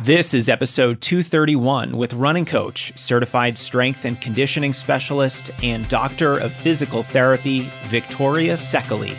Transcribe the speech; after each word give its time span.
This 0.00 0.32
is 0.32 0.48
episode 0.48 1.00
231 1.00 1.96
with 1.96 2.14
running 2.14 2.44
coach, 2.44 2.92
certified 2.96 3.58
strength 3.58 4.04
and 4.04 4.20
conditioning 4.20 4.72
specialist, 4.72 5.50
and 5.60 5.88
doctor 5.88 6.38
of 6.38 6.52
physical 6.52 7.02
therapy, 7.02 7.68
Victoria 7.86 8.54
Sekely. 8.54 9.16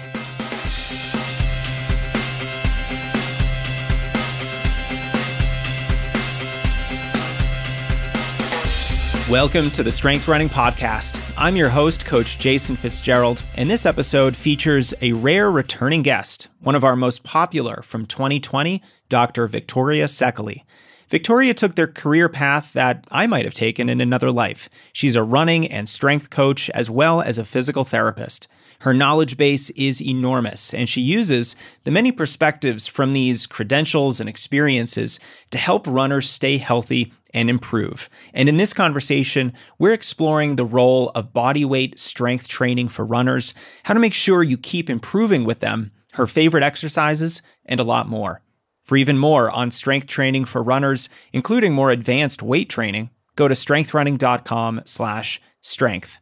Welcome 9.30 9.70
to 9.72 9.84
the 9.84 9.92
Strength 9.92 10.28
Running 10.28 10.50
Podcast. 10.50 11.22
I'm 11.38 11.56
your 11.56 11.70
host, 11.70 12.04
Coach 12.04 12.40
Jason 12.40 12.76
Fitzgerald, 12.76 13.44
and 13.54 13.70
this 13.70 13.86
episode 13.86 14.36
features 14.36 14.92
a 15.04 15.14
rare 15.14 15.52
returning 15.52 16.02
guest, 16.02 16.48
one 16.62 16.74
of 16.74 16.84
our 16.84 16.96
most 16.96 17.22
popular 17.22 17.84
from 17.84 18.08
2020, 18.08 18.82
Dr. 19.08 19.48
Victoria 19.48 20.06
Sekely. 20.06 20.64
Victoria 21.10 21.54
took 21.54 21.76
their 21.76 21.86
career 21.86 22.28
path 22.28 22.74
that 22.74 23.06
I 23.12 23.28
might 23.28 23.46
have 23.46 23.54
taken 23.54 23.88
in 23.88 24.02
another 24.02 24.32
life. 24.32 24.68
She's 24.94 25.16
a 25.16 25.22
running 25.22 25.68
and 25.68 25.88
strength 25.88 26.32
coach 26.32 26.72
as 26.72 26.90
well 26.90 27.22
as 27.22 27.38
a 27.38 27.46
physical 27.46 27.84
therapist. 27.84 28.48
Her 28.80 28.96
knowledge 28.96 29.38
base 29.38 29.70
is 29.72 30.02
enormous, 30.02 30.74
and 30.74 30.90
she 30.90 31.02
uses 31.02 31.56
the 31.84 31.92
many 31.92 32.12
perspectives 32.12 32.88
from 32.88 33.14
these 33.14 33.46
credentials 33.46 34.20
and 34.20 34.28
experiences 34.28 35.20
to 35.52 35.60
help 35.60 35.86
runners 35.86 36.28
stay 36.28 36.58
healthy 36.58 37.14
and 37.34 37.50
improve. 37.50 38.10
And 38.34 38.50
in 38.50 38.58
this 38.58 38.74
conversation, 38.74 39.54
we're 39.78 39.94
exploring 39.94 40.56
the 40.56 40.66
role 40.66 41.12
of 41.16 41.34
body 41.34 41.66
weight 41.66 42.00
strength 42.00 42.48
training 42.48 42.88
for 42.90 43.06
runners, 43.06 43.54
how 43.84 43.94
to 43.94 44.00
make 44.00 44.14
sure 44.14 44.44
you 44.44 44.58
keep 44.58 44.90
improving 44.90 45.44
with 45.44 45.60
them, 45.60 45.92
her 46.14 46.28
favorite 46.28 46.64
exercises, 46.64 47.42
and 47.66 47.80
a 47.80 47.84
lot 47.84 48.08
more. 48.08 48.42
For 48.84 48.98
even 48.98 49.18
more 49.18 49.52
on 49.52 49.72
strength 49.72 50.08
training 50.08 50.46
for 50.46 50.64
runners, 50.64 51.10
including 51.32 51.74
more 51.74 51.92
advanced 51.92 52.42
weight 52.42 52.70
training, 52.70 53.12
go 53.36 53.48
to 53.48 53.54
strengthrunning.com/strength. 53.54 56.18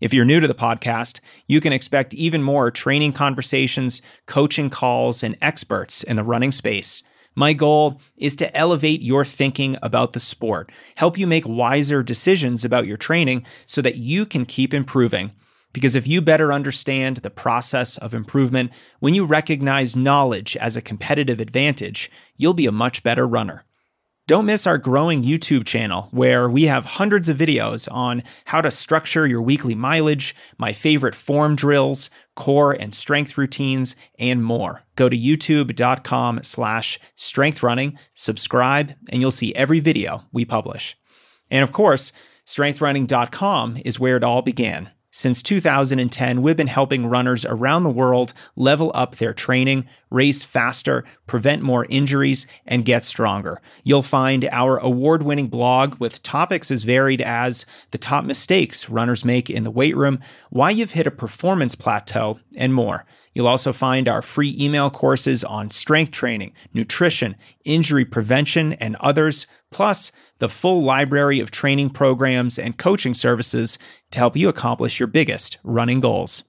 If 0.00 0.14
you're 0.14 0.24
new 0.24 0.40
to 0.40 0.48
the 0.48 0.54
podcast, 0.54 1.20
you 1.46 1.60
can 1.60 1.74
expect 1.74 2.14
even 2.14 2.42
more 2.42 2.70
training 2.70 3.12
conversations, 3.12 4.00
coaching 4.26 4.70
calls, 4.70 5.22
and 5.22 5.36
experts 5.42 6.02
in 6.02 6.16
the 6.16 6.24
running 6.24 6.52
space. 6.52 7.02
My 7.40 7.54
goal 7.54 8.02
is 8.18 8.36
to 8.36 8.54
elevate 8.54 9.00
your 9.00 9.24
thinking 9.24 9.78
about 9.80 10.12
the 10.12 10.20
sport, 10.20 10.70
help 10.96 11.16
you 11.16 11.26
make 11.26 11.48
wiser 11.48 12.02
decisions 12.02 12.66
about 12.66 12.86
your 12.86 12.98
training 12.98 13.46
so 13.64 13.80
that 13.80 13.96
you 13.96 14.26
can 14.26 14.44
keep 14.44 14.74
improving. 14.74 15.32
Because 15.72 15.94
if 15.94 16.06
you 16.06 16.20
better 16.20 16.52
understand 16.52 17.16
the 17.16 17.30
process 17.30 17.96
of 17.96 18.12
improvement, 18.12 18.72
when 18.98 19.14
you 19.14 19.24
recognize 19.24 19.96
knowledge 19.96 20.54
as 20.58 20.76
a 20.76 20.82
competitive 20.82 21.40
advantage, 21.40 22.10
you'll 22.36 22.52
be 22.52 22.66
a 22.66 22.72
much 22.72 23.02
better 23.02 23.26
runner. 23.26 23.64
Don't 24.26 24.46
miss 24.46 24.64
our 24.64 24.78
growing 24.78 25.24
YouTube 25.24 25.66
channel, 25.66 26.08
where 26.12 26.48
we 26.48 26.64
have 26.64 26.84
hundreds 26.84 27.28
of 27.28 27.36
videos 27.36 27.88
on 27.90 28.22
how 28.44 28.60
to 28.60 28.70
structure 28.70 29.26
your 29.26 29.42
weekly 29.42 29.74
mileage, 29.74 30.36
my 30.56 30.72
favorite 30.72 31.16
form 31.16 31.56
drills, 31.56 32.10
core 32.36 32.72
and 32.72 32.94
strength 32.94 33.36
routines, 33.36 33.96
and 34.20 34.44
more. 34.44 34.84
Go 34.94 35.08
to 35.08 35.18
youtube.com 35.18 36.44
slash 36.44 37.00
strengthrunning, 37.16 37.96
subscribe, 38.14 38.94
and 39.08 39.20
you'll 39.20 39.32
see 39.32 39.54
every 39.56 39.80
video 39.80 40.22
we 40.32 40.44
publish. 40.44 40.96
And 41.50 41.64
of 41.64 41.72
course, 41.72 42.12
strengthrunning.com 42.46 43.78
is 43.84 43.98
where 43.98 44.16
it 44.16 44.24
all 44.24 44.42
began. 44.42 44.90
Since 45.12 45.42
2010, 45.42 46.40
we've 46.40 46.56
been 46.56 46.68
helping 46.68 47.06
runners 47.06 47.44
around 47.44 47.82
the 47.82 47.90
world 47.90 48.32
level 48.54 48.92
up 48.94 49.16
their 49.16 49.34
training, 49.34 49.88
race 50.08 50.44
faster, 50.44 51.04
prevent 51.26 51.62
more 51.62 51.84
injuries, 51.86 52.46
and 52.64 52.84
get 52.84 53.02
stronger. 53.02 53.60
You'll 53.82 54.04
find 54.04 54.48
our 54.52 54.78
award 54.78 55.24
winning 55.24 55.48
blog 55.48 55.96
with 55.98 56.22
topics 56.22 56.70
as 56.70 56.84
varied 56.84 57.20
as 57.22 57.66
the 57.90 57.98
top 57.98 58.24
mistakes 58.24 58.88
runners 58.88 59.24
make 59.24 59.50
in 59.50 59.64
the 59.64 59.70
weight 59.72 59.96
room, 59.96 60.20
why 60.50 60.70
you've 60.70 60.92
hit 60.92 61.08
a 61.08 61.10
performance 61.10 61.74
plateau, 61.74 62.38
and 62.54 62.72
more. 62.72 63.04
You'll 63.34 63.48
also 63.48 63.72
find 63.72 64.06
our 64.06 64.22
free 64.22 64.56
email 64.60 64.90
courses 64.90 65.42
on 65.42 65.72
strength 65.72 66.12
training, 66.12 66.52
nutrition, 66.72 67.34
injury 67.64 68.04
prevention, 68.04 68.74
and 68.74 68.94
others, 68.96 69.48
plus 69.70 70.12
the 70.38 70.48
full 70.48 70.82
library 70.82 71.40
of 71.40 71.50
training 71.50 71.90
programs 71.90 72.58
and 72.58 72.76
coaching 72.76 73.14
services 73.14 73.78
to 74.10 74.18
help 74.18 74.36
you 74.36 74.48
accomplish 74.48 74.98
your 74.98 75.06
biggest 75.06 75.58
running 75.62 76.00
goals. 76.00 76.42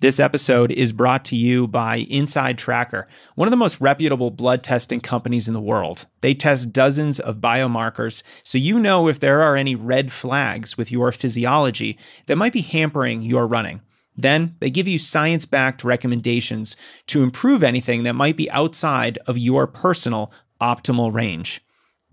This 0.00 0.18
episode 0.18 0.72
is 0.72 0.90
brought 0.90 1.24
to 1.26 1.36
you 1.36 1.68
by 1.68 2.06
InsideTracker, 2.06 3.04
one 3.36 3.46
of 3.46 3.52
the 3.52 3.56
most 3.56 3.80
reputable 3.80 4.32
blood 4.32 4.64
testing 4.64 5.00
companies 5.00 5.46
in 5.46 5.54
the 5.54 5.60
world. 5.60 6.06
They 6.22 6.34
test 6.34 6.72
dozens 6.72 7.20
of 7.20 7.36
biomarkers, 7.36 8.24
so 8.42 8.58
you 8.58 8.80
know 8.80 9.06
if 9.06 9.20
there 9.20 9.40
are 9.40 9.54
any 9.54 9.76
red 9.76 10.10
flags 10.10 10.76
with 10.76 10.90
your 10.90 11.12
physiology 11.12 11.96
that 12.26 12.34
might 12.34 12.52
be 12.52 12.62
hampering 12.62 13.22
your 13.22 13.46
running. 13.46 13.80
Then 14.16 14.56
they 14.58 14.70
give 14.70 14.88
you 14.88 14.98
science 14.98 15.46
backed 15.46 15.84
recommendations 15.84 16.74
to 17.06 17.22
improve 17.22 17.62
anything 17.62 18.02
that 18.02 18.14
might 18.14 18.36
be 18.36 18.50
outside 18.50 19.18
of 19.28 19.38
your 19.38 19.68
personal 19.68 20.32
optimal 20.60 21.14
range. 21.14 21.60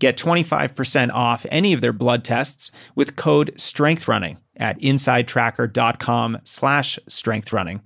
Get 0.00 0.16
25% 0.16 1.12
off 1.12 1.46
any 1.50 1.72
of 1.72 1.82
their 1.82 1.92
blood 1.92 2.24
tests 2.24 2.72
with 2.94 3.16
code 3.16 3.52
STRENGTHRUNNING 3.56 4.38
at 4.56 4.80
insidetracker.com 4.80 6.38
slash 6.42 6.98
strengthrunning. 7.08 7.80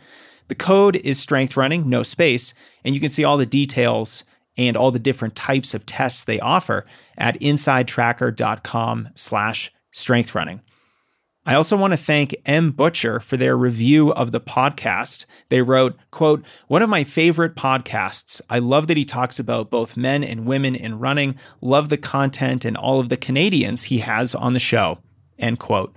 The 0.49 0.55
code 0.55 0.97
is 0.97 1.25
strengthrunning, 1.25 1.87
no 1.87 2.03
space, 2.03 2.55
and 2.85 2.95
you 2.95 3.01
can 3.01 3.09
see 3.09 3.25
all 3.25 3.37
the 3.37 3.47
details 3.47 4.25
and 4.57 4.77
all 4.77 4.93
the 4.93 4.99
different 4.99 5.35
types 5.35 5.75
of 5.75 5.87
tests 5.87 6.23
they 6.23 6.39
offer 6.39 6.87
at 7.19 7.41
insidetracker.com 7.41 9.09
slash 9.15 9.73
strengthrunning. 9.93 10.61
I 11.47 11.55
also 11.55 11.77
want 11.77 11.93
to 11.93 11.99
thank 11.99 12.35
M 12.47 12.71
Butcher 12.71 13.21
for 13.21 13.37
their 13.37 13.57
review 13.57 14.13
of 14.13 14.33
the 14.33 14.41
podcast. 14.41 15.27
They 15.51 15.61
wrote, 15.61 15.95
quote, 16.11 16.43
one 16.69 16.81
of 16.81 16.89
my 16.89 17.05
favorite 17.05 17.55
podcasts. 17.55 18.41
I 18.49 18.61
love 18.61 18.87
that 18.87 18.97
he 18.97 19.05
talks 19.05 19.39
about 19.39 19.71
both 19.71 19.97
men 19.97 20.25
and 20.25 20.47
women 20.47 20.75
in 20.75 20.99
running. 20.99 21.37
Love 21.61 21.91
the 21.91 21.99
content 21.99 22.65
and 22.65 22.79
all 22.79 22.99
of 22.99 23.11
the 23.11 23.19
Canadians 23.19 23.85
he 23.85 23.99
has 23.99 24.35
on 24.35 24.55
the 24.55 24.59
show. 24.59 25.01
End 25.39 25.59
quote. 25.59 25.95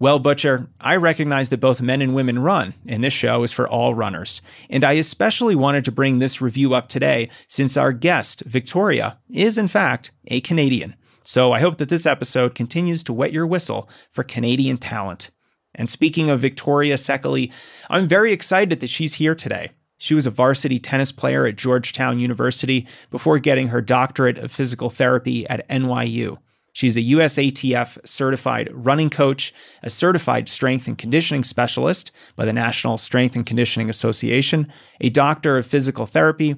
Well, 0.00 0.18
Butcher, 0.18 0.66
I 0.80 0.96
recognize 0.96 1.50
that 1.50 1.60
both 1.60 1.80
men 1.80 2.02
and 2.02 2.12
women 2.12 2.40
run, 2.40 2.74
and 2.88 3.04
this 3.04 3.12
show 3.12 3.44
is 3.44 3.52
for 3.52 3.68
all 3.68 3.94
runners. 3.94 4.42
And 4.68 4.82
I 4.82 4.94
especially 4.94 5.54
wanted 5.54 5.84
to 5.84 5.92
bring 5.92 6.18
this 6.18 6.40
review 6.40 6.74
up 6.74 6.88
today 6.88 7.30
since 7.46 7.76
our 7.76 7.92
guest, 7.92 8.40
Victoria, 8.40 9.18
is 9.30 9.58
in 9.58 9.68
fact 9.68 10.10
a 10.26 10.40
Canadian. 10.40 10.96
So 11.24 11.52
I 11.52 11.60
hope 11.60 11.78
that 11.78 11.88
this 11.88 12.06
episode 12.06 12.54
continues 12.54 13.02
to 13.04 13.12
wet 13.12 13.32
your 13.32 13.46
whistle 13.46 13.88
for 14.10 14.22
Canadian 14.22 14.78
talent. 14.78 15.30
And 15.74 15.88
speaking 15.88 16.28
of 16.28 16.40
Victoria 16.40 16.96
Sekely, 16.96 17.52
I'm 17.88 18.06
very 18.06 18.32
excited 18.32 18.80
that 18.80 18.90
she's 18.90 19.14
here 19.14 19.34
today. 19.34 19.70
She 19.96 20.14
was 20.14 20.26
a 20.26 20.30
varsity 20.30 20.80
tennis 20.80 21.12
player 21.12 21.46
at 21.46 21.56
Georgetown 21.56 22.18
University 22.18 22.86
before 23.10 23.38
getting 23.38 23.68
her 23.68 23.80
doctorate 23.80 24.36
of 24.36 24.50
physical 24.50 24.90
therapy 24.90 25.46
at 25.48 25.66
NYU. 25.68 26.38
She's 26.72 26.96
a 26.96 27.02
USATF 27.02 28.04
certified 28.06 28.68
running 28.72 29.10
coach, 29.10 29.54
a 29.82 29.90
certified 29.90 30.48
strength 30.48 30.88
and 30.88 30.96
conditioning 30.96 31.44
specialist 31.44 32.10
by 32.34 32.46
the 32.46 32.52
National 32.52 32.98
Strength 32.98 33.36
and 33.36 33.46
Conditioning 33.46 33.90
Association, 33.90 34.72
a 35.00 35.10
doctor 35.10 35.58
of 35.58 35.66
physical 35.66 36.06
therapy, 36.06 36.56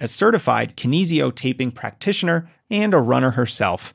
a 0.00 0.06
certified 0.06 0.76
kinesio 0.76 1.34
taping 1.34 1.72
practitioner, 1.72 2.48
and 2.70 2.94
a 2.94 2.98
runner 2.98 3.32
herself. 3.32 3.94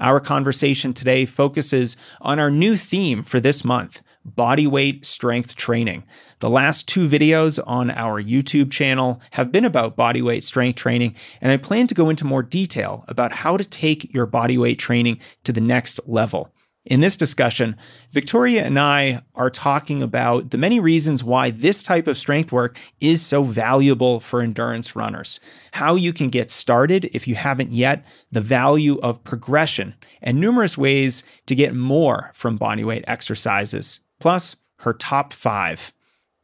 Our 0.00 0.20
conversation 0.20 0.92
today 0.92 1.26
focuses 1.26 1.96
on 2.20 2.38
our 2.38 2.50
new 2.50 2.76
theme 2.76 3.22
for 3.22 3.40
this 3.40 3.64
month 3.64 4.02
body 4.24 4.66
weight 4.66 5.06
strength 5.06 5.56
training. 5.56 6.04
The 6.40 6.50
last 6.50 6.86
two 6.86 7.08
videos 7.08 7.58
on 7.66 7.90
our 7.90 8.22
YouTube 8.22 8.70
channel 8.70 9.20
have 9.32 9.50
been 9.50 9.64
about 9.64 9.96
body 9.96 10.22
weight 10.22 10.44
strength 10.44 10.76
training, 10.76 11.14
and 11.40 11.50
I 11.50 11.56
plan 11.56 11.86
to 11.86 11.94
go 11.94 12.10
into 12.10 12.26
more 12.26 12.42
detail 12.42 13.04
about 13.08 13.32
how 13.32 13.56
to 13.56 13.64
take 13.64 14.12
your 14.12 14.26
body 14.26 14.58
weight 14.58 14.78
training 14.78 15.18
to 15.44 15.52
the 15.52 15.60
next 15.60 16.00
level. 16.06 16.52
In 16.88 17.00
this 17.00 17.18
discussion, 17.18 17.76
Victoria 18.12 18.64
and 18.64 18.78
I 18.78 19.20
are 19.34 19.50
talking 19.50 20.02
about 20.02 20.52
the 20.52 20.56
many 20.56 20.80
reasons 20.80 21.22
why 21.22 21.50
this 21.50 21.82
type 21.82 22.06
of 22.06 22.16
strength 22.16 22.50
work 22.50 22.78
is 22.98 23.20
so 23.20 23.42
valuable 23.42 24.20
for 24.20 24.40
endurance 24.40 24.96
runners, 24.96 25.38
how 25.72 25.96
you 25.96 26.14
can 26.14 26.30
get 26.30 26.50
started 26.50 27.10
if 27.12 27.28
you 27.28 27.34
haven't 27.34 27.72
yet, 27.72 28.06
the 28.32 28.40
value 28.40 28.98
of 29.00 29.22
progression, 29.22 29.96
and 30.22 30.40
numerous 30.40 30.78
ways 30.78 31.22
to 31.44 31.54
get 31.54 31.74
more 31.74 32.30
from 32.32 32.58
bodyweight 32.58 33.04
exercises, 33.06 34.00
plus 34.18 34.56
her 34.78 34.94
top 34.94 35.34
five. 35.34 35.92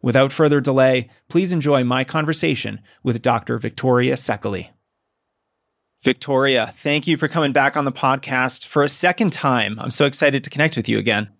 Without 0.02 0.30
further 0.30 0.60
delay, 0.60 1.08
please 1.30 1.54
enjoy 1.54 1.84
my 1.84 2.04
conversation 2.04 2.82
with 3.02 3.22
Dr. 3.22 3.56
Victoria 3.56 4.16
Sekely. 4.16 4.73
Victoria, 6.04 6.74
thank 6.76 7.06
you 7.06 7.16
for 7.16 7.28
coming 7.28 7.52
back 7.52 7.78
on 7.78 7.86
the 7.86 7.92
podcast 7.92 8.66
for 8.66 8.82
a 8.82 8.90
second 8.90 9.32
time. 9.32 9.78
I'm 9.80 9.90
so 9.90 10.04
excited 10.04 10.44
to 10.44 10.50
connect 10.50 10.76
with 10.76 10.86
you 10.86 10.98
again. 10.98 11.30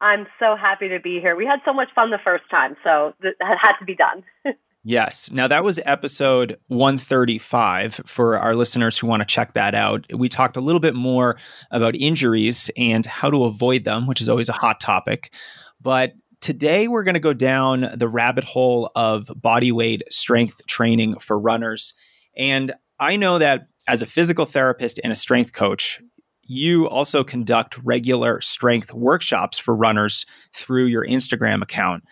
I'm 0.00 0.26
so 0.38 0.56
happy 0.56 0.88
to 0.88 0.98
be 0.98 1.20
here. 1.20 1.36
We 1.36 1.44
had 1.44 1.60
so 1.66 1.74
much 1.74 1.88
fun 1.94 2.10
the 2.10 2.18
first 2.24 2.44
time, 2.50 2.74
so 2.82 3.12
it 3.22 3.36
had 3.40 3.76
to 3.78 3.84
be 3.84 3.94
done. 3.94 4.24
Yes. 4.86 5.30
Now, 5.30 5.48
that 5.48 5.64
was 5.64 5.80
episode 5.86 6.58
135 6.66 8.02
for 8.04 8.38
our 8.38 8.54
listeners 8.54 8.98
who 8.98 9.06
want 9.06 9.22
to 9.22 9.26
check 9.26 9.54
that 9.54 9.74
out. 9.74 10.04
We 10.12 10.28
talked 10.28 10.58
a 10.58 10.60
little 10.60 10.78
bit 10.78 10.94
more 10.94 11.38
about 11.70 11.94
injuries 11.96 12.70
and 12.76 13.06
how 13.06 13.30
to 13.30 13.44
avoid 13.44 13.84
them, 13.84 14.06
which 14.06 14.20
is 14.20 14.28
always 14.28 14.50
a 14.50 14.52
hot 14.52 14.80
topic. 14.80 15.32
But 15.80 16.12
today, 16.42 16.86
we're 16.86 17.02
going 17.02 17.14
to 17.14 17.20
go 17.20 17.32
down 17.32 17.94
the 17.96 18.08
rabbit 18.08 18.44
hole 18.44 18.90
of 18.94 19.30
body 19.34 19.72
weight 19.72 20.02
strength 20.10 20.60
training 20.66 21.18
for 21.18 21.38
runners. 21.38 21.94
And 22.36 22.74
I 23.00 23.16
know 23.16 23.38
that 23.38 23.68
as 23.86 24.02
a 24.02 24.06
physical 24.06 24.44
therapist 24.44 25.00
and 25.02 25.12
a 25.12 25.16
strength 25.16 25.52
coach, 25.52 26.00
you 26.42 26.88
also 26.88 27.24
conduct 27.24 27.78
regular 27.78 28.40
strength 28.40 28.92
workshops 28.92 29.58
for 29.58 29.74
runners 29.74 30.26
through 30.52 30.86
your 30.86 31.06
Instagram 31.06 31.62
account. 31.62 32.04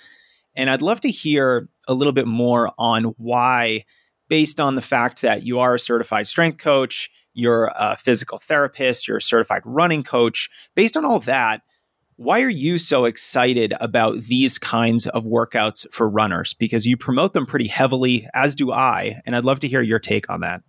And 0.55 0.71
I'd 0.71 0.83
love 0.83 1.01
to 1.03 1.11
hear 1.11 1.69
a 1.89 1.95
little 1.95 2.13
bit 2.13 2.27
more 2.27 2.73
on 2.79 3.05
why, 3.17 3.85
based 4.29 4.61
on 4.61 4.75
the 4.75 4.83
fact 4.83 5.23
that 5.23 5.43
you 5.43 5.59
are 5.61 5.75
a 5.75 5.79
certified 5.79 6.27
strength 6.27 6.59
coach, 6.59 7.11
you're 7.35 7.73
a 7.75 7.97
physical 7.97 8.39
therapist, 8.39 9.09
you're 9.09 9.19
a 9.19 9.23
certified 9.23 9.63
running 9.65 10.03
coach, 10.03 10.51
based 10.75 10.97
on 10.97 11.05
all 11.05 11.21
that, 11.21 11.63
why 12.17 12.43
are 12.43 12.49
you 12.49 12.79
so 12.79 13.07
excited 13.07 13.73
about 13.81 14.21
these 14.21 14.59
kinds 14.59 15.07
of 15.07 15.25
workouts 15.25 15.91
for 15.93 16.09
runners? 16.09 16.55
Because 16.55 16.87
you 16.87 16.97
promote 16.97 17.33
them 17.33 17.47
pretty 17.47 17.69
heavily, 17.69 18.29
as 18.35 18.55
do 18.55 18.71
I. 18.71 19.21
And 19.27 19.35
I'd 19.35 19.45
love 19.45 19.61
to 19.61 19.69
hear 19.69 19.83
your 19.83 19.99
take 19.99 20.31
on 20.31 20.41
that. 20.41 20.63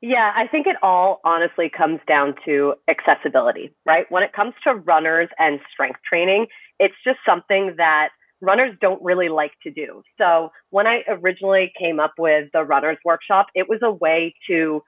Yeah, 0.00 0.32
I 0.36 0.46
think 0.46 0.66
it 0.66 0.76
all 0.82 1.20
honestly 1.24 1.70
comes 1.76 2.00
down 2.06 2.34
to 2.44 2.74
accessibility, 2.88 3.74
right? 3.84 4.06
When 4.10 4.22
it 4.22 4.32
comes 4.32 4.54
to 4.64 4.74
runners 4.74 5.28
and 5.38 5.58
strength 5.72 5.98
training, 6.08 6.46
it's 6.78 6.94
just 7.04 7.18
something 7.26 7.74
that 7.78 8.10
runners 8.40 8.76
don't 8.80 9.02
really 9.02 9.28
like 9.28 9.50
to 9.64 9.72
do. 9.72 10.02
So 10.16 10.50
when 10.70 10.86
I 10.86 11.02
originally 11.08 11.72
came 11.76 11.98
up 11.98 12.12
with 12.16 12.48
the 12.52 12.62
runners 12.62 12.98
workshop, 13.04 13.46
it 13.56 13.68
was 13.68 13.80
a 13.82 13.90
way 13.90 14.34
to 14.48 14.82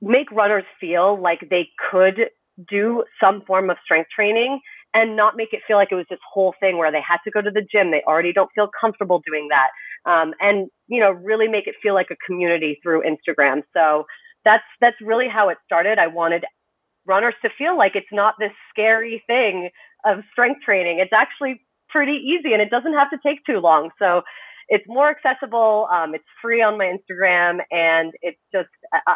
make 0.00 0.30
runners 0.32 0.64
feel 0.80 1.20
like 1.20 1.40
they 1.50 1.68
could 1.90 2.30
do 2.68 3.04
some 3.20 3.42
form 3.46 3.70
of 3.70 3.76
strength 3.84 4.10
training 4.14 4.60
and 4.94 5.16
not 5.16 5.36
make 5.36 5.52
it 5.52 5.60
feel 5.66 5.76
like 5.76 5.88
it 5.92 5.96
was 5.96 6.06
this 6.10 6.20
whole 6.32 6.54
thing 6.60 6.78
where 6.78 6.92
they 6.92 7.02
had 7.06 7.18
to 7.24 7.30
go 7.30 7.42
to 7.42 7.50
the 7.50 7.62
gym. 7.62 7.90
They 7.90 8.02
already 8.06 8.32
don't 8.32 8.50
feel 8.54 8.68
comfortable 8.80 9.22
doing 9.26 9.48
that. 9.50 9.68
Um, 10.10 10.34
and, 10.40 10.68
you 10.88 11.00
know, 11.00 11.10
really 11.10 11.48
make 11.48 11.66
it 11.66 11.74
feel 11.82 11.94
like 11.94 12.08
a 12.10 12.16
community 12.26 12.78
through 12.82 13.02
Instagram. 13.02 13.62
So 13.74 14.04
that's, 14.46 14.64
that's 14.80 14.96
really 15.02 15.26
how 15.28 15.50
it 15.50 15.58
started. 15.66 15.98
I 15.98 16.06
wanted 16.06 16.44
runners 17.06 17.34
to 17.42 17.50
feel 17.58 17.76
like 17.76 17.92
it's 17.96 18.06
not 18.12 18.34
this 18.38 18.52
scary 18.70 19.22
thing 19.26 19.70
of 20.04 20.18
strength 20.32 20.62
training. 20.64 21.00
It's 21.00 21.12
actually 21.12 21.60
pretty 21.88 22.12
easy 22.12 22.52
and 22.52 22.62
it 22.62 22.70
doesn't 22.70 22.94
have 22.94 23.10
to 23.10 23.18
take 23.26 23.44
too 23.44 23.58
long. 23.58 23.90
So 23.98 24.22
it's 24.68 24.84
more 24.86 25.10
accessible. 25.10 25.88
Um, 25.92 26.14
it's 26.14 26.24
free 26.40 26.62
on 26.62 26.78
my 26.78 26.86
Instagram 26.86 27.58
and 27.70 28.12
it's 28.22 28.40
just, 28.52 28.68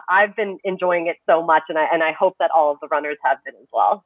I, 0.08 0.22
have 0.22 0.36
been 0.36 0.58
enjoying 0.64 1.06
it 1.06 1.16
so 1.28 1.44
much 1.44 1.62
and 1.68 1.78
I, 1.78 1.86
and 1.92 2.02
I 2.02 2.12
hope 2.12 2.34
that 2.40 2.50
all 2.54 2.72
of 2.72 2.78
the 2.80 2.88
runners 2.88 3.18
have 3.24 3.38
been 3.44 3.54
as 3.54 3.68
well. 3.72 4.04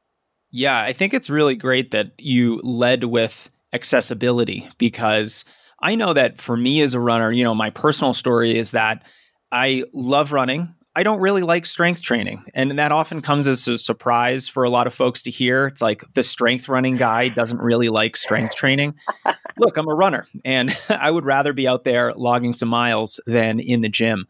Yeah, 0.50 0.80
I 0.80 0.92
think 0.92 1.12
it's 1.14 1.28
really 1.28 1.56
great 1.56 1.90
that 1.90 2.12
you 2.18 2.60
led 2.62 3.04
with 3.04 3.50
accessibility 3.72 4.68
because 4.78 5.44
I 5.80 5.96
know 5.96 6.12
that 6.12 6.40
for 6.40 6.56
me 6.56 6.80
as 6.80 6.94
a 6.94 7.00
runner, 7.00 7.32
you 7.32 7.44
know, 7.44 7.54
my 7.54 7.70
personal 7.70 8.14
story 8.14 8.56
is 8.56 8.70
that 8.70 9.02
I 9.50 9.84
love 9.92 10.32
running. 10.32 10.74
I 10.96 11.02
don't 11.02 11.20
really 11.20 11.42
like 11.42 11.66
strength 11.66 12.02
training. 12.02 12.44
And 12.54 12.78
that 12.78 12.92
often 12.92 13.20
comes 13.20 13.48
as 13.48 13.66
a 13.66 13.78
surprise 13.78 14.48
for 14.48 14.62
a 14.62 14.70
lot 14.70 14.86
of 14.86 14.94
folks 14.94 15.22
to 15.22 15.30
hear. 15.30 15.66
It's 15.66 15.82
like 15.82 16.04
the 16.14 16.22
strength 16.22 16.68
running 16.68 16.96
guy 16.96 17.28
doesn't 17.28 17.60
really 17.60 17.88
like 17.88 18.16
strength 18.16 18.54
training. 18.54 18.94
Look, 19.58 19.76
I'm 19.76 19.88
a 19.88 19.94
runner 19.94 20.28
and 20.44 20.76
I 20.88 21.10
would 21.10 21.24
rather 21.24 21.52
be 21.52 21.66
out 21.66 21.84
there 21.84 22.12
logging 22.14 22.52
some 22.52 22.68
miles 22.68 23.20
than 23.26 23.58
in 23.58 23.80
the 23.80 23.88
gym 23.88 24.26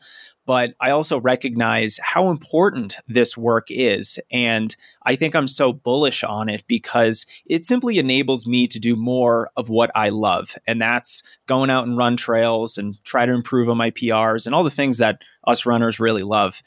but 0.47 0.75
I 0.81 0.91
also 0.91 1.21
recognize 1.21 1.99
how 2.03 2.31
important 2.31 2.97
this 3.09 3.37
work 3.37 3.67
is. 3.71 4.19
And 4.31 4.75
I 5.03 5.17
think 5.17 5.35
I'm 5.35 5.47
so 5.47 5.73
bullish 5.73 6.23
on 6.23 6.49
it 6.49 6.65
because 6.67 7.27
it 7.47 7.65
simply 7.65 7.99
enables 7.99 8.47
me 8.47 8.67
to 8.69 8.79
do 8.79 8.97
more 8.97 9.51
of 9.57 9.69
what 9.69 9.91
I 9.95 10.11
love. 10.11 10.57
And 10.67 10.81
that's 10.81 11.23
going 11.47 11.71
out 11.71 11.87
and 11.87 11.97
run 11.97 12.17
trails 12.17 12.77
and 12.77 13.03
try 13.05 13.27
to 13.27 13.33
improve 13.33 13.71
on 13.71 13.77
my 13.77 13.91
PRs 13.91 14.47
and 14.47 14.55
all 14.55 14.65
the 14.65 14.71
things 14.71 14.99
that 14.99 15.23
us 15.47 15.67
runners 15.67 16.01
really 16.01 16.23
love. 16.23 16.63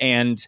And, 0.00 0.44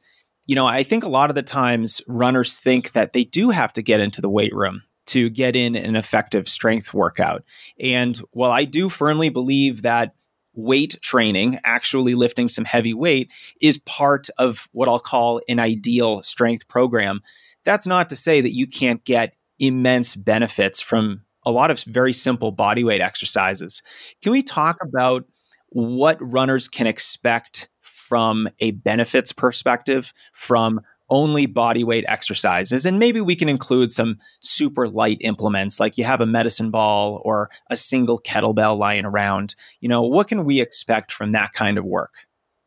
you 0.47 0.55
know, 0.55 0.67
I 0.67 0.83
think 0.83 1.05
a 1.05 1.09
lot 1.09 1.31
of 1.31 1.37
the 1.37 1.43
times 1.43 2.01
runners 2.07 2.55
think 2.55 2.93
that 2.93 3.13
they 3.13 3.25
do 3.25 3.51
have 3.51 3.73
to 3.75 3.83
get 3.83 4.01
into 4.01 4.21
the 4.21 4.31
weight 4.31 4.55
room 4.55 4.83
to 5.07 5.29
get 5.29 5.57
in 5.57 5.75
an 5.75 5.97
effective 5.97 6.49
strength 6.49 6.95
workout. 6.95 7.43
And 7.81 8.17
while 8.31 8.53
I 8.53 8.65
do 8.65 8.89
firmly 8.89 9.29
believe 9.29 9.83
that 9.83 10.15
weight 10.55 11.01
training, 11.01 11.59
actually 11.65 12.15
lifting 12.15 12.49
some 12.49 12.65
heavy 12.65 12.95
weight, 12.95 13.31
is 13.61 13.79
part 13.79 14.29
of 14.39 14.69
what 14.73 14.89
I'll 14.89 15.01
call 15.01 15.41
an 15.49 15.59
ideal 15.59 16.23
strength 16.23 16.69
program. 16.69 17.21
That's 17.65 17.87
not 17.87 18.09
to 18.09 18.17
say 18.17 18.41
that 18.41 18.55
you 18.55 18.67
can't 18.67 19.05
get 19.05 19.35
immense 19.59 20.17
benefits 20.17 20.81
from 20.81 21.23
a 21.45 21.51
lot 21.51 21.71
of 21.71 21.81
very 21.85 22.13
simple 22.13 22.53
body 22.53 22.85
weight 22.85 23.01
exercises. 23.01 23.83
Can 24.23 24.33
we 24.33 24.43
talk 24.43 24.77
about 24.83 25.25
what 25.69 26.19
runners 26.21 26.69
can 26.69 26.87
expect 26.87 27.69
from 27.81 28.49
a 28.59 28.73
benefits 28.73 29.33
perspective 29.33 30.13
from 30.33 30.81
only 31.11 31.47
body 31.47 31.85
weight 31.85 32.05
exercises. 32.09 32.87
And 32.87 32.99
maybe 32.99 33.21
we 33.21 33.37
can 33.37 33.49
include 33.49 33.93
some 33.93 34.19
super 34.41 34.89
light 34.89 35.19
implements 35.21 35.81
like 35.81 35.99
you 35.99 36.05
have 36.05 36.21
a 36.21 36.27
medicine 36.27 36.71
ball 36.71 37.21
or 37.25 37.51
a 37.69 37.77
single 37.77 38.19
kettlebell 38.21 38.79
lying 38.79 39.05
around. 39.05 39.55
You 39.81 39.89
know, 39.89 40.03
what 40.03 40.29
can 40.29 40.45
we 40.45 40.61
expect 40.61 41.13
from 41.13 41.33
that 41.33 41.53
kind 41.53 41.79
of 41.79 41.85
work? 41.85 42.15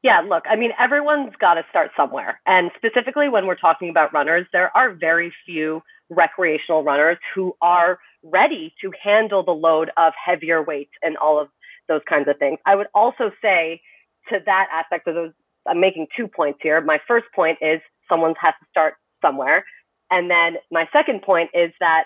Yeah, 0.04 0.22
look, 0.28 0.44
I 0.50 0.58
mean, 0.58 0.72
everyone's 0.78 1.34
got 1.40 1.54
to 1.54 1.64
start 1.70 1.92
somewhere. 1.96 2.42
And 2.46 2.72
specifically 2.76 3.30
when 3.30 3.48
we're 3.48 3.56
talking 3.56 3.90
about 3.90 4.14
runners, 4.14 4.46
there 4.52 4.76
are 4.76 4.94
very 4.94 5.34
few 5.46 5.82
recreational 6.10 6.84
runners 6.84 7.18
who 7.34 7.56
are 7.62 8.00
ready 8.22 8.74
to 8.82 8.92
handle 9.02 9.44
the 9.44 9.52
load 9.52 9.92
of 9.96 10.12
heavier 10.24 10.62
weights 10.62 10.92
and 11.02 11.16
all 11.16 11.42
of 11.42 11.48
those 11.88 12.02
kinds 12.08 12.28
of 12.28 12.38
things. 12.38 12.60
I 12.66 12.76
would 12.76 12.88
also 12.94 13.32
say 13.42 13.82
to 14.30 14.40
that 14.46 14.68
aspect 14.74 15.08
of 15.08 15.16
those, 15.16 15.32
I'm 15.66 15.80
making 15.80 16.08
two 16.18 16.28
points 16.28 16.60
here. 16.62 16.82
My 16.82 17.00
first 17.08 17.26
point 17.34 17.60
is 17.62 17.80
someone 18.10 18.34
has 18.40 18.54
to 18.60 18.66
start 18.70 18.96
somewhere. 19.22 19.66
And 20.12 20.30
then 20.30 20.58
my 20.72 20.88
second 20.94 21.22
point 21.22 21.50
is 21.54 21.72
that 21.80 22.06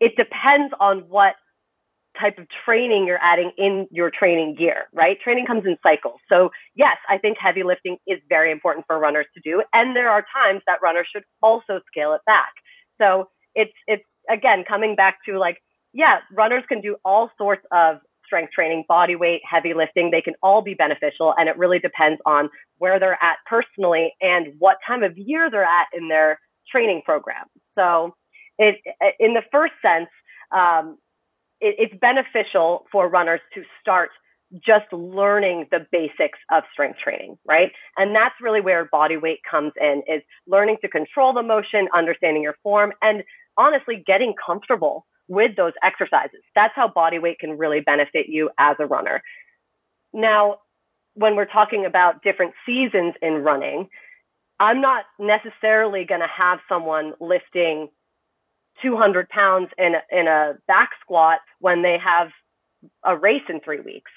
it 0.00 0.12
depends 0.16 0.74
on 0.80 1.00
what 1.08 1.34
type 2.20 2.38
of 2.38 2.46
training 2.64 3.06
you're 3.06 3.22
adding 3.22 3.50
in 3.58 3.86
your 3.90 4.10
training 4.10 4.54
gear, 4.56 4.84
right? 4.92 5.18
Training 5.20 5.46
comes 5.46 5.64
in 5.66 5.76
cycles. 5.82 6.20
So 6.28 6.50
yes, 6.74 6.96
I 7.08 7.18
think 7.18 7.38
heavy 7.40 7.62
lifting 7.62 7.96
is 8.06 8.18
very 8.28 8.52
important 8.52 8.86
for 8.86 8.98
runners 8.98 9.26
to 9.34 9.40
do. 9.42 9.62
And 9.72 9.96
there 9.96 10.08
are 10.10 10.24
times 10.32 10.62
that 10.66 10.78
runners 10.82 11.08
should 11.12 11.24
also 11.42 11.80
scale 11.88 12.14
it 12.14 12.20
back. 12.26 12.52
So 13.00 13.28
it's, 13.54 13.72
it's 13.86 14.04
again, 14.30 14.64
coming 14.66 14.94
back 14.94 15.18
to 15.28 15.38
like, 15.38 15.58
yeah, 15.92 16.18
runners 16.32 16.64
can 16.68 16.80
do 16.80 16.96
all 17.04 17.30
sorts 17.36 17.64
of 17.72 17.96
strength 18.26 18.52
training, 18.52 18.84
body 18.88 19.16
weight, 19.16 19.40
heavy 19.48 19.74
lifting, 19.74 20.10
they 20.10 20.22
can 20.22 20.34
all 20.42 20.62
be 20.62 20.74
beneficial. 20.74 21.34
And 21.36 21.48
it 21.48 21.58
really 21.58 21.78
depends 21.78 22.20
on 22.26 22.48
where 22.84 23.00
they're 23.00 23.22
at 23.30 23.38
personally 23.46 24.12
and 24.20 24.42
what 24.58 24.76
time 24.86 25.02
of 25.02 25.16
year 25.16 25.50
they're 25.50 25.64
at 25.80 25.86
in 25.98 26.08
their 26.08 26.38
training 26.70 27.00
program. 27.02 27.46
So 27.78 28.14
it, 28.58 28.74
in 29.18 29.32
the 29.32 29.40
first 29.50 29.72
sense, 29.80 30.10
um, 30.52 30.98
it, 31.62 31.76
it's 31.78 31.94
beneficial 31.98 32.84
for 32.92 33.08
runners 33.08 33.40
to 33.54 33.62
start 33.80 34.10
just 34.54 34.92
learning 34.92 35.66
the 35.70 35.86
basics 35.90 36.38
of 36.52 36.62
strength 36.74 36.98
training, 37.02 37.38
right? 37.48 37.72
And 37.96 38.14
that's 38.14 38.34
really 38.42 38.60
where 38.60 38.84
body 38.84 39.16
weight 39.16 39.40
comes 39.50 39.72
in 39.80 40.02
is 40.06 40.22
learning 40.46 40.76
to 40.82 40.88
control 40.88 41.32
the 41.32 41.42
motion, 41.42 41.88
understanding 41.94 42.42
your 42.42 42.56
form, 42.62 42.92
and 43.00 43.24
honestly 43.56 44.04
getting 44.06 44.34
comfortable 44.46 45.06
with 45.26 45.56
those 45.56 45.72
exercises. 45.82 46.42
That's 46.54 46.74
how 46.76 46.88
body 46.88 47.18
weight 47.18 47.38
can 47.38 47.56
really 47.56 47.80
benefit 47.80 48.26
you 48.28 48.50
as 48.58 48.76
a 48.78 48.86
runner. 48.86 49.22
Now, 50.12 50.58
when 51.14 51.36
we're 51.36 51.46
talking 51.46 51.86
about 51.86 52.22
different 52.22 52.54
seasons 52.66 53.14
in 53.22 53.34
running, 53.34 53.88
I'm 54.60 54.80
not 54.80 55.04
necessarily 55.18 56.04
going 56.04 56.20
to 56.20 56.28
have 56.28 56.58
someone 56.68 57.14
lifting 57.20 57.88
200 58.82 59.28
pounds 59.28 59.68
in 59.78 59.94
a, 59.94 60.20
in 60.20 60.26
a 60.26 60.54
back 60.66 60.90
squat 61.00 61.38
when 61.60 61.82
they 61.82 61.96
have 62.04 62.28
a 63.04 63.16
race 63.16 63.42
in 63.48 63.60
three 63.60 63.80
weeks. 63.80 64.10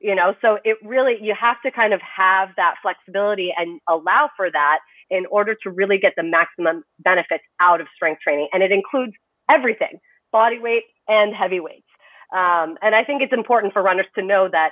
You 0.00 0.14
know, 0.14 0.34
so 0.42 0.58
it 0.64 0.76
really, 0.84 1.16
you 1.20 1.34
have 1.40 1.56
to 1.64 1.70
kind 1.70 1.94
of 1.94 2.00
have 2.00 2.50
that 2.56 2.74
flexibility 2.82 3.52
and 3.56 3.80
allow 3.88 4.28
for 4.36 4.50
that 4.50 4.78
in 5.08 5.24
order 5.30 5.56
to 5.62 5.70
really 5.70 5.98
get 5.98 6.12
the 6.16 6.22
maximum 6.22 6.82
benefits 6.98 7.44
out 7.60 7.80
of 7.80 7.86
strength 7.94 8.20
training. 8.20 8.48
And 8.52 8.62
it 8.62 8.72
includes 8.72 9.12
everything 9.50 10.00
body 10.32 10.58
weight 10.58 10.82
and 11.06 11.34
heavy 11.34 11.60
weights. 11.60 11.86
Um, 12.34 12.76
and 12.82 12.94
I 12.94 13.04
think 13.04 13.22
it's 13.22 13.32
important 13.32 13.72
for 13.72 13.82
runners 13.82 14.06
to 14.16 14.24
know 14.24 14.48
that 14.50 14.70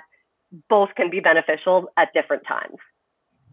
both 0.69 0.91
can 0.97 1.11
be 1.11 1.21
beneficial 1.21 1.89
at 1.97 2.09
different 2.15 2.45
times. 2.47 2.77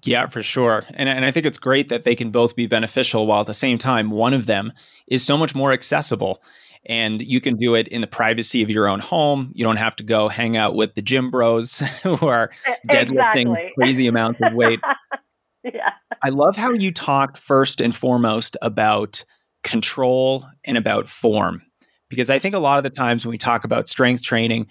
Yeah, 0.05 0.27
for 0.27 0.41
sure. 0.41 0.85
And, 0.93 1.09
and 1.09 1.25
I 1.25 1.31
think 1.31 1.45
it's 1.45 1.57
great 1.57 1.89
that 1.89 2.03
they 2.03 2.15
can 2.15 2.31
both 2.31 2.55
be 2.55 2.67
beneficial 2.67 3.27
while 3.27 3.41
at 3.41 3.47
the 3.47 3.53
same 3.53 3.77
time, 3.77 4.11
one 4.11 4.33
of 4.33 4.45
them 4.45 4.71
is 5.07 5.23
so 5.23 5.37
much 5.37 5.53
more 5.53 5.73
accessible. 5.73 6.41
and 6.85 7.21
you 7.21 7.41
can 7.41 7.57
do 7.57 7.75
it 7.75 7.87
in 7.89 7.99
the 8.01 8.07
privacy 8.07 8.61
of 8.61 8.69
your 8.69 8.87
own 8.87 8.99
home. 8.99 9.51
You 9.53 9.65
don't 9.65 9.75
have 9.75 9.95
to 9.97 10.03
go 10.03 10.29
hang 10.29 10.55
out 10.55 10.75
with 10.75 10.95
the 10.95 11.01
gym 11.01 11.29
bros 11.29 11.79
who 12.03 12.15
are 12.25 12.49
deadlifting 12.89 13.51
exactly. 13.51 13.71
crazy 13.77 14.07
amounts 14.07 14.39
of 14.41 14.53
weight. 14.53 14.79
yeah. 15.63 15.91
I 16.23 16.29
love 16.29 16.55
how 16.55 16.71
you 16.71 16.93
talked 16.93 17.37
first 17.37 17.81
and 17.81 17.95
foremost 17.95 18.55
about 18.61 19.23
control 19.63 20.45
and 20.63 20.77
about 20.77 21.09
form 21.09 21.61
because 22.09 22.29
I 22.29 22.39
think 22.39 22.55
a 22.55 22.59
lot 22.59 22.77
of 22.77 22.83
the 22.83 22.89
times 22.89 23.25
when 23.25 23.31
we 23.31 23.37
talk 23.37 23.63
about 23.63 23.87
strength 23.87 24.23
training, 24.23 24.67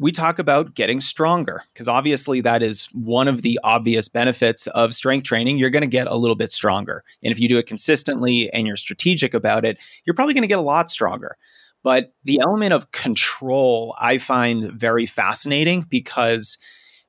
we 0.00 0.10
talk 0.10 0.38
about 0.38 0.74
getting 0.74 0.98
stronger 0.98 1.62
because 1.72 1.86
obviously 1.86 2.40
that 2.40 2.62
is 2.62 2.86
one 2.92 3.28
of 3.28 3.42
the 3.42 3.60
obvious 3.62 4.08
benefits 4.08 4.66
of 4.68 4.94
strength 4.94 5.24
training. 5.24 5.58
You're 5.58 5.68
going 5.68 5.82
to 5.82 5.86
get 5.86 6.06
a 6.06 6.16
little 6.16 6.34
bit 6.34 6.50
stronger. 6.50 7.04
And 7.22 7.30
if 7.30 7.38
you 7.38 7.48
do 7.48 7.58
it 7.58 7.66
consistently 7.66 8.50
and 8.54 8.66
you're 8.66 8.76
strategic 8.76 9.34
about 9.34 9.66
it, 9.66 9.76
you're 10.04 10.14
probably 10.14 10.32
going 10.32 10.42
to 10.42 10.48
get 10.48 10.58
a 10.58 10.62
lot 10.62 10.88
stronger. 10.88 11.36
But 11.82 12.14
the 12.24 12.40
element 12.40 12.72
of 12.72 12.92
control 12.92 13.94
I 14.00 14.16
find 14.16 14.72
very 14.72 15.04
fascinating 15.04 15.84
because 15.90 16.56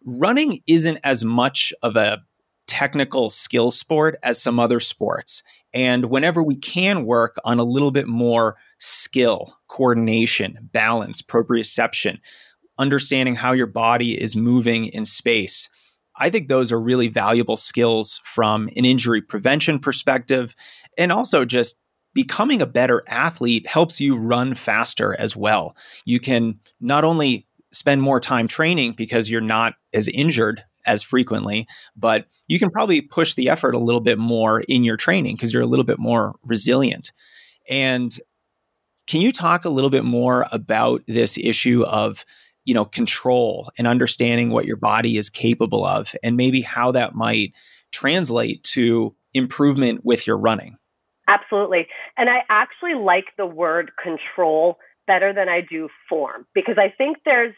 running 0.06 0.62
isn't 0.68 1.00
as 1.06 1.24
much 1.24 1.74
of 1.82 1.96
a 1.96 2.22
technical 2.68 3.30
skill 3.30 3.72
sport 3.72 4.18
as 4.22 4.42
some 4.42 4.60
other 4.60 4.82
sports. 4.82 5.44
And 5.74 6.06
whenever 6.06 6.44
we 6.44 6.58
can 6.58 7.06
work 7.06 7.38
on 7.46 7.58
a 7.58 7.64
little 7.64 7.92
bit 7.92 8.08
more 8.08 8.58
skill, 8.80 9.58
coordination, 9.70 10.70
balance, 10.74 11.22
proprioception, 11.22 12.20
understanding 12.82 13.36
how 13.36 13.52
your 13.52 13.68
body 13.68 14.20
is 14.20 14.36
moving 14.36 14.88
in 14.88 15.06
space. 15.06 15.70
I 16.18 16.30
think 16.30 16.48
those 16.48 16.72
are 16.72 16.82
really 16.82 17.08
valuable 17.08 17.58
skills 17.58 18.20
from 18.24 18.70
an 18.76 18.86
injury 18.86 19.22
prevention 19.22 19.80
perspective. 19.80 20.56
And 20.98 21.12
also, 21.12 21.46
just 21.46 21.78
becoming 22.14 22.62
a 22.62 22.66
better 22.66 23.04
athlete 23.08 23.66
helps 23.68 24.02
you 24.02 24.18
run 24.18 24.54
faster 24.56 25.16
as 25.18 25.36
well. 25.36 25.76
You 26.06 26.20
can 26.20 26.60
not 26.82 27.06
only 27.06 27.48
spend 27.72 28.02
more 28.02 28.20
time 28.20 28.48
training 28.48 28.94
because 28.98 29.30
you're 29.30 29.40
not 29.40 29.76
as 29.94 30.08
injured 30.10 30.64
as 30.86 31.04
frequently, 31.04 31.68
but 31.96 32.26
you 32.48 32.60
can 32.60 32.70
probably 32.70 33.02
push 33.02 33.36
the 33.36 33.50
effort 33.50 33.76
a 33.76 33.80
little 33.80 34.02
bit 34.02 34.18
more 34.18 34.62
in 34.62 34.84
your 34.84 34.98
training 34.98 35.36
because 35.36 35.54
you're 35.54 35.62
a 35.62 35.68
little 35.68 35.86
bit 35.86 36.00
more 36.00 36.36
resilient. 36.44 37.12
And 37.70 38.16
can 39.08 39.22
you 39.22 39.32
talk 39.32 39.66
a 39.66 39.70
little 39.70 39.90
bit 39.90 40.04
more 40.04 40.46
about 40.52 41.04
this 41.08 41.38
issue 41.38 41.84
of 41.84 42.26
you 42.66 42.74
know 42.74 42.86
control 42.86 43.72
and 43.78 43.88
understanding 43.88 44.52
what 44.52 44.66
your 44.66 44.78
body 44.78 45.18
is 45.18 45.30
capable 45.30 45.86
of 45.86 46.16
and 46.24 46.38
maybe 46.38 46.62
how 46.62 46.92
that 46.92 47.16
might 47.16 47.54
translate 47.92 48.64
to 48.64 49.16
improvement 49.34 50.02
with 50.04 50.28
your 50.28 50.38
running. 50.38 50.78
Absolutely. 51.28 51.88
And 52.18 52.30
i 52.30 52.40
actually 52.50 52.96
like 52.96 53.26
the 53.38 53.46
word 53.46 53.92
control 54.02 54.78
better 55.08 55.34
than 55.34 55.50
i 55.50 55.62
do 55.62 55.90
form 56.10 56.46
because 56.54 56.76
i 56.78 56.94
think 56.96 57.18
there's 57.26 57.54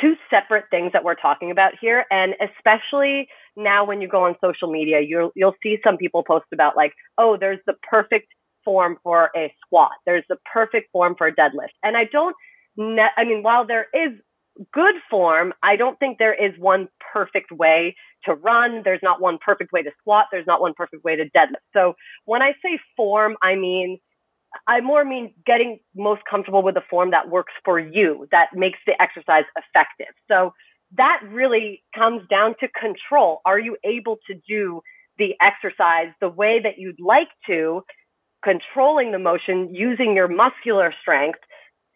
two 0.00 0.14
separate 0.30 0.64
things 0.70 0.92
that 0.92 1.04
we're 1.04 1.14
talking 1.14 1.50
about 1.50 1.72
here. 1.80 2.04
And 2.10 2.34
especially 2.40 3.28
now 3.56 3.84
when 3.84 4.00
you 4.00 4.08
go 4.08 4.24
on 4.24 4.34
social 4.42 4.70
media 4.70 5.00
you'll 5.06 5.32
you'll 5.34 5.54
see 5.62 5.76
some 5.84 5.96
people 5.96 6.22
post 6.24 6.46
about 6.52 6.76
like 6.76 6.92
oh 7.18 7.36
there's 7.38 7.60
the 7.66 7.74
perfect 7.88 8.28
form 8.64 8.96
for 9.02 9.30
a 9.36 9.52
squat. 9.64 9.90
There's 10.06 10.24
the 10.28 10.36
perfect 10.50 10.90
form 10.92 11.14
for 11.16 11.26
a 11.26 11.34
deadlift. 11.34 11.74
And 11.82 11.96
i 11.96 12.04
don't 12.10 12.34
ne- 12.76 13.14
i 13.16 13.24
mean 13.24 13.42
while 13.42 13.66
there 13.66 13.86
is 13.94 14.12
good 14.72 14.94
form, 15.10 15.52
I 15.62 15.76
don't 15.76 15.98
think 15.98 16.18
there 16.18 16.34
is 16.34 16.52
one 16.58 16.88
perfect 17.12 17.50
way 17.50 17.94
to 18.24 18.34
run. 18.34 18.82
There's 18.84 19.00
not 19.02 19.20
one 19.20 19.38
perfect 19.44 19.72
way 19.72 19.82
to 19.82 19.90
squat. 20.00 20.26
There's 20.30 20.46
not 20.46 20.60
one 20.60 20.74
perfect 20.76 21.04
way 21.04 21.16
to 21.16 21.24
deadlift. 21.24 21.64
So 21.72 21.94
when 22.24 22.42
I 22.42 22.52
say 22.62 22.78
form, 22.96 23.36
I 23.42 23.54
mean, 23.54 23.98
I 24.66 24.80
more 24.80 25.04
mean 25.04 25.34
getting 25.46 25.78
most 25.96 26.22
comfortable 26.30 26.62
with 26.62 26.74
the 26.74 26.82
form 26.90 27.10
that 27.12 27.30
works 27.30 27.52
for 27.64 27.78
you, 27.78 28.28
that 28.30 28.48
makes 28.54 28.78
the 28.86 29.00
exercise 29.00 29.44
effective. 29.56 30.14
So 30.28 30.52
that 30.96 31.20
really 31.30 31.82
comes 31.94 32.22
down 32.28 32.54
to 32.60 32.68
control. 32.68 33.40
Are 33.46 33.58
you 33.58 33.76
able 33.84 34.18
to 34.26 34.34
do 34.46 34.82
the 35.18 35.34
exercise 35.40 36.12
the 36.20 36.28
way 36.28 36.60
that 36.62 36.78
you'd 36.78 37.00
like 37.00 37.28
to, 37.46 37.82
controlling 38.44 39.12
the 39.12 39.18
motion 39.18 39.74
using 39.74 40.14
your 40.14 40.28
muscular 40.28 40.92
strength 41.00 41.38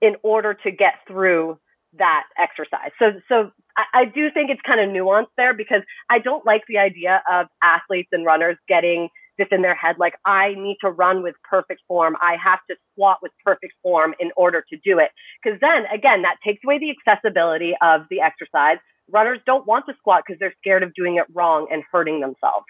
in 0.00 0.16
order 0.22 0.54
to 0.54 0.70
get 0.70 0.94
through 1.06 1.58
that 1.98 2.24
exercise. 2.38 2.90
So, 2.98 3.20
so 3.28 3.50
I, 3.76 4.00
I 4.00 4.04
do 4.04 4.30
think 4.32 4.50
it's 4.50 4.60
kind 4.66 4.80
of 4.80 4.88
nuanced 4.94 5.34
there 5.36 5.54
because 5.54 5.82
I 6.10 6.18
don't 6.18 6.44
like 6.46 6.62
the 6.68 6.78
idea 6.78 7.22
of 7.30 7.46
athletes 7.62 8.08
and 8.12 8.24
runners 8.24 8.56
getting 8.68 9.08
this 9.38 9.48
in 9.50 9.62
their 9.62 9.74
head 9.74 9.96
like 9.98 10.14
I 10.24 10.54
need 10.56 10.78
to 10.80 10.90
run 10.90 11.22
with 11.22 11.34
perfect 11.48 11.82
form. 11.86 12.16
I 12.20 12.36
have 12.42 12.60
to 12.70 12.76
squat 12.92 13.18
with 13.22 13.32
perfect 13.44 13.74
form 13.82 14.14
in 14.18 14.30
order 14.36 14.64
to 14.70 14.76
do 14.84 14.98
it. 14.98 15.10
Because 15.42 15.58
then 15.60 15.84
again, 15.92 16.22
that 16.22 16.36
takes 16.44 16.60
away 16.64 16.78
the 16.78 16.90
accessibility 16.90 17.74
of 17.82 18.02
the 18.10 18.20
exercise. 18.20 18.78
Runners 19.10 19.38
don't 19.46 19.66
want 19.66 19.84
to 19.86 19.94
squat 19.98 20.22
because 20.26 20.40
they're 20.40 20.54
scared 20.58 20.82
of 20.82 20.94
doing 20.94 21.16
it 21.16 21.26
wrong 21.34 21.68
and 21.70 21.82
hurting 21.92 22.20
themselves. 22.20 22.64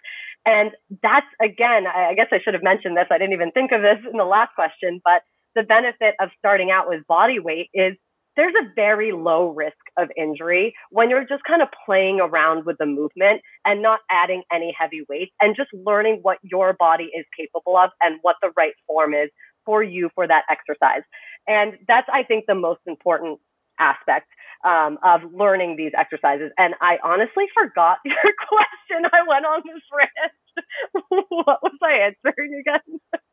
And 0.44 0.70
that's 1.02 1.26
again, 1.40 1.86
I 1.86 2.14
guess 2.14 2.28
I 2.32 2.38
should 2.42 2.54
have 2.54 2.62
mentioned 2.62 2.96
this. 2.96 3.06
I 3.10 3.18
didn't 3.18 3.32
even 3.32 3.52
think 3.52 3.72
of 3.72 3.82
this 3.82 3.98
in 4.10 4.18
the 4.18 4.24
last 4.24 4.54
question, 4.54 5.00
but 5.04 5.22
the 5.54 5.62
benefit 5.62 6.14
of 6.20 6.28
starting 6.38 6.70
out 6.70 6.88
with 6.88 7.06
body 7.06 7.38
weight 7.38 7.70
is 7.72 7.96
there's 8.36 8.54
a 8.54 8.72
very 8.74 9.12
low 9.12 9.50
risk 9.50 9.76
of 9.98 10.08
injury 10.16 10.74
when 10.90 11.10
you're 11.10 11.24
just 11.26 11.42
kind 11.44 11.62
of 11.62 11.68
playing 11.86 12.20
around 12.20 12.66
with 12.66 12.76
the 12.78 12.86
movement 12.86 13.42
and 13.64 13.82
not 13.82 14.00
adding 14.10 14.42
any 14.52 14.74
heavy 14.78 15.02
weights 15.08 15.32
and 15.40 15.56
just 15.56 15.70
learning 15.72 16.20
what 16.22 16.38
your 16.42 16.74
body 16.74 17.10
is 17.16 17.24
capable 17.36 17.76
of 17.76 17.90
and 18.02 18.18
what 18.22 18.36
the 18.42 18.50
right 18.56 18.74
form 18.86 19.14
is 19.14 19.30
for 19.64 19.82
you 19.82 20.10
for 20.14 20.26
that 20.26 20.44
exercise. 20.50 21.02
And 21.48 21.74
that's, 21.88 22.08
I 22.12 22.22
think, 22.22 22.44
the 22.46 22.54
most 22.54 22.80
important 22.86 23.40
aspect 23.78 24.28
um, 24.64 24.98
of 25.04 25.20
learning 25.32 25.76
these 25.76 25.92
exercises. 25.96 26.50
And 26.58 26.74
I 26.80 26.98
honestly 27.04 27.44
forgot 27.54 27.98
your 28.04 28.16
question. 28.16 29.10
I 29.12 29.22
went 29.28 29.46
on 29.46 29.62
this 29.64 29.82
rant. 29.92 30.32
what 31.28 31.62
was 31.62 31.78
I 31.82 32.12
answering 32.12 32.60
again? 32.60 33.00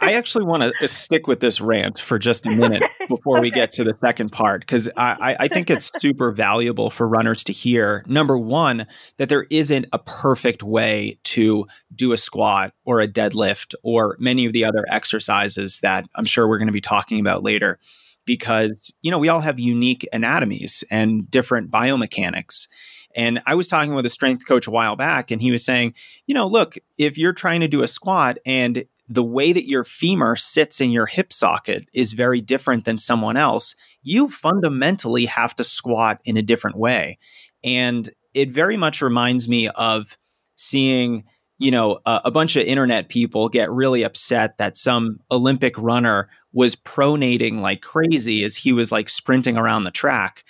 I 0.00 0.12
actually 0.12 0.44
want 0.44 0.62
to 0.62 0.72
uh, 0.82 0.86
stick 0.86 1.26
with 1.26 1.40
this 1.40 1.60
rant 1.60 1.98
for 1.98 2.18
just 2.18 2.46
a 2.46 2.50
minute 2.50 2.82
before 3.08 3.40
we 3.40 3.50
get 3.50 3.72
to 3.72 3.84
the 3.84 3.94
second 3.94 4.30
part 4.30 4.60
because 4.60 4.88
I, 4.96 5.36
I, 5.40 5.48
think 5.48 5.70
it's 5.70 5.90
super 6.00 6.32
valuable 6.32 6.90
for 6.90 7.06
runners 7.06 7.44
to 7.44 7.52
hear. 7.52 8.04
Number 8.06 8.38
one, 8.38 8.86
that 9.18 9.28
there 9.28 9.46
isn't 9.50 9.86
a 9.92 9.98
perfect 9.98 10.62
way 10.62 11.18
to 11.24 11.66
do 11.94 12.12
a 12.12 12.16
squat 12.16 12.72
or 12.84 13.00
a 13.00 13.08
deadlift 13.08 13.74
or 13.82 14.16
many 14.18 14.46
of 14.46 14.52
the 14.52 14.64
other 14.64 14.84
exercises 14.88 15.80
that 15.80 16.06
I'm 16.14 16.24
sure 16.24 16.48
we're 16.48 16.58
going 16.58 16.66
to 16.66 16.72
be 16.72 16.80
talking 16.80 17.20
about 17.20 17.42
later 17.42 17.78
because, 18.24 18.92
you 19.02 19.10
know, 19.10 19.18
we 19.18 19.28
all 19.28 19.40
have 19.40 19.58
unique 19.58 20.06
anatomies 20.12 20.84
and 20.90 21.30
different 21.30 21.70
biomechanics. 21.70 22.68
And 23.16 23.40
I 23.46 23.54
was 23.54 23.68
talking 23.68 23.94
with 23.94 24.06
a 24.06 24.10
strength 24.10 24.46
coach 24.46 24.66
a 24.66 24.70
while 24.70 24.96
back, 24.96 25.30
and 25.30 25.40
he 25.40 25.50
was 25.50 25.64
saying, 25.64 25.94
you 26.26 26.34
know, 26.34 26.46
look, 26.46 26.76
if 26.98 27.16
you're 27.16 27.32
trying 27.32 27.60
to 27.60 27.68
do 27.68 27.82
a 27.82 27.88
squat 27.88 28.38
and 28.44 28.84
the 29.08 29.22
way 29.22 29.52
that 29.52 29.68
your 29.68 29.84
femur 29.84 30.36
sits 30.36 30.80
in 30.80 30.90
your 30.90 31.06
hip 31.06 31.32
socket 31.32 31.88
is 31.94 32.12
very 32.12 32.40
different 32.40 32.84
than 32.84 32.98
someone 32.98 33.36
else, 33.36 33.74
you 34.02 34.28
fundamentally 34.28 35.26
have 35.26 35.56
to 35.56 35.64
squat 35.64 36.20
in 36.24 36.36
a 36.36 36.42
different 36.42 36.76
way. 36.76 37.18
And 37.64 38.08
it 38.34 38.50
very 38.50 38.76
much 38.76 39.00
reminds 39.00 39.48
me 39.48 39.68
of 39.70 40.18
seeing, 40.56 41.24
you 41.58 41.70
know, 41.70 42.00
a, 42.04 42.20
a 42.26 42.30
bunch 42.30 42.56
of 42.56 42.66
internet 42.66 43.08
people 43.08 43.48
get 43.48 43.70
really 43.70 44.02
upset 44.02 44.58
that 44.58 44.76
some 44.76 45.20
Olympic 45.30 45.76
runner 45.78 46.28
was 46.52 46.76
pronating 46.76 47.60
like 47.60 47.80
crazy 47.80 48.44
as 48.44 48.56
he 48.56 48.72
was 48.72 48.92
like 48.92 49.08
sprinting 49.08 49.56
around 49.56 49.84
the 49.84 49.90
track. 49.90 50.44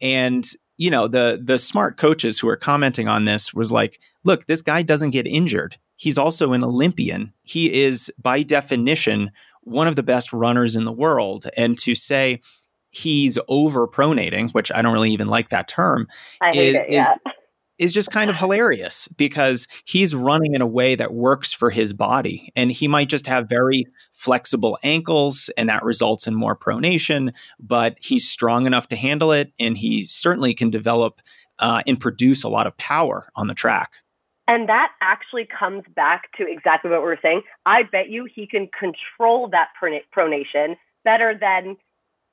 And 0.00 0.44
you 0.78 0.90
know 0.90 1.06
the 1.06 1.40
the 1.42 1.58
smart 1.58 1.96
coaches 1.96 2.38
who 2.38 2.48
are 2.48 2.56
commenting 2.56 3.06
on 3.06 3.24
this 3.24 3.54
was 3.54 3.70
like 3.70 4.00
look 4.24 4.46
this 4.46 4.62
guy 4.62 4.82
doesn't 4.82 5.10
get 5.10 5.26
injured 5.26 5.78
he's 6.02 6.18
also 6.18 6.52
an 6.52 6.64
Olympian. 6.64 7.32
He 7.44 7.72
is, 7.84 8.10
by 8.20 8.42
definition, 8.42 9.30
one 9.60 9.86
of 9.86 9.94
the 9.94 10.02
best 10.02 10.32
runners 10.32 10.74
in 10.74 10.84
the 10.84 10.90
world. 10.90 11.46
And 11.56 11.78
to 11.78 11.94
say 11.94 12.40
he's 12.90 13.38
over 13.46 13.86
pronating, 13.86 14.50
which 14.50 14.72
I 14.72 14.82
don't 14.82 14.92
really 14.92 15.12
even 15.12 15.28
like 15.28 15.50
that 15.50 15.68
term, 15.68 16.08
is, 16.52 16.74
it, 16.74 16.86
yeah. 16.90 16.98
is, 16.98 17.08
is 17.78 17.92
just 17.92 18.10
kind 18.10 18.30
of 18.30 18.36
hilarious 18.36 19.06
because 19.16 19.68
he's 19.84 20.12
running 20.12 20.56
in 20.56 20.60
a 20.60 20.66
way 20.66 20.96
that 20.96 21.14
works 21.14 21.52
for 21.52 21.70
his 21.70 21.92
body. 21.92 22.52
And 22.56 22.72
he 22.72 22.88
might 22.88 23.08
just 23.08 23.28
have 23.28 23.48
very 23.48 23.86
flexible 24.12 24.80
ankles, 24.82 25.50
and 25.56 25.68
that 25.68 25.84
results 25.84 26.26
in 26.26 26.34
more 26.34 26.56
pronation, 26.56 27.32
but 27.60 27.94
he's 28.00 28.28
strong 28.28 28.66
enough 28.66 28.88
to 28.88 28.96
handle 28.96 29.30
it. 29.30 29.52
And 29.60 29.78
he 29.78 30.04
certainly 30.06 30.52
can 30.52 30.68
develop 30.68 31.20
uh, 31.60 31.84
and 31.86 32.00
produce 32.00 32.42
a 32.42 32.48
lot 32.48 32.66
of 32.66 32.76
power 32.76 33.28
on 33.36 33.46
the 33.46 33.54
track. 33.54 33.92
And 34.48 34.68
that 34.68 34.88
actually 35.00 35.46
comes 35.46 35.84
back 35.94 36.22
to 36.36 36.44
exactly 36.48 36.90
what 36.90 37.02
we 37.02 37.08
are 37.08 37.18
saying. 37.22 37.42
I 37.64 37.82
bet 37.84 38.10
you 38.10 38.26
he 38.32 38.46
can 38.46 38.68
control 38.76 39.48
that 39.50 39.68
pronation 39.80 40.76
better 41.04 41.36
than 41.38 41.76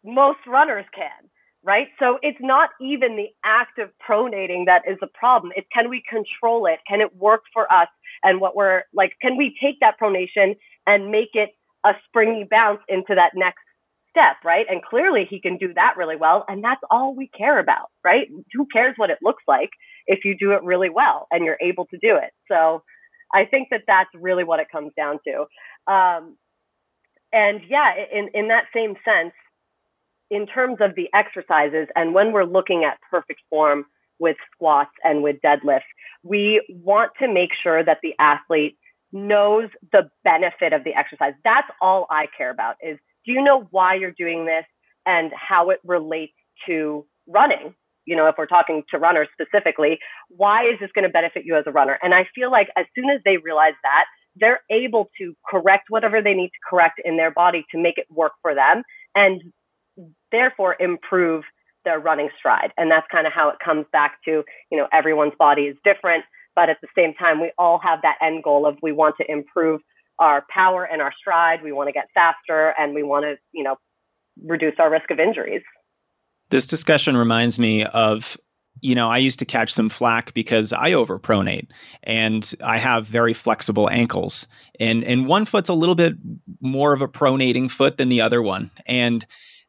most 0.04 0.40
runners 0.48 0.86
can, 0.94 1.30
right? 1.64 1.88
So 2.00 2.18
it's 2.22 2.40
not 2.42 2.70
even 2.82 3.16
the 3.16 3.30
act 3.46 3.80
of 3.80 3.90
pronating 4.08 4.66
that 4.66 4.84
is 4.90 4.98
the 5.02 5.08
problem. 5.08 5.54
It's 5.56 5.68
can 5.74 5.90
we 5.90 6.02
control 6.10 6.66
it? 6.66 6.80
Can 6.88 7.02
it 7.02 7.16
work 7.16 7.44
for 7.54 7.72
us? 7.72 7.88
And 8.24 8.42
what 8.42 8.56
we're 8.56 8.84
like, 8.94 9.14
can 9.22 9.38
we 9.38 9.56
take 9.62 9.80
that 9.82 10.00
pronation 10.02 10.56
and 10.88 11.12
make 11.12 11.30
it 11.34 11.50
a 11.86 11.92
springy 12.08 12.46
bounce 12.50 12.82
into 12.90 13.16
that 13.16 13.32
next 13.36 13.62
step, 14.10 14.38
right? 14.44 14.66
And 14.70 14.82
clearly 14.84 15.26
he 15.30 15.40
can 15.40 15.58
do 15.58 15.74
that 15.76 15.94
really 15.96 16.16
well. 16.16 16.44
And 16.48 16.64
that's 16.64 16.82
all 16.90 17.16
we 17.16 17.30
care 17.38 17.60
about, 17.60 17.90
right? 18.04 18.28
Who 18.54 18.66
cares 18.72 18.96
what 18.98 19.12
it 19.12 19.20
looks 19.22 19.44
like 19.48 19.70
if 20.10 20.26
you 20.26 20.36
do 20.38 20.52
it 20.54 20.64
really 20.64 20.90
well 20.90 21.28
and 21.32 21.46
you're 21.46 21.58
able 21.62 21.86
to 21.86 21.98
do 22.02 22.18
it? 22.18 22.32
So 22.52 22.84
I 23.34 23.46
think 23.46 23.70
that 23.70 23.84
that's 23.88 24.10
really 24.16 24.44
what 24.44 24.60
it 24.60 24.68
comes 24.72 24.92
down 24.98 25.20
to. 25.26 25.94
Um, 25.94 26.36
and 27.32 27.62
yeah, 27.70 27.94
in, 28.12 28.30
in 28.34 28.48
that 28.50 28.66
same 28.76 28.96
sense, 29.06 29.34
in 30.32 30.48
terms 30.48 30.78
of 30.82 30.96
the 30.96 31.10
exercises 31.14 31.88
and 31.96 32.14
when 32.14 32.34
we're 32.34 32.44
looking 32.44 32.84
at 32.84 32.98
perfect 33.10 33.40
form 33.50 33.86
with 34.20 34.36
squats 34.52 34.92
and 35.04 35.24
with 35.24 35.38
deadlifts, 35.46 35.90
we 36.24 36.62
want 36.70 37.12
to 37.20 37.32
make 37.32 37.52
sure 37.62 37.84
that 37.84 38.00
the 38.04 38.14
athlete 38.20 38.78
knows 39.12 39.70
the 39.92 40.10
benefit 40.24 40.74
of 40.74 40.84
the 40.84 40.94
exercise. 40.94 41.34
That's 41.44 41.68
all 41.82 42.08
I 42.10 42.26
care 42.38 42.52
about 42.52 42.76
is 42.82 42.98
do 43.26 43.32
you 43.32 43.44
know 43.44 43.68
why 43.72 43.96
you're 43.96 44.12
doing 44.12 44.46
this 44.46 44.66
and 45.06 45.32
how 45.36 45.70
it 45.70 45.80
relates 45.84 46.34
to 46.68 47.06
running? 47.28 47.76
You 48.10 48.16
know, 48.16 48.28
if 48.28 48.36
we're 48.38 48.48
talking 48.48 48.84
to 48.90 48.98
runners 48.98 49.28
specifically, 49.34 50.00
why 50.30 50.64
is 50.64 50.80
this 50.80 50.90
going 50.96 51.04
to 51.04 51.10
benefit 51.10 51.44
you 51.46 51.56
as 51.56 51.66
a 51.68 51.72
runner? 51.72 52.00
And 52.02 52.14
I 52.14 52.28
feel 52.34 52.52
like 52.52 52.70
as 52.76 52.86
soon 52.96 53.10
as 53.10 53.22
they 53.24 53.38
realize 53.38 53.78
that, 53.84 54.06
they're 54.36 54.62
able 54.72 55.10
to 55.20 55.36
correct 55.50 55.86
whatever 55.90 56.22
they 56.22 56.34
need 56.34 56.50
to 56.50 56.60
correct 56.68 57.00
in 57.04 57.18
their 57.18 57.32
body 57.32 57.66
to 57.72 57.78
make 57.78 57.98
it 57.98 58.08
work 58.10 58.34
for 58.42 58.56
them 58.56 58.84
and 59.16 59.42
therefore 60.32 60.76
improve 60.80 61.44
their 61.86 62.00
running 62.00 62.30
stride. 62.38 62.72
And 62.78 62.90
that's 62.90 63.06
kind 63.12 63.28
of 63.28 63.34
how 63.34 63.50
it 63.50 63.58
comes 63.64 63.86
back 63.92 64.18
to, 64.26 64.44
you 64.72 64.78
know, 64.78 64.88
everyone's 64.92 65.34
body 65.38 65.64
is 65.64 65.78
different, 65.84 66.24
but 66.56 66.70
at 66.70 66.78
the 66.82 66.88
same 66.98 67.14
time, 67.14 67.42
we 67.42 67.52
all 67.58 67.80
have 67.84 68.00
that 68.02 68.18
end 68.22 68.44
goal 68.44 68.66
of 68.66 68.78
we 68.82 68.92
want 68.92 69.16
to 69.22 69.32
improve 69.32 69.82
our 70.20 70.46
power 70.50 70.84
and 70.84 71.02
our 71.02 71.14
stride. 71.18 71.64
We 71.64 71.72
want 71.72 71.88
to 71.88 71.94
get 71.94 72.08
faster 72.14 72.74
and 72.78 72.94
we 72.94 73.04
want 73.04 73.26
to, 73.26 73.36
you 73.54 73.64
know, 73.64 73.78
reduce 74.46 74.76
our 74.80 74.90
risk 74.90 75.10
of 75.12 75.20
injuries. 75.20 75.62
This 76.50 76.66
discussion 76.66 77.16
reminds 77.16 77.60
me 77.60 77.84
of 77.84 78.38
you 78.82 78.96
know, 78.96 79.10
I 79.10 79.18
used 79.18 79.40
to 79.40 79.46
catch 79.46 79.74
some 79.74 79.90
flack 79.90 80.34
because 80.34 80.72
I 80.72 80.92
overpronate 80.92 81.68
and 82.04 82.50
I 82.64 82.78
have 82.78 83.06
very 83.06 83.34
flexible 83.34 83.90
ankles. 83.90 84.48
And 84.80 85.04
and 85.04 85.28
one 85.28 85.46
foot's 85.46 85.70
a 85.70 85.74
little 85.74 85.96
bit 85.96 86.14
more 86.62 86.94
of 86.94 87.02
a 87.02 87.08
pronating 87.08 87.70
foot 87.70 87.98
than 87.98 88.10
the 88.10 88.22
other 88.22 88.42
one. 88.42 88.72
And 88.86 89.26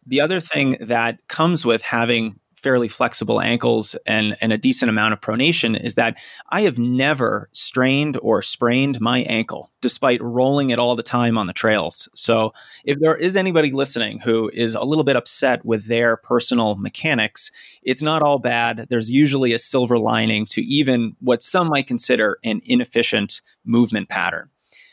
the 0.07 0.21
other 0.21 0.41
thing 0.41 0.77
that 0.81 1.19
comes 1.29 1.65
with 1.65 1.83
having 1.83 2.39
fairly 2.63 2.89
flexible 2.89 3.41
ankles 3.41 3.97
and, 4.07 4.37
and 4.41 4.53
a 4.53 4.59
decent 4.59 4.89
amount 4.89 5.13
of 5.13 5.21
pronation 5.21 5.83
is 5.83 5.95
that 5.95 6.17
I 6.51 6.63
have 6.63 6.79
never 6.79 7.49
strained 7.53 8.19
or 8.23 8.43
sprained 8.43 9.01
my 9.01 9.21
ankle 9.23 9.73
despite 9.81 10.23
rolling 10.23 10.71
it 10.71 10.79
all 10.79 10.95
the 10.95 11.03
time 11.03 11.39
on 11.39 11.47
the 11.47 11.53
trails. 11.53 12.09
So 12.15 12.53
if 12.85 12.99
there 13.01 13.17
is 13.17 13.37
anybody 13.37 13.71
listening 13.71 14.21
who 14.21 14.51
is 14.53 14.75
a 14.75 14.85
little 14.85 15.05
bit 15.05 15.17
upset 15.17 15.65
with 15.65 15.87
their 15.87 16.17
personal 16.19 16.77
mechanics, 16.77 17.51
it's 17.83 18.03
not 18.03 18.23
all 18.23 18.39
bad. 18.39 18.87
There's 18.91 19.11
usually 19.11 19.53
a 19.53 19.59
silver 19.59 19.99
lining 19.99 20.47
to 20.47 20.63
even 20.63 21.17
what 21.21 21.43
some 21.43 21.69
might 21.69 21.87
consider 21.87 22.39
an 22.45 22.61
inefficient 22.65 23.41
movement 23.65 24.09
pattern. 24.09 24.51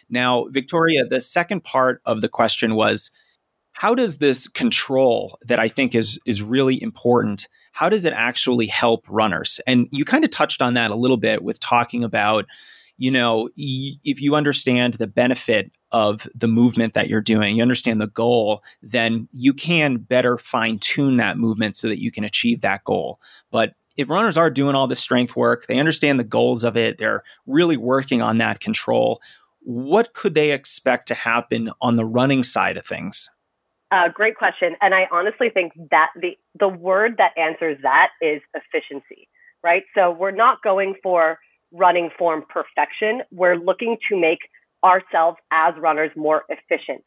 Now, 0.09 0.45
Victoria, 0.50 1.05
the 1.05 1.19
second 1.19 1.63
part 1.63 2.01
of 2.05 2.21
the 2.21 2.29
question 2.29 2.75
was 2.75 3.12
how 3.77 3.93
does 3.93 4.17
this 4.17 4.48
control 4.48 5.38
that 5.46 5.60
I 5.60 5.67
think 5.67 5.93
is 5.93 6.19
is 6.25 6.41
really 6.41 6.81
important? 6.81 7.48
How 7.74 7.89
does 7.89 8.05
it 8.05 8.13
actually 8.13 8.65
help 8.65 9.05
runners? 9.07 9.60
And 9.67 9.88
you 9.91 10.03
kind 10.03 10.24
of 10.24 10.31
touched 10.31 10.63
on 10.63 10.74
that 10.74 10.89
a 10.89 10.96
little 10.96 11.15
bit 11.17 11.43
with 11.43 11.60
talking 11.60 12.03
about, 12.03 12.46
you 12.98 13.12
know, 13.12 13.50
y- 13.55 13.91
if 14.03 14.19
you 14.19 14.34
understand 14.34 14.96
the 14.96 15.05
benefit 15.05 15.72
of 15.91 16.27
the 16.34 16.48
movement 16.48 16.96
that 16.96 17.07
you're 17.07 17.22
doing, 17.22 17.55
you 17.55 17.62
understand 17.62 18.01
the 18.01 18.07
goal, 18.07 18.63
then 18.81 19.29
you 19.31 19.53
can 19.53 19.98
better 19.98 20.39
fine 20.39 20.79
tune 20.79 21.17
that 21.17 21.38
movement 21.38 21.75
so 21.75 21.88
that 21.88 22.01
you 22.01 22.12
can 22.12 22.24
achieve 22.24 22.62
that 22.62 22.84
goal. 22.84 23.19
But 23.51 23.75
if 23.96 24.10
runners 24.10 24.38
are 24.38 24.50
doing 24.50 24.74
all 24.74 24.88
this 24.88 25.00
strength 25.00 25.36
work, 25.36 25.67
they 25.67 25.77
understand 25.77 26.19
the 26.19 26.24
goals 26.24 26.63
of 26.63 26.75
it, 26.75 26.98
they're 26.98 27.24
really 27.46 27.77
working 27.77 28.24
on 28.24 28.39
that 28.39 28.60
control. 28.60 29.22
What 29.60 30.13
could 30.13 30.33
they 30.33 30.51
expect 30.51 31.07
to 31.09 31.13
happen 31.13 31.70
on 31.79 31.96
the 31.96 32.05
running 32.05 32.42
side 32.42 32.77
of 32.77 32.85
things? 32.85 33.29
Uh, 33.89 34.09
great 34.13 34.35
question. 34.35 34.75
And 34.81 34.93
I 34.93 35.07
honestly 35.11 35.50
think 35.53 35.71
that 35.91 36.09
the, 36.15 36.37
the 36.59 36.67
word 36.67 37.15
that 37.17 37.31
answers 37.37 37.77
that 37.83 38.09
is 38.21 38.41
efficiency, 38.53 39.29
right? 39.63 39.83
So 39.95 40.11
we're 40.11 40.31
not 40.31 40.61
going 40.61 40.95
for 41.01 41.39
running 41.71 42.09
form 42.17 42.43
perfection. 42.50 43.21
We're 43.31 43.55
looking 43.55 43.97
to 44.09 44.19
make 44.19 44.39
ourselves 44.83 45.37
as 45.51 45.73
runners 45.77 46.11
more 46.17 46.43
efficient. 46.50 47.03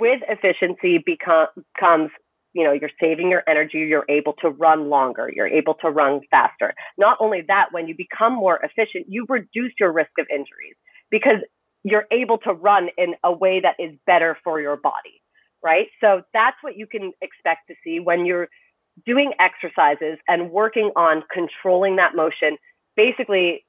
With 0.00 0.22
efficiency 0.28 0.98
become, 1.04 1.48
comes, 1.78 2.10
you 2.54 2.64
know, 2.64 2.72
you're 2.72 2.90
saving 2.98 3.30
your 3.30 3.42
energy, 3.46 3.78
you're 3.78 4.06
able 4.08 4.32
to 4.40 4.48
run 4.48 4.88
longer, 4.88 5.30
you're 5.32 5.46
able 5.46 5.74
to 5.82 5.90
run 5.90 6.20
faster. 6.30 6.72
Not 6.96 7.18
only 7.20 7.42
that, 7.48 7.66
when 7.70 7.86
you 7.86 7.94
become 7.94 8.32
more 8.32 8.58
efficient, 8.62 9.06
you 9.08 9.26
reduce 9.28 9.72
your 9.78 9.92
risk 9.92 10.10
of 10.18 10.26
injuries 10.30 10.74
because 11.10 11.44
you're 11.84 12.06
able 12.10 12.38
to 12.38 12.52
run 12.52 12.88
in 12.96 13.14
a 13.22 13.32
way 13.32 13.60
that 13.60 13.76
is 13.78 13.94
better 14.06 14.36
for 14.42 14.60
your 14.60 14.76
body 14.76 15.20
right? 15.62 15.88
So 16.00 16.22
that's 16.32 16.56
what 16.62 16.76
you 16.76 16.86
can 16.86 17.12
expect 17.20 17.68
to 17.68 17.74
see 17.84 18.00
when 18.00 18.26
you're 18.26 18.48
doing 19.06 19.32
exercises 19.38 20.18
and 20.26 20.50
working 20.50 20.90
on 20.96 21.22
controlling 21.32 21.96
that 21.96 22.14
motion. 22.14 22.56
Basically, 22.96 23.64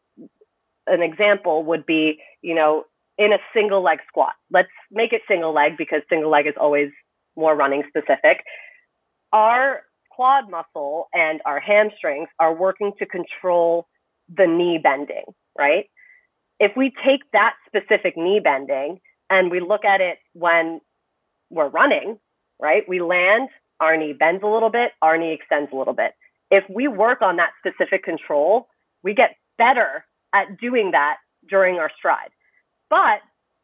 an 0.87 1.01
example 1.01 1.63
would 1.65 1.85
be, 1.85 2.19
you 2.41 2.55
know, 2.55 2.85
in 3.17 3.33
a 3.33 3.37
single 3.53 3.83
leg 3.83 3.99
squat. 4.07 4.33
Let's 4.51 4.69
make 4.91 5.13
it 5.13 5.21
single 5.27 5.53
leg 5.53 5.77
because 5.77 6.01
single 6.09 6.31
leg 6.31 6.47
is 6.47 6.53
always 6.59 6.89
more 7.35 7.55
running 7.55 7.83
specific. 7.87 8.43
Our 9.31 9.81
quad 10.09 10.49
muscle 10.49 11.07
and 11.13 11.41
our 11.45 11.59
hamstrings 11.59 12.29
are 12.39 12.53
working 12.53 12.93
to 12.99 13.05
control 13.05 13.87
the 14.35 14.47
knee 14.47 14.79
bending, 14.81 15.25
right? 15.57 15.85
If 16.59 16.71
we 16.75 16.91
take 17.05 17.21
that 17.33 17.53
specific 17.67 18.17
knee 18.17 18.39
bending 18.43 18.99
and 19.29 19.51
we 19.51 19.59
look 19.59 19.85
at 19.85 20.01
it 20.01 20.17
when 20.33 20.81
we're 21.49 21.69
running, 21.69 22.17
right? 22.61 22.83
We 22.87 23.01
land, 23.01 23.49
our 23.79 23.97
knee 23.97 24.13
bends 24.13 24.43
a 24.43 24.47
little 24.47 24.69
bit, 24.69 24.91
our 25.01 25.17
knee 25.17 25.33
extends 25.33 25.71
a 25.71 25.75
little 25.75 25.93
bit. 25.93 26.11
If 26.51 26.63
we 26.69 26.87
work 26.87 27.21
on 27.21 27.37
that 27.37 27.51
specific 27.59 28.03
control, 28.03 28.67
we 29.03 29.13
get 29.13 29.35
better 29.57 30.05
at 30.33 30.59
doing 30.59 30.91
that 30.91 31.17
during 31.47 31.77
our 31.77 31.91
stride. 31.97 32.29
But 32.89 33.19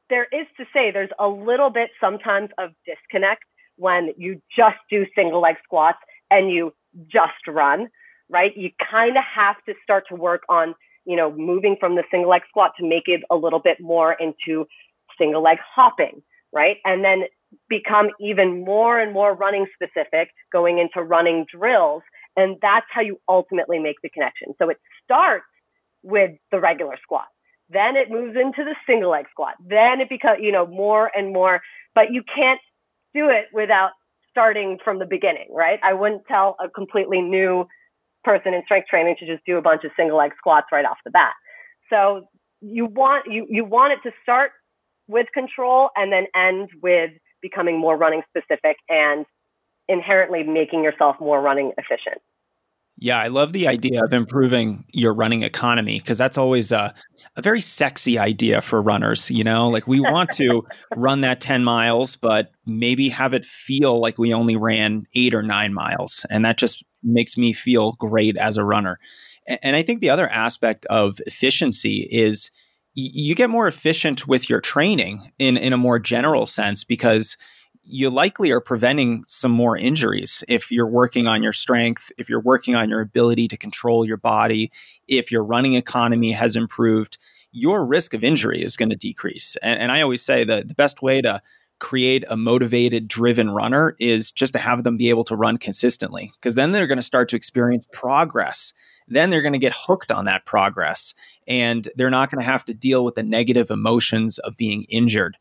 there 0.10 0.28
is 0.32 0.46
to 0.58 0.66
say 0.74 0.92
there's 0.92 1.10
a 1.20 1.28
little 1.28 1.70
bit 1.70 1.90
sometimes 2.00 2.50
of 2.58 2.72
disconnect 2.86 3.44
when 3.78 4.14
you 4.18 4.42
just 4.56 4.78
do 4.90 5.06
single 5.16 5.42
leg 5.42 5.56
squats 5.64 5.98
and 6.30 6.52
you 6.52 6.74
just 7.08 7.48
run, 7.48 7.90
right? 8.30 8.56
You 8.56 8.70
kind 8.92 9.18
of 9.18 9.24
have 9.24 9.56
to 9.68 9.74
start 9.84 10.06
to 10.10 10.16
work 10.16 10.44
on, 10.48 10.76
you 11.06 11.16
know, 11.16 11.32
moving 11.32 11.76
from 11.80 11.96
the 11.96 12.04
single 12.12 12.30
leg 12.30 12.44
squat 12.48 12.72
to 12.80 12.88
make 12.88 13.04
it 13.08 13.22
a 13.30 13.36
little 13.36 13.60
bit 13.60 13.80
more 13.80 14.14
into 14.14 14.66
single 15.18 15.42
leg 15.44 15.58
hopping, 15.76 16.22
right? 16.54 16.78
And 16.86 17.04
then 17.04 17.24
become 17.70 18.10
even 18.20 18.64
more 18.64 19.00
and 19.00 19.14
more 19.14 19.36
running 19.36 19.66
specific, 19.74 20.30
going 20.52 20.80
into 20.80 21.06
running 21.06 21.46
drills. 21.54 22.04
And 22.36 22.58
that's 22.62 22.86
how 22.92 23.02
you 23.02 23.20
ultimately 23.28 23.80
make 23.80 23.96
the 24.04 24.10
connection. 24.10 24.54
So 24.60 24.70
it 24.70 24.78
starts 25.04 25.46
with 26.04 26.32
the 26.52 26.60
regular 26.60 26.98
squat. 27.02 27.26
Then 27.70 27.96
it 27.96 28.12
moves 28.12 28.36
into 28.36 28.64
the 28.64 28.76
single 28.88 29.12
leg 29.12 29.26
squat. 29.32 29.56
Then 29.66 30.02
it 30.02 30.10
becomes, 30.10 30.40
you 30.42 30.52
know, 30.52 30.68
more 30.68 31.10
and 31.16 31.34
more, 31.34 31.62
but 31.96 32.12
you 32.12 32.24
can't 32.24 32.60
do 33.14 33.30
it 33.30 33.46
without 33.54 33.92
starting 34.30 34.78
from 34.84 35.00
the 35.00 35.06
beginning, 35.06 35.48
right? 35.50 35.80
I 35.84 35.94
wouldn't 35.94 36.24
tell 36.28 36.58
a 36.64 36.70
completely 36.70 37.22
new 37.22 37.66
person 38.24 38.54
in 38.54 38.62
strength 38.66 38.88
training 38.90 39.16
to 39.20 39.26
just 39.26 39.44
do 39.46 39.58
a 39.58 39.62
bunch 39.62 39.84
of 39.84 39.92
single 39.98 40.18
leg 40.18 40.32
squats 40.38 40.68
right 40.72 40.86
off 40.86 40.98
the 41.06 41.12
bat. 41.12 41.34
So 41.90 42.28
you 42.62 42.86
want, 42.86 43.26
you, 43.32 43.48
you 43.50 43.64
want 43.64 43.94
it 43.94 44.10
to 44.10 44.14
start 44.22 44.52
with 45.08 45.28
control 45.34 45.90
and 45.96 46.12
then 46.12 46.26
end 46.36 46.70
with 46.82 47.12
becoming 47.46 47.80
more 47.80 47.96
running 47.96 48.24
specific 48.30 48.78
and 48.90 49.24
inherently 49.88 50.42
making 50.42 50.84
yourself 50.84 51.16
more 51.20 51.40
running 51.40 51.72
efficient. 51.78 52.20
Yeah, 52.98 53.20
I 53.20 53.28
love 53.28 53.54
the 53.54 53.68
idea 53.68 54.04
of 54.04 54.14
improving 54.14 54.86
your 54.92 55.14
running 55.14 55.44
economy 55.44 56.00
because 56.00 56.18
that's 56.18 56.38
always 56.38 56.72
a, 56.72 56.94
a 57.36 57.42
very 57.42 57.60
sexy 57.62 58.18
idea 58.18 58.62
for 58.62 58.82
runners. 58.82 59.30
You 59.30 59.44
know, 59.44 59.68
like 59.68 59.86
we 59.86 60.00
want 60.00 60.32
to 60.36 60.66
run 60.96 61.22
that 61.22 61.42
10 61.42 61.64
miles, 61.64 62.16
but 62.16 62.52
maybe 62.66 63.10
have 63.10 63.34
it 63.34 63.46
feel 63.46 64.00
like 64.00 64.18
we 64.18 64.34
only 64.34 64.56
ran 64.56 65.06
eight 65.14 65.34
or 65.36 65.44
nine 65.44 65.74
miles. 65.74 66.26
And 66.32 66.46
that 66.46 66.58
just 66.58 66.84
makes 67.04 67.38
me 67.38 67.54
feel 67.54 67.92
great 68.00 68.38
as 68.38 68.58
a 68.58 68.64
runner. 68.64 68.98
And, 69.46 69.60
and 69.62 69.76
I 69.76 69.84
think 69.84 70.00
the 70.00 70.10
other 70.10 70.30
aspect 70.30 70.86
of 70.86 71.20
efficiency 71.28 72.08
is 72.10 72.50
you 72.96 73.36
get 73.36 73.50
more 73.50 73.68
efficient 73.68 74.28
with 74.28 74.50
your 74.50 74.62
training 74.62 75.32
in 75.38 75.58
in 75.58 75.74
a 75.74 75.78
more 75.78 76.00
general 76.00 76.46
sense 76.46 76.84
because 76.84 77.38
you 77.88 78.10
likely 78.10 78.50
are 78.52 78.62
preventing 78.62 79.24
some 79.28 79.52
more 79.52 79.78
injuries 79.78 80.44
if 80.48 80.72
you're 80.72 80.88
working 80.88 81.28
on 81.28 81.44
your 81.44 81.54
strength, 81.54 82.12
if 82.18 82.28
you're 82.28 82.42
working 82.42 82.74
on 82.74 82.90
your 82.90 83.00
ability 83.00 83.48
to 83.48 83.58
control 83.58 84.06
your 84.06 84.18
body, 84.18 84.72
if 85.08 85.32
your 85.32 85.44
running 85.44 85.76
economy 85.76 86.32
has 86.32 86.56
improved, 86.56 87.20
your 87.52 87.86
risk 87.86 88.16
of 88.16 88.24
injury 88.24 88.64
is 88.64 88.76
going 88.76 88.90
to 88.90 88.96
decrease. 88.96 89.56
And, 89.62 89.80
and 89.80 89.92
I 89.92 90.02
always 90.02 90.24
say 90.24 90.44
that 90.46 90.68
the 90.68 90.74
best 90.74 91.04
way 91.04 91.22
to 91.22 91.42
create 91.80 92.24
a 92.30 92.38
motivated, 92.38 93.08
driven 93.08 93.52
runner 93.52 93.96
is 94.00 94.32
just 94.32 94.54
to 94.54 94.60
have 94.60 94.84
them 94.84 94.98
be 94.98 95.10
able 95.10 95.24
to 95.26 95.36
run 95.36 95.58
consistently 95.58 96.32
because 96.40 96.56
then 96.56 96.72
they're 96.72 96.88
going 96.88 96.98
to 96.98 97.04
start 97.04 97.30
to 97.30 97.36
experience 97.36 97.88
progress. 97.92 98.74
Then 99.08 99.30
they're 99.30 99.42
going 99.42 99.54
to 99.54 99.60
get 99.60 99.74
hooked 99.76 100.12
on 100.12 100.26
that 100.26 100.46
progress 100.46 101.14
and 101.48 101.88
they're 101.96 102.10
not 102.10 102.32
going 102.32 102.42
to 102.42 102.50
have 102.50 102.66
to 102.66 102.74
deal 102.74 103.06
with 103.06 103.16
the 103.16 103.24
negative 103.24 103.70
emotions 103.70 104.40
of 104.40 104.58
being 104.58 104.84
injured. 104.90 105.38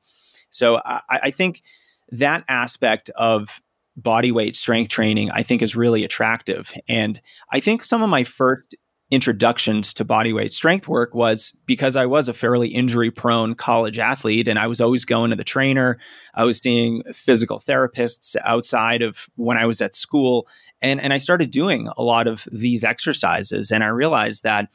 So 0.50 0.81
I, 0.85 1.00
I 1.09 1.31
think 1.31 1.62
that 2.11 2.44
aspect 2.48 3.11
of 3.11 3.62
body 3.96 4.33
weight 4.33 4.57
strength 4.57 4.88
training, 4.88 5.31
I 5.31 5.42
think 5.42 5.62
is 5.62 5.77
really 5.77 6.05
attractive. 6.05 6.72
And 6.88 7.20
I 7.50 7.61
think 7.61 7.85
some 7.85 8.03
of 8.03 8.11
my 8.11 8.24
first 8.24 8.74
introductions 9.10 9.92
to 9.94 10.04
bodyweight 10.04 10.50
strength 10.50 10.88
work 10.88 11.14
was 11.14 11.54
because 11.66 11.94
I 11.94 12.06
was 12.06 12.28
a 12.28 12.32
fairly 12.32 12.68
injury 12.68 13.10
prone 13.10 13.54
college 13.54 13.98
athlete 13.98 14.48
and 14.48 14.58
I 14.58 14.66
was 14.66 14.80
always 14.80 15.04
going 15.04 15.30
to 15.30 15.36
the 15.36 15.44
trainer. 15.44 15.98
I 16.34 16.44
was 16.44 16.58
seeing 16.58 17.02
physical 17.12 17.60
therapists 17.60 18.34
outside 18.44 19.02
of 19.02 19.28
when 19.36 19.58
I 19.58 19.66
was 19.66 19.82
at 19.82 19.94
school. 19.94 20.48
And, 20.80 21.00
and 21.00 21.12
I 21.12 21.18
started 21.18 21.50
doing 21.50 21.88
a 21.96 22.02
lot 22.02 22.26
of 22.26 22.48
these 22.50 22.82
exercises. 22.82 23.70
And 23.70 23.84
I 23.84 23.88
realized 23.88 24.42
that, 24.42 24.68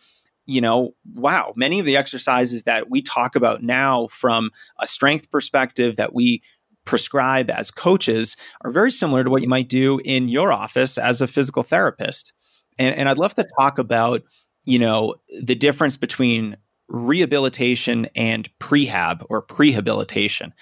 you 0.46 0.62
know, 0.62 0.92
wow, 1.16 1.54
many 1.56 1.80
of 1.80 1.86
the 1.86 1.98
exercises 1.98 2.64
that 2.64 2.90
we 2.90 3.02
talk 3.02 3.36
about 3.36 3.64
now 3.64 4.08
from 4.08 4.52
a 4.80 4.86
strength 4.86 5.32
perspective 5.32 5.96
that 5.96 6.14
we 6.14 6.44
prescribe 6.86 7.50
as 7.50 7.72
coaches 7.72 8.38
are 8.62 8.72
very 8.72 8.92
similar 8.92 9.24
to 9.24 9.30
what 9.30 9.42
you 9.42 9.48
might 9.50 9.70
do 9.70 10.00
in 10.06 10.30
your 10.30 10.52
office 10.52 10.98
as 10.98 11.20
a 11.20 11.28
physical 11.28 11.64
therapist. 11.64 12.32
And, 12.80 12.96
and 12.96 13.10
I'd 13.10 13.20
love 13.20 13.36
to 13.36 13.48
talk 13.60 13.78
about, 13.78 14.24
you 14.66 14.80
know, 14.80 15.16
the 15.42 15.56
difference 15.56 15.98
between 15.98 16.58
rehabilitation 16.88 18.08
and 18.16 18.50
prehab 18.60 19.24
or 19.30 19.46
prehabilitation. 19.46 20.54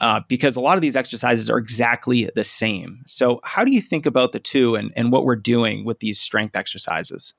Uh, 0.00 0.20
because 0.28 0.56
a 0.56 0.60
lot 0.60 0.74
of 0.74 0.82
these 0.82 0.96
exercises 0.96 1.48
are 1.48 1.58
exactly 1.58 2.28
the 2.34 2.42
same. 2.42 3.00
So, 3.06 3.40
how 3.44 3.64
do 3.64 3.72
you 3.72 3.80
think 3.80 4.06
about 4.06 4.32
the 4.32 4.40
two 4.40 4.74
and, 4.74 4.92
and 4.96 5.12
what 5.12 5.24
we're 5.24 5.36
doing 5.36 5.84
with 5.84 6.00
these 6.00 6.20
strength 6.20 6.56
exercises? 6.56 7.32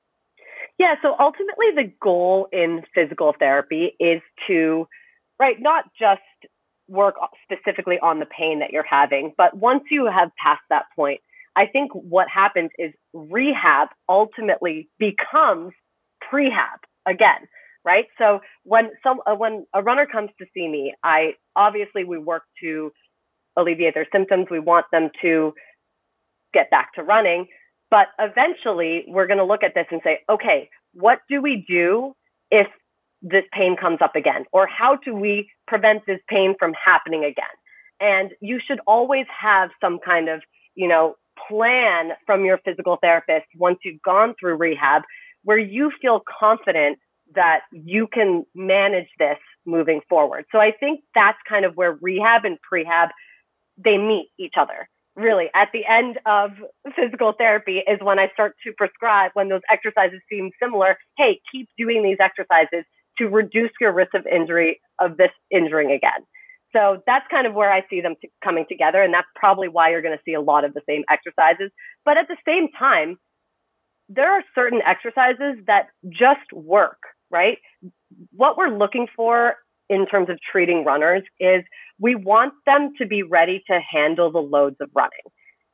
Yeah, 0.78 0.94
so 1.02 1.14
ultimately, 1.20 1.66
the 1.74 1.92
goal 2.02 2.48
in 2.52 2.82
physical 2.94 3.34
therapy 3.38 3.94
is 4.00 4.22
to, 4.46 4.88
right, 5.38 5.56
not 5.60 5.84
just 5.98 6.22
work 6.88 7.16
specifically 7.44 7.98
on 8.02 8.20
the 8.20 8.26
pain 8.26 8.60
that 8.60 8.70
you're 8.70 8.86
having, 8.88 9.34
but 9.36 9.56
once 9.56 9.84
you 9.90 10.06
have 10.06 10.30
passed 10.42 10.62
that 10.70 10.86
point, 10.96 11.20
I 11.56 11.66
think 11.66 11.90
what 11.92 12.28
happens 12.32 12.70
is 12.78 12.92
rehab 13.14 13.88
ultimately 14.08 14.88
becomes 14.98 15.72
prehab 16.22 16.78
again, 17.08 17.48
right? 17.84 18.04
So 18.18 18.40
when 18.64 18.90
some 19.02 19.20
uh, 19.26 19.34
when 19.34 19.66
a 19.74 19.82
runner 19.82 20.06
comes 20.06 20.30
to 20.38 20.46
see 20.52 20.68
me, 20.68 20.94
I 21.02 21.32
obviously 21.56 22.04
we 22.04 22.18
work 22.18 22.42
to 22.62 22.92
alleviate 23.56 23.94
their 23.94 24.06
symptoms. 24.12 24.48
We 24.50 24.60
want 24.60 24.86
them 24.92 25.08
to 25.22 25.54
get 26.52 26.70
back 26.70 26.92
to 26.94 27.02
running, 27.02 27.46
but 27.90 28.08
eventually 28.18 29.04
we're 29.08 29.26
going 29.26 29.38
to 29.38 29.44
look 29.44 29.62
at 29.62 29.72
this 29.74 29.86
and 29.90 30.00
say, 30.04 30.20
okay, 30.28 30.68
what 30.92 31.20
do 31.28 31.40
we 31.40 31.64
do 31.66 32.14
if 32.50 32.66
this 33.22 33.44
pain 33.52 33.76
comes 33.80 33.98
up 34.02 34.14
again? 34.14 34.44
Or 34.52 34.66
how 34.66 34.96
do 35.02 35.14
we 35.14 35.50
prevent 35.66 36.04
this 36.06 36.20
pain 36.28 36.54
from 36.58 36.74
happening 36.74 37.24
again? 37.24 37.44
And 38.00 38.32
you 38.40 38.60
should 38.66 38.80
always 38.86 39.26
have 39.40 39.70
some 39.80 39.98
kind 40.04 40.28
of, 40.28 40.42
you 40.74 40.86
know, 40.86 41.14
plan 41.48 42.12
from 42.26 42.44
your 42.44 42.58
physical 42.64 42.98
therapist 43.00 43.46
once 43.56 43.78
you've 43.84 44.02
gone 44.02 44.34
through 44.38 44.56
rehab 44.56 45.02
where 45.42 45.58
you 45.58 45.92
feel 46.02 46.22
confident 46.40 46.98
that 47.34 47.60
you 47.72 48.06
can 48.12 48.44
manage 48.54 49.08
this 49.18 49.38
moving 49.64 50.00
forward. 50.08 50.44
So 50.52 50.58
I 50.58 50.72
think 50.78 51.00
that's 51.14 51.38
kind 51.48 51.64
of 51.64 51.76
where 51.76 51.98
rehab 52.00 52.44
and 52.44 52.58
prehab 52.72 53.08
they 53.76 53.98
meet 53.98 54.30
each 54.38 54.54
other. 54.58 54.88
Really, 55.14 55.46
at 55.54 55.68
the 55.72 55.82
end 55.86 56.18
of 56.26 56.50
physical 56.94 57.32
therapy 57.32 57.78
is 57.78 57.98
when 58.02 58.18
I 58.18 58.28
start 58.34 58.54
to 58.64 58.72
prescribe 58.76 59.30
when 59.32 59.48
those 59.48 59.62
exercises 59.70 60.20
seem 60.30 60.50
similar. 60.62 60.98
Hey, 61.16 61.40
keep 61.50 61.68
doing 61.78 62.02
these 62.02 62.18
exercises 62.20 62.84
to 63.18 63.28
reduce 63.28 63.70
your 63.80 63.92
risk 63.92 64.12
of 64.14 64.26
injury 64.26 64.80
of 65.00 65.16
this 65.16 65.30
injuring 65.50 65.90
again. 65.90 66.26
So 66.76 67.02
that's 67.06 67.24
kind 67.30 67.46
of 67.46 67.54
where 67.54 67.72
I 67.72 67.82
see 67.88 68.02
them 68.02 68.16
t- 68.20 68.30
coming 68.44 68.66
together. 68.68 69.02
And 69.02 69.14
that's 69.14 69.28
probably 69.34 69.68
why 69.68 69.90
you're 69.90 70.02
going 70.02 70.16
to 70.16 70.22
see 70.24 70.34
a 70.34 70.40
lot 70.40 70.64
of 70.64 70.74
the 70.74 70.82
same 70.86 71.04
exercises. 71.10 71.70
But 72.04 72.18
at 72.18 72.28
the 72.28 72.36
same 72.46 72.68
time, 72.78 73.16
there 74.08 74.30
are 74.30 74.42
certain 74.54 74.80
exercises 74.86 75.64
that 75.66 75.86
just 76.08 76.52
work, 76.52 76.98
right? 77.30 77.58
What 78.30 78.58
we're 78.58 78.76
looking 78.76 79.06
for 79.16 79.54
in 79.88 80.06
terms 80.06 80.28
of 80.28 80.38
treating 80.52 80.84
runners 80.84 81.22
is 81.40 81.62
we 81.98 82.14
want 82.14 82.52
them 82.66 82.92
to 82.98 83.06
be 83.06 83.22
ready 83.22 83.62
to 83.70 83.80
handle 83.80 84.30
the 84.30 84.38
loads 84.38 84.76
of 84.80 84.90
running. 84.94 85.10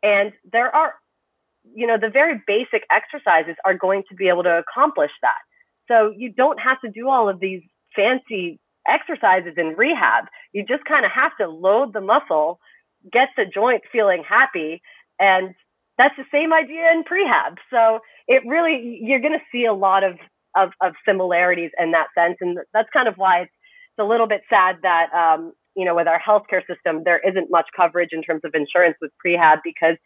And 0.02 0.32
there 0.52 0.74
are, 0.74 0.94
you 1.74 1.86
know, 1.86 1.96
the 2.00 2.10
very 2.10 2.40
basic 2.46 2.84
exercises 2.90 3.56
are 3.64 3.74
going 3.74 4.04
to 4.08 4.14
be 4.14 4.28
able 4.28 4.44
to 4.44 4.62
accomplish 4.62 5.10
that. 5.22 5.40
So 5.88 6.12
you 6.16 6.32
don't 6.32 6.60
have 6.60 6.80
to 6.82 6.90
do 6.90 7.08
all 7.08 7.28
of 7.28 7.40
these 7.40 7.62
fancy 7.96 8.60
exercises 8.88 9.54
in 9.56 9.74
rehab. 9.76 10.24
You 10.52 10.64
just 10.66 10.84
kind 10.84 11.04
of 11.04 11.12
have 11.12 11.32
to 11.40 11.48
load 11.48 11.92
the 11.92 12.00
muscle, 12.00 12.58
get 13.12 13.28
the 13.36 13.44
joint 13.52 13.82
feeling 13.90 14.22
happy. 14.28 14.82
And 15.18 15.54
that's 15.98 16.14
the 16.16 16.24
same 16.32 16.52
idea 16.52 16.90
in 16.92 17.04
prehab. 17.04 17.56
So 17.70 18.00
it 18.26 18.42
really, 18.46 18.98
you're 19.02 19.20
going 19.20 19.38
to 19.38 19.44
see 19.52 19.64
a 19.64 19.74
lot 19.74 20.04
of, 20.04 20.14
of, 20.56 20.70
of, 20.82 20.94
similarities 21.06 21.70
in 21.78 21.92
that 21.92 22.08
sense. 22.16 22.36
And 22.40 22.58
that's 22.72 22.88
kind 22.92 23.08
of 23.08 23.14
why 23.16 23.42
it's, 23.42 23.52
it's 23.96 24.04
a 24.04 24.08
little 24.08 24.26
bit 24.26 24.42
sad 24.48 24.76
that, 24.82 25.08
um, 25.12 25.52
you 25.76 25.84
know, 25.84 25.94
with 25.94 26.08
our 26.08 26.20
healthcare 26.20 26.62
system, 26.66 27.02
there 27.04 27.20
isn't 27.26 27.50
much 27.50 27.66
coverage 27.76 28.10
in 28.12 28.22
terms 28.22 28.42
of 28.44 28.54
insurance 28.54 28.96
with 29.00 29.10
prehab 29.24 29.58
because 29.64 29.96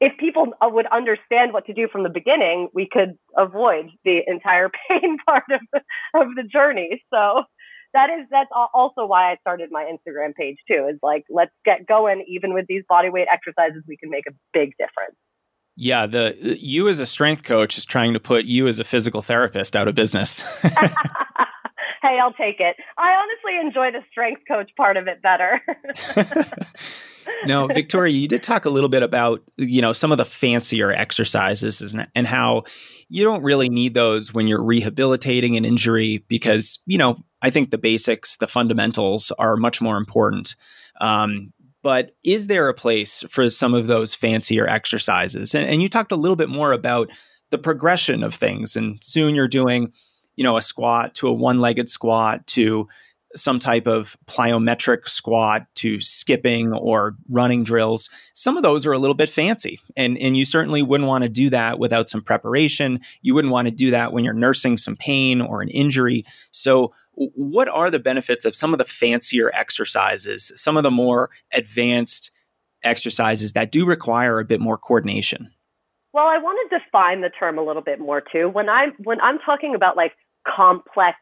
if 0.00 0.18
people 0.18 0.48
uh, 0.60 0.68
would 0.68 0.86
understand 0.86 1.52
what 1.52 1.66
to 1.66 1.72
do 1.72 1.86
from 1.90 2.02
the 2.02 2.10
beginning, 2.10 2.68
we 2.74 2.88
could 2.90 3.14
avoid 3.38 3.86
the 4.04 4.18
entire 4.26 4.68
pain 4.88 5.16
part 5.24 5.44
of 5.52 5.60
the, 5.72 5.80
of 6.20 6.26
the 6.34 6.42
journey. 6.42 7.02
So 7.12 7.44
that 7.94 8.10
is 8.10 8.26
that's 8.30 8.50
also 8.74 9.06
why 9.06 9.32
I 9.32 9.36
started 9.40 9.70
my 9.70 9.84
Instagram 9.84 10.34
page 10.34 10.56
too. 10.68 10.88
Is 10.90 10.98
like 11.02 11.24
let's 11.30 11.52
get 11.64 11.86
going. 11.86 12.24
Even 12.28 12.54
with 12.54 12.66
these 12.68 12.82
body 12.88 13.10
weight 13.10 13.28
exercises, 13.32 13.82
we 13.86 13.96
can 13.96 14.10
make 14.10 14.24
a 14.26 14.32
big 14.52 14.70
difference. 14.78 15.16
Yeah, 15.76 16.06
the 16.06 16.36
you 16.60 16.88
as 16.88 17.00
a 17.00 17.06
strength 17.06 17.44
coach 17.44 17.78
is 17.78 17.84
trying 17.84 18.12
to 18.12 18.20
put 18.20 18.44
you 18.44 18.68
as 18.68 18.78
a 18.78 18.84
physical 18.84 19.22
therapist 19.22 19.74
out 19.74 19.88
of 19.88 19.94
business. 19.94 20.42
hey, 22.00 22.18
I'll 22.22 22.32
take 22.32 22.60
it. 22.60 22.76
I 22.98 23.12
honestly 23.14 23.58
enjoy 23.60 23.90
the 23.90 24.04
strength 24.10 24.42
coach 24.46 24.70
part 24.76 24.96
of 24.96 25.06
it 25.08 25.22
better. 25.22 25.60
no, 27.46 27.66
Victoria, 27.66 28.12
you 28.12 28.28
did 28.28 28.42
talk 28.42 28.64
a 28.64 28.70
little 28.70 28.88
bit 28.88 29.02
about 29.02 29.42
you 29.56 29.80
know 29.80 29.92
some 29.92 30.12
of 30.12 30.18
the 30.18 30.24
fancier 30.24 30.92
exercises 30.92 31.94
and 32.14 32.26
how 32.26 32.64
you 33.08 33.24
don't 33.24 33.42
really 33.42 33.68
need 33.68 33.94
those 33.94 34.32
when 34.32 34.46
you're 34.46 34.62
rehabilitating 34.62 35.56
an 35.56 35.64
injury 35.64 36.24
because 36.28 36.80
you 36.86 36.98
know 36.98 37.16
I 37.42 37.50
think 37.50 37.70
the 37.70 37.78
basics, 37.78 38.36
the 38.36 38.48
fundamentals 38.48 39.32
are 39.38 39.56
much 39.56 39.80
more 39.80 39.96
important. 39.96 40.54
Um, 41.00 41.52
but 41.82 42.12
is 42.24 42.46
there 42.46 42.68
a 42.68 42.74
place 42.74 43.24
for 43.28 43.50
some 43.50 43.74
of 43.74 43.88
those 43.88 44.14
fancier 44.14 44.68
exercises? 44.68 45.54
And, 45.54 45.68
and 45.68 45.82
you 45.82 45.88
talked 45.88 46.12
a 46.12 46.16
little 46.16 46.36
bit 46.36 46.48
more 46.48 46.72
about 46.72 47.10
the 47.50 47.58
progression 47.58 48.22
of 48.22 48.34
things, 48.34 48.76
and 48.76 48.98
soon 49.02 49.34
you're 49.34 49.48
doing, 49.48 49.92
you 50.36 50.44
know, 50.44 50.56
a 50.56 50.62
squat 50.62 51.14
to 51.16 51.28
a 51.28 51.32
one-legged 51.32 51.88
squat 51.88 52.46
to 52.48 52.88
some 53.34 53.58
type 53.58 53.86
of 53.86 54.16
plyometric 54.26 55.08
squat 55.08 55.66
to 55.76 56.00
skipping 56.00 56.72
or 56.72 57.16
running 57.28 57.64
drills, 57.64 58.10
some 58.34 58.56
of 58.56 58.62
those 58.62 58.86
are 58.86 58.92
a 58.92 58.98
little 58.98 59.14
bit 59.14 59.28
fancy. 59.28 59.80
And, 59.96 60.18
and 60.18 60.36
you 60.36 60.44
certainly 60.44 60.82
wouldn't 60.82 61.08
want 61.08 61.22
to 61.22 61.28
do 61.28 61.50
that 61.50 61.78
without 61.78 62.08
some 62.08 62.22
preparation. 62.22 63.00
You 63.22 63.34
wouldn't 63.34 63.52
want 63.52 63.68
to 63.68 63.74
do 63.74 63.90
that 63.90 64.12
when 64.12 64.24
you're 64.24 64.34
nursing 64.34 64.76
some 64.76 64.96
pain 64.96 65.40
or 65.40 65.62
an 65.62 65.68
injury. 65.68 66.24
So, 66.50 66.92
what 67.14 67.68
are 67.68 67.90
the 67.90 67.98
benefits 67.98 68.46
of 68.46 68.56
some 68.56 68.72
of 68.72 68.78
the 68.78 68.86
fancier 68.86 69.50
exercises, 69.52 70.50
some 70.54 70.78
of 70.78 70.82
the 70.82 70.90
more 70.90 71.28
advanced 71.52 72.30
exercises 72.82 73.52
that 73.52 73.70
do 73.70 73.84
require 73.84 74.40
a 74.40 74.44
bit 74.46 74.60
more 74.60 74.78
coordination? 74.78 75.52
Well, 76.14 76.26
I 76.26 76.38
want 76.38 76.70
to 76.70 76.78
define 76.78 77.20
the 77.20 77.30
term 77.30 77.58
a 77.58 77.62
little 77.62 77.82
bit 77.82 78.00
more 78.00 78.22
too. 78.22 78.48
When 78.48 78.68
I'm 78.68 78.92
when 79.04 79.20
I'm 79.20 79.38
talking 79.38 79.74
about 79.74 79.96
like 79.96 80.12
complex 80.46 81.18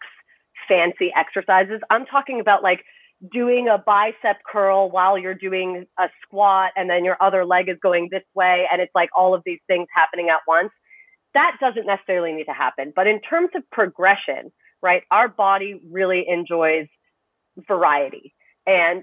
fancy 0.69 1.13
exercises. 1.17 1.81
I'm 1.91 2.07
talking 2.07 2.41
about 2.41 2.63
like 2.63 2.85
doing 3.33 3.69
a 3.69 3.79
bicep 3.79 4.39
curl 4.51 4.91
while 4.91 5.19
you're 5.19 5.35
doing 5.35 5.87
a 5.99 6.09
squat 6.23 6.73
and 6.77 6.89
then 6.89 7.05
your 7.05 7.17
other 7.21 7.45
leg 7.45 7.69
is 7.69 7.77
going 7.83 8.09
this 8.11 8.23
way 8.35 8.67
and 8.73 8.81
it's 8.81 8.95
like 8.95 9.11
all 9.17 9.35
of 9.35 9.43
these 9.45 9.59
things 9.67 9.89
happening 9.95 10.29
at 10.31 10.41
once. 10.49 10.71
That 11.35 11.57
doesn't 11.61 11.87
necessarily 11.87 12.33
need 12.33 12.45
to 12.45 12.53
happen. 12.53 12.93
But 12.97 13.07
in 13.07 13.21
terms 13.21 13.51
of 13.55 13.63
progression, 13.71 14.53
right, 14.83 15.03
our 15.11 15.29
body 15.29 15.81
really 15.91 16.25
enjoys 16.27 16.87
variety. 17.69 18.35
And 18.67 19.03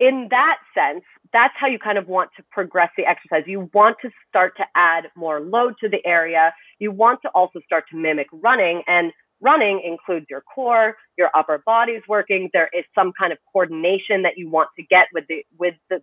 in 0.00 0.28
that 0.30 0.58
sense, 0.74 1.04
that's 1.32 1.54
how 1.58 1.66
you 1.66 1.78
kind 1.78 1.98
of 1.98 2.08
want 2.08 2.30
to 2.36 2.44
progress 2.50 2.90
the 2.96 3.04
exercise. 3.04 3.44
You 3.46 3.68
want 3.72 3.96
to 4.02 4.10
start 4.28 4.56
to 4.58 4.64
add 4.74 5.04
more 5.16 5.40
load 5.40 5.74
to 5.80 5.88
the 5.88 6.04
area. 6.06 6.52
You 6.78 6.92
want 6.92 7.20
to 7.22 7.28
also 7.34 7.60
start 7.64 7.84
to 7.90 7.96
mimic 7.96 8.28
running. 8.32 8.82
And 8.86 9.12
running 9.40 9.82
includes 9.84 10.26
your 10.28 10.42
core, 10.42 10.96
your 11.16 11.30
upper 11.34 11.62
body's 11.64 12.02
working. 12.08 12.50
There 12.52 12.68
is 12.72 12.84
some 12.94 13.12
kind 13.18 13.32
of 13.32 13.38
coordination 13.52 14.22
that 14.22 14.36
you 14.36 14.50
want 14.50 14.70
to 14.76 14.82
get 14.84 15.06
with 15.12 15.24
the 15.28 15.44
with 15.58 15.74
the 15.90 16.02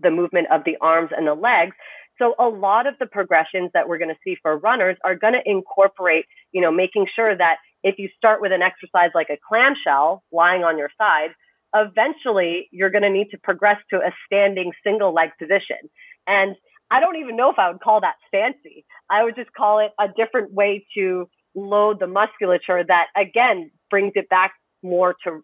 the 0.00 0.10
movement 0.10 0.48
of 0.50 0.62
the 0.64 0.76
arms 0.80 1.10
and 1.16 1.26
the 1.26 1.34
legs. 1.34 1.74
So 2.18 2.34
a 2.38 2.48
lot 2.48 2.86
of 2.86 2.94
the 2.98 3.06
progressions 3.06 3.70
that 3.74 3.88
we're 3.88 3.98
going 3.98 4.10
to 4.10 4.20
see 4.24 4.36
for 4.42 4.56
runners 4.58 4.96
are 5.04 5.14
going 5.14 5.34
to 5.34 5.42
incorporate, 5.44 6.24
you 6.52 6.60
know, 6.60 6.70
making 6.70 7.06
sure 7.14 7.36
that 7.36 7.56
if 7.82 7.98
you 7.98 8.08
start 8.16 8.40
with 8.40 8.52
an 8.52 8.62
exercise 8.62 9.10
like 9.14 9.28
a 9.30 9.38
clamshell 9.46 10.22
lying 10.32 10.64
on 10.64 10.78
your 10.78 10.90
side, 10.98 11.30
eventually 11.74 12.68
you're 12.72 12.90
going 12.90 13.02
to 13.02 13.10
need 13.10 13.28
to 13.30 13.38
progress 13.38 13.76
to 13.90 13.98
a 13.98 14.12
standing 14.26 14.72
single 14.82 15.12
leg 15.12 15.30
position. 15.38 15.76
And 16.26 16.56
I 16.90 17.00
don't 17.00 17.16
even 17.16 17.36
know 17.36 17.50
if 17.50 17.58
I 17.58 17.70
would 17.70 17.80
call 17.80 18.00
that 18.00 18.14
fancy. 18.30 18.84
I 19.10 19.24
would 19.24 19.36
just 19.36 19.52
call 19.52 19.80
it 19.80 19.92
a 20.00 20.06
different 20.16 20.52
way 20.52 20.86
to 20.96 21.28
load 21.54 21.98
the 22.00 22.06
musculature 22.06 22.84
that 22.86 23.06
again 23.16 23.70
brings 23.90 24.12
it 24.14 24.28
back 24.28 24.52
more 24.82 25.14
to 25.24 25.42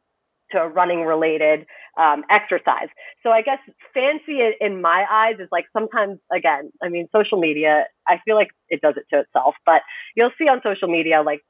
to 0.51 0.69
running 0.69 1.03
related 1.03 1.65
um, 1.99 2.25
exercise. 2.31 2.89
So 3.23 3.31
I 3.31 3.41
guess 3.43 3.59
fancy 3.95 4.41
in 4.61 4.83
my 4.83 5.07
eyes 5.11 5.37
is 5.41 5.49
like 5.51 5.65
sometimes 5.73 6.19
again, 6.35 6.71
I 6.83 6.89
mean, 6.91 7.09
social 7.11 7.39
media, 7.41 7.85
I 8.07 8.19
feel 8.25 8.37
like 8.37 8.51
it 8.69 8.81
does 8.83 8.95
it 8.97 9.05
to 9.15 9.21
itself, 9.21 9.55
but 9.65 9.83
you'll 10.15 10.31
see 10.39 10.49
on 10.49 10.61
social 10.63 10.89
media 10.89 11.23
like 11.25 11.41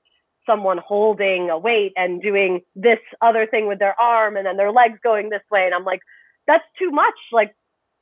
someone 0.46 0.78
holding 0.78 1.50
a 1.50 1.58
weight 1.58 1.92
and 1.96 2.22
doing 2.22 2.60
this 2.74 2.98
other 3.20 3.46
thing 3.46 3.66
with 3.68 3.78
their 3.78 4.00
arm 4.00 4.36
and 4.36 4.46
then 4.46 4.56
their 4.56 4.72
legs 4.72 4.98
going 5.02 5.28
this 5.28 5.42
way. 5.50 5.64
And 5.64 5.74
I'm 5.74 5.84
like, 5.84 6.00
that's 6.46 6.64
too 6.78 6.90
much. 6.90 7.14
Like, 7.32 7.54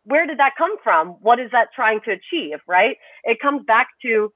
where 0.04 0.26
did 0.26 0.38
that 0.38 0.52
come 0.56 0.76
from? 0.82 1.08
What 1.20 1.38
is 1.38 1.50
that 1.52 1.68
trying 1.74 2.00
to 2.06 2.12
achieve? 2.12 2.58
Right. 2.66 2.96
It 3.24 3.38
comes 3.40 3.62
back 3.66 3.88
to 4.02 4.32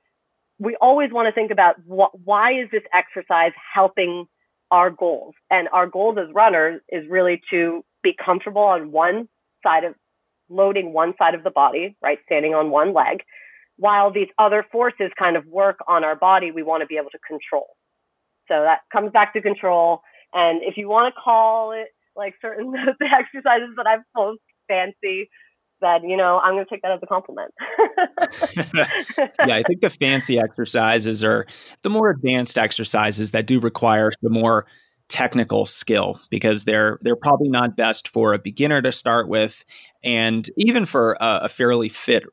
we 0.58 0.76
always 0.80 1.10
want 1.12 1.26
to 1.26 1.32
think 1.32 1.50
about 1.50 1.76
why 1.84 2.52
is 2.52 2.68
this 2.70 2.82
exercise 2.92 3.52
helping 3.74 4.26
our 4.70 4.90
goals? 4.90 5.34
And 5.50 5.68
our 5.72 5.86
goals 5.86 6.16
as 6.18 6.32
runners 6.32 6.80
is 6.90 7.04
really 7.08 7.40
to 7.50 7.84
be 8.02 8.14
comfortable 8.24 8.62
on 8.62 8.92
one 8.92 9.28
side 9.64 9.84
of 9.84 9.94
loading 10.48 10.92
one 10.92 11.14
side 11.18 11.34
of 11.34 11.42
the 11.42 11.50
body, 11.50 11.96
right? 12.02 12.18
Standing 12.26 12.54
on 12.54 12.70
one 12.70 12.92
leg, 12.92 13.22
while 13.76 14.12
these 14.12 14.28
other 14.38 14.64
forces 14.70 15.10
kind 15.18 15.36
of 15.36 15.44
work 15.46 15.78
on 15.88 16.04
our 16.04 16.14
body, 16.14 16.50
we 16.50 16.62
want 16.62 16.82
to 16.82 16.86
be 16.86 16.96
able 16.96 17.10
to 17.10 17.18
control. 17.26 17.68
So 18.48 18.62
that 18.62 18.80
comes 18.92 19.10
back 19.10 19.32
to 19.32 19.42
control. 19.42 20.02
And 20.32 20.62
if 20.62 20.76
you 20.76 20.88
want 20.88 21.12
to 21.12 21.20
call 21.20 21.72
it 21.72 21.88
like 22.14 22.34
certain 22.40 22.72
exercises 23.00 23.74
that 23.76 23.86
I've 23.86 24.04
posed 24.14 24.40
fancy, 24.68 25.28
then 25.80 26.08
you 26.08 26.16
know 26.16 26.40
I'm 26.42 26.54
going 26.54 26.64
to 26.64 26.70
take 26.70 26.82
that 26.82 26.92
as 26.92 27.00
a 27.02 27.06
compliment. 27.06 27.52
yeah, 29.46 29.56
I 29.56 29.62
think 29.62 29.80
the 29.80 29.90
fancy 29.90 30.38
exercises 30.38 31.22
are 31.24 31.46
the 31.82 31.90
more 31.90 32.10
advanced 32.10 32.58
exercises 32.58 33.32
that 33.32 33.46
do 33.46 33.60
require 33.60 34.10
the 34.22 34.30
more 34.30 34.66
technical 35.08 35.66
skill 35.66 36.20
because 36.30 36.64
they're 36.64 36.98
they're 37.02 37.16
probably 37.16 37.48
not 37.48 37.76
best 37.76 38.08
for 38.08 38.32
a 38.32 38.38
beginner 38.38 38.82
to 38.82 38.92
start 38.92 39.28
with, 39.28 39.64
and 40.02 40.48
even 40.56 40.86
for 40.86 41.14
a, 41.20 41.40
a 41.42 41.48
fairly 41.48 41.88
fit 41.88 42.24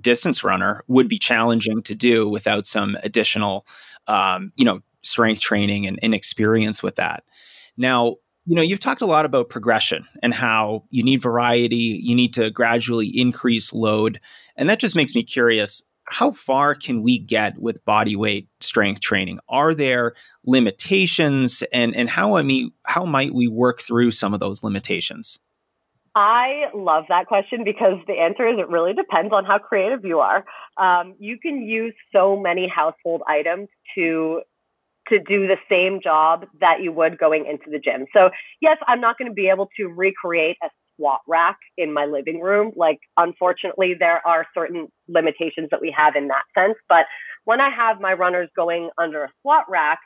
distance 0.00 0.44
runner 0.44 0.82
would 0.88 1.08
be 1.08 1.18
challenging 1.18 1.82
to 1.82 1.94
do 1.94 2.28
without 2.28 2.66
some 2.66 2.96
additional, 3.02 3.66
um, 4.06 4.52
you 4.56 4.64
know, 4.64 4.80
strength 5.02 5.40
training 5.40 5.86
and, 5.86 5.98
and 6.02 6.14
experience 6.14 6.82
with 6.82 6.96
that. 6.96 7.24
Now, 7.76 8.16
you 8.46 8.54
know, 8.54 8.62
you've 8.62 8.80
talked 8.80 9.02
a 9.02 9.06
lot 9.06 9.24
about 9.24 9.48
progression 9.48 10.06
and 10.22 10.32
how 10.32 10.84
you 10.90 11.02
need 11.02 11.20
variety, 11.20 12.00
you 12.02 12.14
need 12.14 12.32
to 12.34 12.50
gradually 12.50 13.08
increase 13.08 13.72
load. 13.72 14.20
And 14.56 14.70
that 14.70 14.78
just 14.78 14.96
makes 14.96 15.14
me 15.14 15.24
curious 15.24 15.82
how 16.08 16.30
far 16.30 16.76
can 16.76 17.02
we 17.02 17.18
get 17.18 17.58
with 17.58 17.84
body 17.84 18.14
weight 18.14 18.48
strength 18.60 19.00
training? 19.00 19.40
Are 19.48 19.74
there 19.74 20.14
limitations 20.44 21.64
and, 21.72 21.96
and 21.96 22.08
how 22.08 22.36
I 22.36 22.42
mean 22.42 22.70
how 22.86 23.04
might 23.04 23.34
we 23.34 23.48
work 23.48 23.80
through 23.80 24.12
some 24.12 24.32
of 24.32 24.38
those 24.38 24.62
limitations? 24.62 25.40
I 26.14 26.70
love 26.74 27.04
that 27.08 27.26
question 27.26 27.62
because 27.64 27.98
the 28.06 28.14
answer 28.14 28.48
is 28.48 28.58
it 28.58 28.68
really 28.68 28.94
depends 28.94 29.34
on 29.34 29.44
how 29.44 29.58
creative 29.58 30.04
you 30.04 30.20
are. 30.20 30.44
Um, 30.78 31.14
you 31.18 31.38
can 31.38 31.62
use 31.62 31.94
so 32.10 32.40
many 32.40 32.72
household 32.74 33.22
items 33.28 33.68
to 33.96 34.40
to 35.08 35.18
do 35.18 35.46
the 35.46 35.56
same 35.70 36.00
job 36.02 36.46
that 36.60 36.82
you 36.82 36.92
would 36.92 37.18
going 37.18 37.46
into 37.46 37.70
the 37.70 37.78
gym. 37.78 38.06
So 38.12 38.30
yes, 38.60 38.76
I'm 38.86 39.00
not 39.00 39.18
going 39.18 39.30
to 39.30 39.34
be 39.34 39.48
able 39.48 39.68
to 39.76 39.86
recreate 39.86 40.56
a 40.62 40.68
squat 40.96 41.20
rack 41.28 41.58
in 41.76 41.92
my 41.92 42.06
living 42.06 42.40
room. 42.40 42.72
Like, 42.74 42.98
unfortunately, 43.16 43.94
there 43.98 44.26
are 44.26 44.46
certain 44.54 44.88
limitations 45.08 45.68
that 45.70 45.80
we 45.80 45.94
have 45.96 46.16
in 46.16 46.28
that 46.28 46.44
sense. 46.58 46.76
But 46.88 47.06
when 47.44 47.60
I 47.60 47.70
have 47.70 48.00
my 48.00 48.12
runners 48.14 48.48
going 48.56 48.90
under 48.98 49.24
a 49.24 49.28
squat 49.38 49.64
rack, 49.68 49.98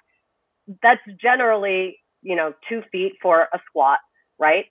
that's 0.82 1.00
generally, 1.20 1.98
you 2.22 2.36
know, 2.36 2.52
two 2.68 2.82
feet 2.92 3.12
for 3.22 3.42
a 3.52 3.58
squat, 3.68 3.98
right? 4.38 4.66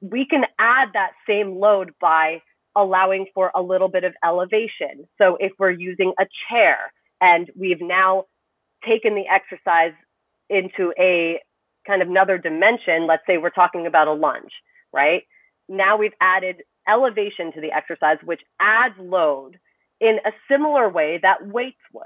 We 0.00 0.26
can 0.26 0.44
add 0.58 0.88
that 0.94 1.12
same 1.28 1.58
load 1.58 1.92
by 2.00 2.42
allowing 2.76 3.26
for 3.34 3.50
a 3.54 3.62
little 3.62 3.88
bit 3.88 4.04
of 4.04 4.14
elevation. 4.24 5.06
So 5.20 5.36
if 5.40 5.52
we're 5.58 5.70
using 5.70 6.12
a 6.18 6.24
chair 6.50 6.76
and 7.20 7.50
we've 7.56 7.80
now 7.80 8.24
taken 8.86 9.14
the 9.14 9.24
exercise 9.28 9.92
into 10.50 10.92
a 10.98 11.40
kind 11.86 12.02
of 12.02 12.08
another 12.08 12.38
dimension, 12.38 13.06
let's 13.06 13.22
say 13.26 13.38
we're 13.38 13.50
talking 13.50 13.86
about 13.86 14.08
a 14.08 14.12
lunge, 14.12 14.52
right? 14.92 15.22
Now 15.68 15.96
we've 15.96 16.12
added 16.20 16.62
elevation 16.88 17.52
to 17.52 17.60
the 17.60 17.72
exercise, 17.72 18.18
which 18.24 18.40
adds 18.60 18.94
load 18.98 19.58
in 20.00 20.18
a 20.24 20.30
similar 20.50 20.88
way 20.88 21.18
that 21.22 21.46
weights 21.46 21.80
would. 21.92 22.04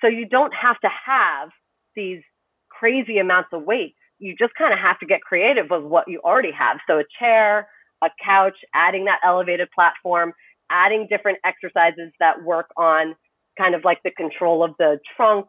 So 0.00 0.08
you 0.08 0.26
don't 0.26 0.52
have 0.54 0.78
to 0.80 0.88
have 1.06 1.50
these 1.94 2.22
crazy 2.70 3.18
amounts 3.18 3.50
of 3.52 3.62
weights. 3.64 3.96
You 4.18 4.34
just 4.38 4.54
kind 4.54 4.72
of 4.72 4.78
have 4.78 4.98
to 5.00 5.06
get 5.06 5.20
creative 5.20 5.66
with 5.70 5.82
what 5.82 6.08
you 6.08 6.20
already 6.24 6.52
have. 6.52 6.78
So 6.86 6.98
a 6.98 7.04
chair, 7.18 7.68
a 8.02 8.08
couch, 8.22 8.56
adding 8.74 9.04
that 9.06 9.20
elevated 9.24 9.68
platform, 9.74 10.32
adding 10.70 11.06
different 11.10 11.38
exercises 11.44 12.12
that 12.20 12.42
work 12.42 12.66
on 12.76 13.14
kind 13.58 13.74
of 13.74 13.84
like 13.84 14.02
the 14.04 14.10
control 14.10 14.64
of 14.64 14.72
the 14.78 14.98
trunk, 15.16 15.46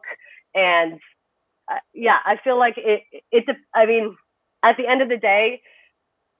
and 0.54 1.00
uh, 1.70 1.78
yeah, 1.94 2.16
I 2.24 2.36
feel 2.42 2.58
like 2.58 2.74
it, 2.76 3.02
it's, 3.30 3.48
I 3.74 3.86
mean, 3.86 4.16
at 4.64 4.76
the 4.76 4.86
end 4.86 5.02
of 5.02 5.08
the 5.08 5.16
day, 5.16 5.60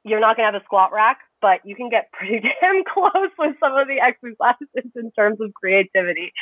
you're 0.05 0.21
not 0.21 0.35
to 0.35 0.43
have 0.43 0.55
a 0.55 0.63
squat 0.65 0.93
rack, 0.93 1.19
but 1.41 1.61
you 1.65 1.77
can 1.77 1.89
get 1.89 2.11
pretty 2.13 2.41
damn 2.41 2.83
close 2.85 3.31
with 3.39 3.57
some 3.61 3.77
of 3.77 3.87
the 3.89 4.01
exercises 4.01 4.93
in 4.97 5.11
terms 5.13 5.39
of 5.41 5.53
creativity. 5.55 6.33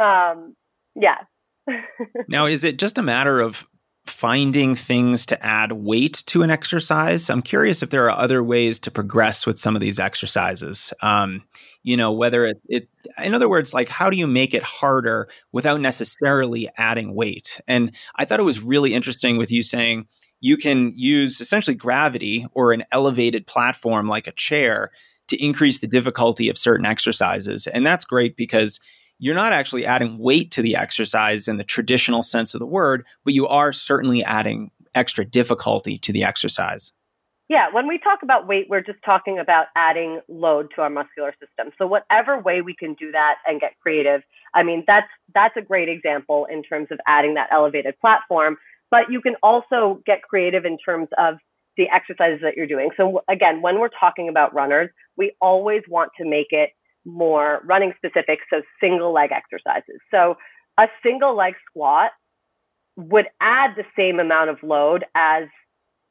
Um, 0.00 0.54
yeah. 0.94 1.18
now, 2.28 2.46
is 2.46 2.64
it 2.64 2.78
just 2.78 2.98
a 2.98 3.02
matter 3.02 3.40
of 3.40 3.66
finding 4.12 4.74
things 4.74 5.26
to 5.26 5.44
add 5.44 5.72
weight 5.72 6.22
to 6.26 6.42
an 6.42 6.50
exercise. 6.50 7.30
I'm 7.30 7.42
curious 7.42 7.82
if 7.82 7.90
there 7.90 8.04
are 8.08 8.18
other 8.18 8.42
ways 8.44 8.78
to 8.80 8.90
progress 8.90 9.46
with 9.46 9.58
some 9.58 9.74
of 9.74 9.80
these 9.80 9.98
exercises. 9.98 10.92
Um, 11.02 11.42
you 11.82 11.96
know, 11.96 12.12
whether 12.12 12.46
it, 12.46 12.60
it, 12.68 12.88
in 13.22 13.34
other 13.34 13.48
words, 13.48 13.74
like 13.74 13.88
how 13.88 14.10
do 14.10 14.16
you 14.16 14.26
make 14.26 14.54
it 14.54 14.62
harder 14.62 15.28
without 15.50 15.80
necessarily 15.80 16.68
adding 16.76 17.14
weight? 17.14 17.60
And 17.66 17.92
I 18.16 18.24
thought 18.24 18.40
it 18.40 18.44
was 18.44 18.60
really 18.60 18.94
interesting 18.94 19.38
with 19.38 19.50
you 19.50 19.62
saying 19.62 20.06
you 20.40 20.56
can 20.56 20.92
use 20.94 21.40
essentially 21.40 21.74
gravity 21.74 22.46
or 22.52 22.72
an 22.72 22.84
elevated 22.92 23.46
platform 23.46 24.08
like 24.08 24.26
a 24.26 24.32
chair 24.32 24.90
to 25.28 25.42
increase 25.42 25.78
the 25.78 25.86
difficulty 25.86 26.48
of 26.48 26.58
certain 26.58 26.84
exercises. 26.84 27.66
And 27.66 27.86
that's 27.86 28.04
great 28.04 28.36
because 28.36 28.78
you're 29.22 29.36
not 29.36 29.52
actually 29.52 29.86
adding 29.86 30.18
weight 30.18 30.50
to 30.50 30.62
the 30.62 30.74
exercise 30.74 31.46
in 31.46 31.56
the 31.56 31.62
traditional 31.62 32.24
sense 32.24 32.54
of 32.54 32.58
the 32.58 32.66
word, 32.66 33.06
but 33.24 33.32
you 33.32 33.46
are 33.46 33.72
certainly 33.72 34.24
adding 34.24 34.72
extra 34.96 35.24
difficulty 35.24 35.96
to 35.96 36.12
the 36.12 36.24
exercise. 36.24 36.92
Yeah, 37.48 37.68
when 37.70 37.86
we 37.86 37.98
talk 37.98 38.24
about 38.24 38.48
weight, 38.48 38.66
we're 38.68 38.82
just 38.82 38.98
talking 39.04 39.38
about 39.38 39.66
adding 39.76 40.20
load 40.26 40.72
to 40.74 40.82
our 40.82 40.90
muscular 40.90 41.32
system. 41.38 41.72
So 41.78 41.86
whatever 41.86 42.40
way 42.40 42.62
we 42.62 42.74
can 42.74 42.94
do 42.94 43.12
that 43.12 43.36
and 43.46 43.60
get 43.60 43.78
creative, 43.80 44.22
I 44.54 44.64
mean 44.64 44.82
that's 44.88 45.06
that's 45.32 45.56
a 45.56 45.62
great 45.62 45.88
example 45.88 46.48
in 46.50 46.64
terms 46.64 46.88
of 46.90 46.98
adding 47.06 47.34
that 47.34 47.48
elevated 47.52 47.94
platform, 48.00 48.56
but 48.90 49.02
you 49.08 49.20
can 49.20 49.36
also 49.40 50.02
get 50.04 50.22
creative 50.22 50.64
in 50.64 50.78
terms 50.78 51.06
of 51.16 51.36
the 51.76 51.84
exercises 51.94 52.40
that 52.42 52.56
you're 52.56 52.66
doing. 52.66 52.90
So 52.96 53.22
again, 53.30 53.62
when 53.62 53.78
we're 53.78 53.88
talking 53.88 54.28
about 54.28 54.52
runners, 54.52 54.90
we 55.16 55.36
always 55.40 55.82
want 55.88 56.10
to 56.18 56.28
make 56.28 56.48
it 56.50 56.70
more 57.04 57.60
running 57.64 57.92
specific, 57.96 58.40
so 58.50 58.62
single 58.80 59.12
leg 59.12 59.30
exercises. 59.32 60.00
So 60.10 60.36
a 60.78 60.86
single 61.02 61.36
leg 61.36 61.54
squat 61.68 62.10
would 62.96 63.26
add 63.40 63.70
the 63.76 63.84
same 63.96 64.20
amount 64.20 64.50
of 64.50 64.58
load 64.62 65.04
as 65.14 65.44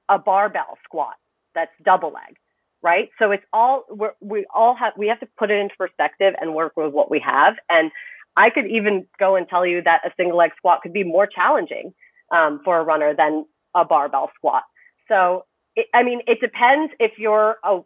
a 0.09 0.19
barbell 0.19 0.77
squat 0.83 1.15
that's 1.55 1.71
double 1.83 2.09
leg, 2.11 2.35
right? 2.81 3.09
So 3.19 3.31
it's 3.31 3.43
all 3.53 3.85
we're, 3.89 4.13
we 4.19 4.45
all 4.53 4.75
have 4.75 4.93
we 4.97 5.07
have 5.07 5.19
to 5.19 5.27
put 5.37 5.51
it 5.51 5.59
into 5.59 5.75
perspective 5.77 6.33
and 6.39 6.53
work 6.53 6.73
with 6.75 6.91
what 6.91 7.09
we 7.09 7.19
have. 7.25 7.55
And 7.69 7.91
I 8.35 8.49
could 8.49 8.65
even 8.67 9.05
go 9.19 9.35
and 9.35 9.47
tell 9.47 9.65
you 9.65 9.81
that 9.83 10.01
a 10.05 10.11
single 10.17 10.37
leg 10.37 10.51
squat 10.57 10.81
could 10.81 10.93
be 10.93 11.03
more 11.03 11.27
challenging 11.27 11.93
um, 12.31 12.61
for 12.63 12.79
a 12.79 12.83
runner 12.83 13.13
than 13.15 13.45
a 13.75 13.85
barbell 13.85 14.31
squat. 14.35 14.63
So 15.07 15.45
it, 15.75 15.87
I 15.93 16.03
mean, 16.03 16.21
it 16.27 16.39
depends 16.41 16.93
if 16.99 17.13
you're 17.17 17.57
a 17.63 17.81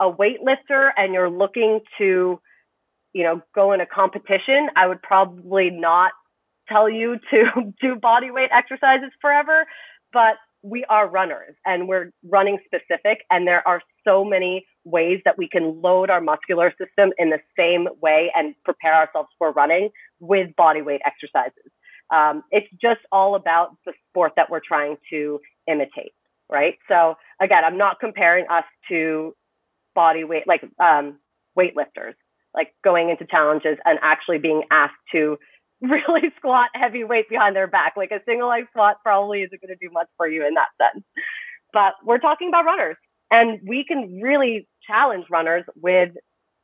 a 0.00 0.12
weightlifter 0.12 0.90
and 0.96 1.14
you're 1.14 1.30
looking 1.30 1.80
to, 1.98 2.40
you 3.16 3.22
know, 3.22 3.40
go 3.54 3.72
in 3.72 3.80
a 3.80 3.86
competition, 3.86 4.68
I 4.76 4.86
would 4.86 5.00
probably 5.00 5.70
not 5.70 6.12
tell 6.68 6.86
you 6.86 7.16
to 7.30 7.72
do 7.80 7.96
body 7.96 8.30
weight 8.30 8.50
exercises 8.52 9.10
forever, 9.22 9.64
but 10.12 10.34
we 10.62 10.84
are 10.90 11.08
runners 11.08 11.54
and 11.64 11.88
we're 11.88 12.10
running 12.28 12.58
specific 12.66 13.20
and 13.30 13.46
there 13.46 13.66
are 13.66 13.80
so 14.04 14.22
many 14.22 14.66
ways 14.84 15.20
that 15.24 15.38
we 15.38 15.48
can 15.48 15.80
load 15.80 16.10
our 16.10 16.20
muscular 16.20 16.70
system 16.72 17.12
in 17.16 17.30
the 17.30 17.38
same 17.58 17.88
way 18.02 18.30
and 18.34 18.54
prepare 18.66 18.94
ourselves 18.94 19.30
for 19.38 19.50
running 19.52 19.88
with 20.20 20.54
body 20.54 20.82
weight 20.82 21.00
exercises. 21.06 21.72
Um, 22.14 22.42
it's 22.50 22.68
just 22.82 23.00
all 23.10 23.34
about 23.34 23.76
the 23.86 23.94
sport 24.10 24.32
that 24.36 24.50
we're 24.50 24.60
trying 24.60 24.96
to 25.10 25.40
imitate, 25.66 26.12
right? 26.50 26.74
So 26.86 27.14
again, 27.40 27.62
I'm 27.64 27.78
not 27.78 27.98
comparing 27.98 28.44
us 28.50 28.64
to 28.90 29.34
body 29.94 30.24
weight, 30.24 30.46
like 30.46 30.62
um, 30.78 31.18
weightlifters, 31.58 32.14
like 32.56 32.72
going 32.82 33.10
into 33.10 33.26
challenges 33.26 33.76
and 33.84 33.98
actually 34.02 34.38
being 34.38 34.62
asked 34.70 34.94
to 35.12 35.36
really 35.82 36.32
squat 36.38 36.70
heavy 36.74 37.04
weight 37.04 37.28
behind 37.28 37.54
their 37.54 37.66
back. 37.66 37.94
Like 37.96 38.10
a 38.10 38.20
single 38.26 38.48
leg 38.48 38.64
squat 38.70 38.96
probably 39.02 39.42
isn't 39.42 39.60
going 39.60 39.76
to 39.76 39.86
do 39.86 39.92
much 39.92 40.08
for 40.16 40.26
you 40.26 40.46
in 40.46 40.54
that 40.54 40.68
sense. 40.80 41.04
But 41.72 41.94
we're 42.04 42.18
talking 42.18 42.48
about 42.48 42.64
runners 42.64 42.96
and 43.30 43.60
we 43.66 43.84
can 43.86 44.20
really 44.22 44.66
challenge 44.86 45.26
runners 45.30 45.64
with 45.76 46.10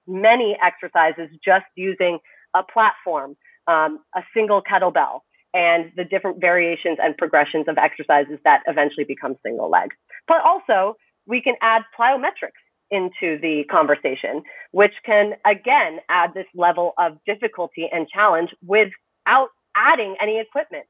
many 0.06 0.56
exercises 0.62 1.28
just 1.44 1.66
using 1.76 2.18
a 2.54 2.62
platform, 2.62 3.36
um, 3.66 3.98
a 4.14 4.22
single 4.34 4.62
kettlebell, 4.62 5.20
and 5.54 5.92
the 5.96 6.04
different 6.04 6.40
variations 6.40 6.98
and 7.02 7.16
progressions 7.16 7.66
of 7.68 7.76
exercises 7.78 8.38
that 8.44 8.62
eventually 8.66 9.04
become 9.04 9.36
single 9.44 9.70
leg. 9.70 9.90
But 10.26 10.38
also, 10.44 10.96
we 11.26 11.42
can 11.42 11.54
add 11.60 11.82
plyometrics 11.98 12.61
into 12.92 13.40
the 13.40 13.64
conversation, 13.70 14.42
which 14.70 14.92
can 15.04 15.32
again 15.44 15.98
add 16.08 16.34
this 16.34 16.46
level 16.54 16.92
of 16.98 17.16
difficulty 17.26 17.88
and 17.90 18.06
challenge 18.06 18.50
without 18.64 19.48
adding 19.74 20.14
any 20.22 20.38
equipment. 20.38 20.84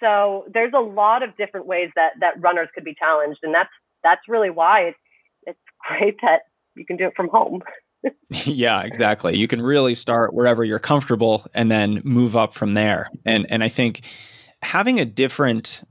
So 0.00 0.44
there's 0.54 0.72
a 0.74 0.80
lot 0.80 1.22
of 1.24 1.36
different 1.36 1.66
ways 1.66 1.90
that 1.96 2.12
that 2.20 2.40
runners 2.40 2.68
could 2.74 2.84
be 2.84 2.94
challenged, 2.98 3.40
and 3.42 3.52
that's 3.52 3.68
that's 4.02 4.22
really 4.28 4.50
why 4.50 4.82
it's 4.82 4.98
it's 5.42 5.58
great 5.88 6.16
that 6.22 6.42
you 6.76 6.86
can 6.86 6.96
do 6.96 7.06
it 7.06 7.14
from 7.16 7.28
home. 7.28 7.62
yeah, 8.30 8.82
exactly. 8.82 9.36
You 9.36 9.48
can 9.48 9.60
really 9.60 9.96
start 9.96 10.32
wherever 10.32 10.62
you're 10.62 10.78
comfortable 10.78 11.44
and 11.52 11.68
then 11.68 12.00
move 12.04 12.36
up 12.36 12.54
from 12.54 12.74
there. 12.74 13.10
And 13.26 13.44
and 13.50 13.64
I 13.64 13.68
think 13.68 14.02
having 14.62 15.00
a 15.00 15.04
different 15.04 15.82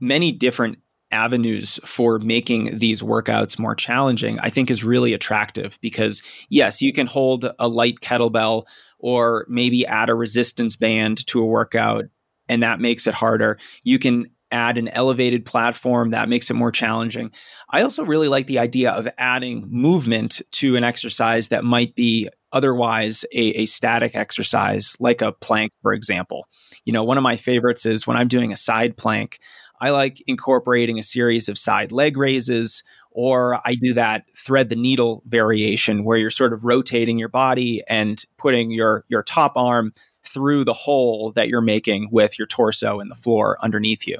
many 0.00 0.32
different 0.32 0.78
avenues 1.12 1.78
for 1.84 2.18
making 2.18 2.78
these 2.78 3.02
workouts 3.02 3.58
more 3.58 3.74
challenging, 3.74 4.38
I 4.40 4.50
think 4.50 4.70
is 4.70 4.82
really 4.82 5.12
attractive 5.12 5.78
because, 5.80 6.22
yes, 6.48 6.82
you 6.82 6.92
can 6.92 7.06
hold 7.06 7.48
a 7.58 7.68
light 7.68 8.00
kettlebell 8.00 8.64
or 8.98 9.46
maybe 9.48 9.86
add 9.86 10.08
a 10.08 10.14
resistance 10.14 10.76
band 10.76 11.26
to 11.26 11.40
a 11.42 11.46
workout, 11.46 12.06
and 12.48 12.62
that 12.62 12.80
makes 12.80 13.06
it 13.06 13.14
harder. 13.14 13.58
You 13.82 13.98
can 13.98 14.30
add 14.52 14.78
an 14.78 14.88
elevated 14.88 15.44
platform 15.46 16.10
that 16.10 16.28
makes 16.28 16.50
it 16.50 16.54
more 16.54 16.70
challenging. 16.70 17.32
I 17.70 17.82
also 17.82 18.04
really 18.04 18.28
like 18.28 18.46
the 18.46 18.58
idea 18.58 18.90
of 18.90 19.08
adding 19.18 19.66
movement 19.70 20.42
to 20.52 20.76
an 20.76 20.84
exercise 20.84 21.48
that 21.48 21.64
might 21.64 21.94
be 21.94 22.28
otherwise 22.52 23.24
a, 23.32 23.62
a, 23.62 23.66
static 23.66 24.14
exercise, 24.14 24.94
like 25.00 25.22
a 25.22 25.32
plank, 25.32 25.72
for 25.80 25.94
example. 25.94 26.46
You 26.84 26.92
know, 26.92 27.02
one 27.02 27.16
of 27.16 27.22
my 27.22 27.36
favorites 27.36 27.86
is 27.86 28.06
when 28.06 28.18
I'm 28.18 28.28
doing 28.28 28.52
a 28.52 28.58
side 28.58 28.98
plank, 28.98 29.38
I 29.82 29.90
like 29.90 30.22
incorporating 30.28 30.98
a 30.98 31.02
series 31.02 31.48
of 31.48 31.58
side 31.58 31.90
leg 31.90 32.16
raises, 32.16 32.84
or 33.10 33.60
I 33.66 33.74
do 33.74 33.92
that 33.94 34.24
thread 34.34 34.68
the 34.68 34.76
needle 34.76 35.24
variation 35.26 36.04
where 36.04 36.16
you're 36.16 36.30
sort 36.30 36.52
of 36.52 36.64
rotating 36.64 37.18
your 37.18 37.28
body 37.28 37.82
and 37.88 38.24
putting 38.38 38.70
your 38.70 39.04
your 39.08 39.24
top 39.24 39.54
arm 39.56 39.92
through 40.24 40.64
the 40.64 40.72
hole 40.72 41.32
that 41.32 41.48
you're 41.48 41.60
making 41.60 42.08
with 42.12 42.38
your 42.38 42.46
torso 42.46 43.00
in 43.00 43.08
the 43.08 43.16
floor 43.16 43.58
underneath 43.60 44.06
you. 44.06 44.18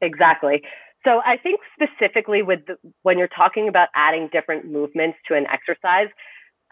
Exactly. 0.00 0.62
So 1.04 1.20
I 1.24 1.36
think 1.36 1.60
specifically 1.80 2.42
with 2.42 2.66
the, 2.66 2.74
when 3.02 3.18
you're 3.18 3.28
talking 3.28 3.68
about 3.68 3.88
adding 3.94 4.28
different 4.32 4.66
movements 4.66 5.16
to 5.28 5.36
an 5.36 5.46
exercise, 5.46 6.08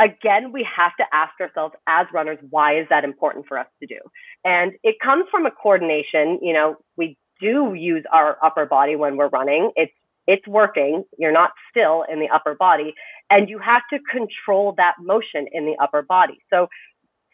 again, 0.01 0.51
we 0.53 0.67
have 0.77 0.97
to 0.99 1.05
ask 1.13 1.41
ourselves 1.41 1.77
as 1.87 2.07
runners, 2.13 2.39
why 2.51 2.81
is 2.81 2.87
that 2.91 3.05
important 3.05 3.47
for 3.47 3.57
us 3.57 3.69
to 3.81 3.87
do? 3.87 3.99
And 4.45 4.73
it 4.83 4.97
comes 5.03 5.27
from 5.31 5.47
a 5.47 5.51
coordination. 5.53 6.41
You 6.43 6.53
know, 6.53 6.77
we 6.97 7.17
do 7.41 7.75
use 7.75 8.05
our 8.13 8.37
upper 8.43 8.67
body 8.67 8.97
when 8.97 9.17
we're 9.17 9.29
running. 9.29 9.73
It's 9.77 9.93
it's 10.27 10.47
working. 10.47 11.05
You're 11.19 11.33
not 11.33 11.53
still 11.71 12.05
in 12.11 12.19
the 12.19 12.29
upper 12.29 12.55
body, 12.55 12.95
and 13.31 13.49
you 13.49 13.59
have 13.59 13.83
to 13.93 13.99
control 14.11 14.75
that 14.77 14.95
motion 15.01 15.47
in 15.53 15.67
the 15.67 15.77
upper 15.81 16.03
body. 16.03 16.39
So 16.51 16.69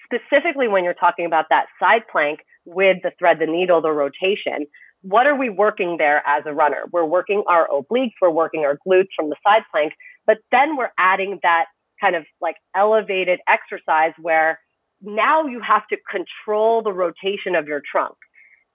specifically 0.04 0.68
when 0.68 0.84
you're 0.84 0.94
talking 0.94 1.24
about 1.24 1.46
that 1.50 1.66
side 1.80 2.02
plank 2.10 2.40
with 2.64 2.98
the 3.02 3.12
thread, 3.18 3.38
the 3.40 3.46
needle, 3.46 3.80
the 3.80 3.90
rotation, 3.90 4.66
what 5.02 5.26
are 5.26 5.36
we 5.36 5.50
working 5.50 5.96
there 5.98 6.22
as 6.26 6.44
a 6.46 6.52
runner? 6.52 6.84
We're 6.92 7.04
working 7.04 7.42
our 7.48 7.66
obliques, 7.68 8.12
we're 8.20 8.30
working 8.30 8.60
our 8.60 8.78
glutes 8.86 9.08
from 9.16 9.30
the 9.30 9.36
side 9.44 9.62
plank, 9.70 9.94
but 10.26 10.38
then 10.50 10.76
we're 10.76 10.92
adding 10.98 11.40
that 11.42 11.66
kind 12.00 12.14
of 12.14 12.24
like 12.40 12.56
elevated 12.76 13.40
exercise 13.48 14.12
where 14.20 14.60
now 15.00 15.46
you 15.46 15.60
have 15.60 15.86
to 15.88 15.96
control 16.10 16.82
the 16.82 16.92
rotation 16.92 17.54
of 17.56 17.66
your 17.66 17.82
trunk. 17.90 18.14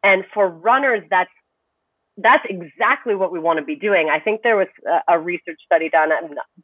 And 0.08 0.24
for 0.34 0.48
runners, 0.48 1.04
that's 1.10 1.30
that's 2.20 2.46
exactly 2.50 3.14
what 3.14 3.32
we 3.32 3.40
want 3.40 3.60
to 3.60 3.66
be 3.66 3.76
doing. 3.76 4.10
I 4.10 4.20
think 4.20 4.42
there 4.42 4.56
was 4.56 4.70
a, 4.88 5.16
a 5.16 5.20
research 5.20 5.60
study 5.66 5.90
done. 5.90 6.10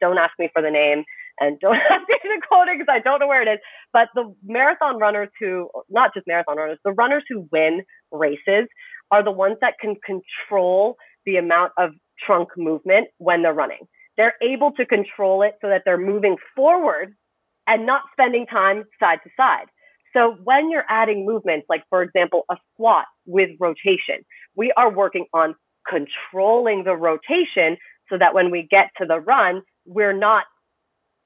Don't 0.01 0.17
ask 0.17 0.31
me 0.39 0.49
for 0.51 0.61
the 0.63 0.71
name 0.71 1.03
and 1.39 1.59
don't 1.59 1.75
ask 1.91 2.07
me 2.09 2.15
to 2.23 2.47
quote 2.47 2.69
it 2.69 2.79
because 2.79 2.91
I 2.91 2.99
don't 2.99 3.19
know 3.19 3.27
where 3.27 3.43
it 3.43 3.51
is. 3.51 3.59
But 3.91 4.07
the 4.15 4.33
marathon 4.43 4.97
runners 4.97 5.29
who, 5.39 5.69
not 5.89 6.11
just 6.15 6.25
marathon 6.25 6.57
runners, 6.57 6.79
the 6.85 6.93
runners 6.93 7.23
who 7.29 7.47
win 7.51 7.83
races 8.11 8.67
are 9.11 9.23
the 9.23 9.31
ones 9.31 9.57
that 9.61 9.75
can 9.79 9.95
control 10.05 10.95
the 11.25 11.35
amount 11.35 11.73
of 11.77 11.91
trunk 12.25 12.49
movement 12.57 13.09
when 13.17 13.43
they're 13.43 13.53
running. 13.53 13.85
They're 14.17 14.35
able 14.41 14.71
to 14.71 14.85
control 14.85 15.43
it 15.43 15.55
so 15.61 15.67
that 15.67 15.83
they're 15.85 15.97
moving 15.99 16.37
forward 16.55 17.13
and 17.67 17.85
not 17.85 18.03
spending 18.13 18.45
time 18.47 18.85
side 18.99 19.19
to 19.23 19.29
side. 19.37 19.65
So 20.13 20.37
when 20.43 20.69
you're 20.69 20.85
adding 20.89 21.25
movements, 21.25 21.65
like 21.69 21.83
for 21.89 22.03
example, 22.03 22.43
a 22.49 22.55
squat 22.73 23.05
with 23.25 23.49
rotation, 23.59 24.25
we 24.55 24.71
are 24.77 24.91
working 24.91 25.25
on 25.33 25.55
controlling 25.87 26.83
the 26.83 26.95
rotation 26.95 27.77
so 28.09 28.17
that 28.17 28.33
when 28.33 28.51
we 28.51 28.67
get 28.69 28.89
to 28.97 29.05
the 29.05 29.19
run, 29.19 29.61
we're 29.85 30.17
not 30.17 30.45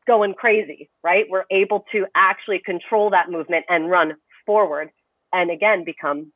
going 0.08 0.34
crazy, 0.34 0.90
right? 1.04 1.26
We're 1.30 1.46
able 1.52 1.86
to 1.92 2.06
actually 2.16 2.62
control 2.66 3.10
that 3.12 3.30
movement 3.30 3.66
and 3.70 3.90
run 3.90 4.14
forward 4.46 4.90
and 5.34 5.52
again 5.52 5.84
become 5.84 6.32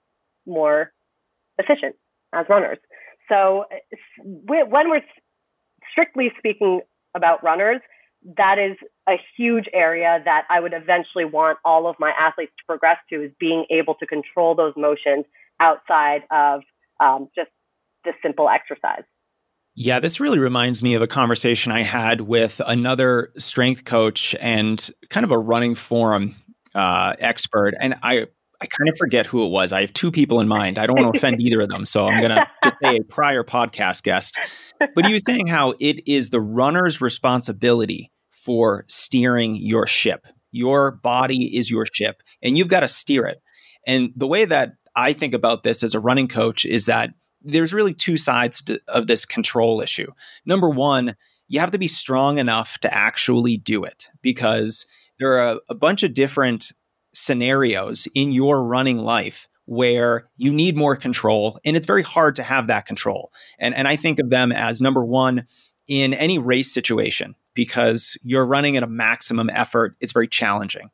more 0.46 0.92
efficient 1.58 1.96
as 2.34 2.46
runners. 2.50 2.78
So 3.30 3.66
eh, 3.72 3.78
when 4.24 4.90
we're 4.90 5.02
strictly 5.92 6.32
speaking 6.38 6.82
about 7.16 7.44
runners, 7.44 7.82
that 8.38 8.58
is 8.60 8.78
a 9.08 9.16
huge 9.36 9.66
area 9.74 10.22
that 10.26 10.46
I 10.50 10.60
would 10.60 10.74
eventually 10.74 11.26
want 11.26 11.58
all 11.66 11.88
of 11.88 11.96
my 12.00 12.12
athletes 12.12 12.52
to 12.60 12.64
progress 12.66 12.98
to 13.10 13.24
is 13.24 13.32
being 13.40 13.66
able 13.70 13.96
to 13.96 14.06
control 14.06 14.56
those 14.56 14.74
motions 14.78 15.26
outside 15.60 16.22
of 16.30 16.62
um, 17.00 17.30
just 17.36 17.50
the 18.04 18.12
simple 18.22 18.50
exercise. 18.50 19.04
Yeah, 19.74 20.00
this 20.00 20.20
really 20.20 20.40
reminds 20.40 20.84
me 20.84 20.96
of 20.96 21.02
a 21.02 21.08
conversation 21.08 21.72
I 21.72 21.82
had 21.82 22.22
with 22.22 22.62
another 22.66 23.32
strength 23.38 23.86
coach 23.86 24.36
and 24.40 24.90
kind 25.10 25.24
of 25.24 25.32
a 25.32 25.38
running 25.38 25.76
forum 25.76 26.36
uh, 26.76 27.14
expert. 27.20 27.74
And 27.80 27.96
I, 28.04 28.28
I 28.62 28.68
kind 28.68 28.90
of 28.90 28.96
forget 28.98 29.26
who 29.26 29.44
it 29.46 29.50
was. 29.50 29.74
I 29.74 29.82
have 29.82 29.92
two 29.92 30.12
people 30.12 30.40
in 30.40 30.48
mind. 30.48 30.78
I 30.78 30.86
don't 30.86 31.00
want 31.00 31.14
to 31.14 31.18
offend 31.18 31.42
either 31.42 31.62
of 31.62 31.70
them. 31.70 31.86
So 31.86 32.06
I'm 32.06 32.20
going 32.20 32.32
to 32.32 32.48
just 32.64 32.76
say 32.84 32.98
a 32.98 33.04
prior 33.04 33.44
podcast 33.44 34.04
guest. 34.04 34.38
But 34.94 35.08
he 35.08 35.14
was 35.14 35.24
saying 35.26 35.48
how 35.48 35.74
it 35.80 36.08
is 36.08 36.30
the 36.30 36.42
runner's 36.42 37.02
responsibility 37.02 38.12
for 38.32 38.86
steering 38.88 39.56
your 39.56 39.88
ship. 39.88 40.28
Your 40.52 40.92
body 40.92 41.58
is 41.58 41.72
your 41.72 41.86
ship, 41.86 42.22
and 42.42 42.58
you've 42.58 42.68
got 42.68 42.82
to 42.82 42.88
steer 42.88 43.26
it. 43.26 43.42
And 43.88 44.12
the 44.16 44.28
way 44.28 44.46
that 44.46 44.74
I 44.96 45.14
think 45.14 45.34
about 45.34 45.64
this 45.64 45.82
as 45.82 45.96
a 45.96 46.00
running 46.00 46.28
coach 46.28 46.66
is 46.66 46.86
that 46.86 47.12
there's 47.42 47.74
really 47.74 47.94
two 47.94 48.18
sides 48.18 48.62
to, 48.64 48.80
of 48.88 49.08
this 49.08 49.26
control 49.26 49.82
issue. 49.82 50.12
Number 50.46 50.70
one, 50.70 51.16
you 51.48 51.60
have 51.60 51.72
to 51.72 51.80
be 51.80 51.88
strong 51.88 52.38
enough 52.38 52.78
to 52.80 52.94
actually 52.94 53.58
do 53.58 53.84
it 53.84 54.10
because 54.22 54.86
there 55.20 55.34
are 55.34 55.54
a, 55.54 55.60
a 55.70 55.76
bunch 55.76 56.04
of 56.04 56.14
different 56.14 56.72
scenarios 57.14 58.08
in 58.16 58.32
your 58.32 58.64
running 58.64 58.98
life 58.98 59.48
where 59.66 60.28
you 60.38 60.52
need 60.52 60.76
more 60.76 60.96
control 60.96 61.60
and 61.64 61.78
it's 61.78 61.86
very 61.86 62.04
hard 62.04 62.36
to 62.36 62.44
have 62.44 62.68
that 62.68 62.86
control. 62.86 63.32
And 63.60 63.74
and 63.76 63.88
I 63.88 63.96
think 63.96 64.20
of 64.20 64.30
them 64.30 64.52
as 64.52 64.82
number 64.82 65.04
1 65.04 65.46
in 65.88 66.14
any 66.14 66.38
race 66.38 66.74
situation 66.74 67.36
because 67.54 68.18
you're 68.24 68.46
running 68.46 68.78
at 68.78 68.84
a 68.84 68.88
maximum 68.88 69.50
effort, 69.50 69.96
it's 70.00 70.14
very 70.14 70.28
challenging. 70.28 70.90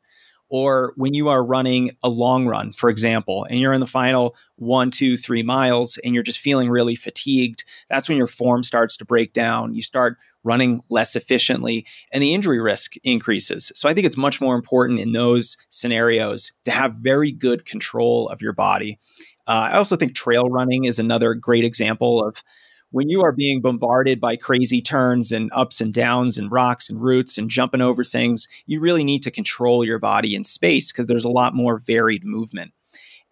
Or 0.50 0.94
when 0.96 1.12
you 1.12 1.28
are 1.28 1.44
running 1.44 1.90
a 2.02 2.08
long 2.08 2.46
run, 2.46 2.72
for 2.72 2.88
example, 2.88 3.44
and 3.44 3.60
you're 3.60 3.74
in 3.74 3.80
the 3.80 3.86
final 3.86 4.34
one, 4.56 4.90
two, 4.90 5.16
three 5.16 5.42
miles 5.42 5.98
and 5.98 6.14
you're 6.14 6.22
just 6.22 6.38
feeling 6.38 6.70
really 6.70 6.96
fatigued, 6.96 7.64
that's 7.90 8.08
when 8.08 8.16
your 8.16 8.26
form 8.26 8.62
starts 8.62 8.96
to 8.96 9.04
break 9.04 9.34
down. 9.34 9.74
You 9.74 9.82
start 9.82 10.16
running 10.44 10.80
less 10.88 11.16
efficiently, 11.16 11.86
and 12.12 12.22
the 12.22 12.32
injury 12.32 12.60
risk 12.60 12.94
increases. 13.04 13.72
So 13.74 13.88
I 13.88 13.94
think 13.94 14.06
it's 14.06 14.16
much 14.16 14.40
more 14.40 14.54
important 14.54 15.00
in 15.00 15.12
those 15.12 15.56
scenarios 15.70 16.52
to 16.64 16.70
have 16.70 16.94
very 16.94 17.32
good 17.32 17.64
control 17.64 18.28
of 18.28 18.40
your 18.40 18.52
body. 18.52 18.98
Uh, 19.46 19.70
I 19.72 19.76
also 19.76 19.96
think 19.96 20.14
trail 20.14 20.48
running 20.48 20.84
is 20.84 20.98
another 20.98 21.34
great 21.34 21.64
example 21.64 22.24
of 22.24 22.42
when 22.90 23.08
you 23.10 23.22
are 23.22 23.32
being 23.32 23.60
bombarded 23.60 24.20
by 24.20 24.36
crazy 24.36 24.80
turns 24.80 25.30
and 25.30 25.50
ups 25.52 25.80
and 25.80 25.92
downs 25.92 26.38
and 26.38 26.50
rocks 26.50 26.88
and 26.88 27.00
roots 27.00 27.36
and 27.36 27.50
jumping 27.50 27.82
over 27.82 28.02
things, 28.02 28.48
you 28.66 28.80
really 28.80 29.04
need 29.04 29.22
to 29.22 29.30
control 29.30 29.84
your 29.84 29.98
body 29.98 30.34
in 30.34 30.44
space 30.44 30.90
because 30.90 31.06
there's 31.06 31.24
a 31.24 31.30
lot 31.30 31.54
more 31.54 31.78
varied 31.78 32.24
movement. 32.24 32.72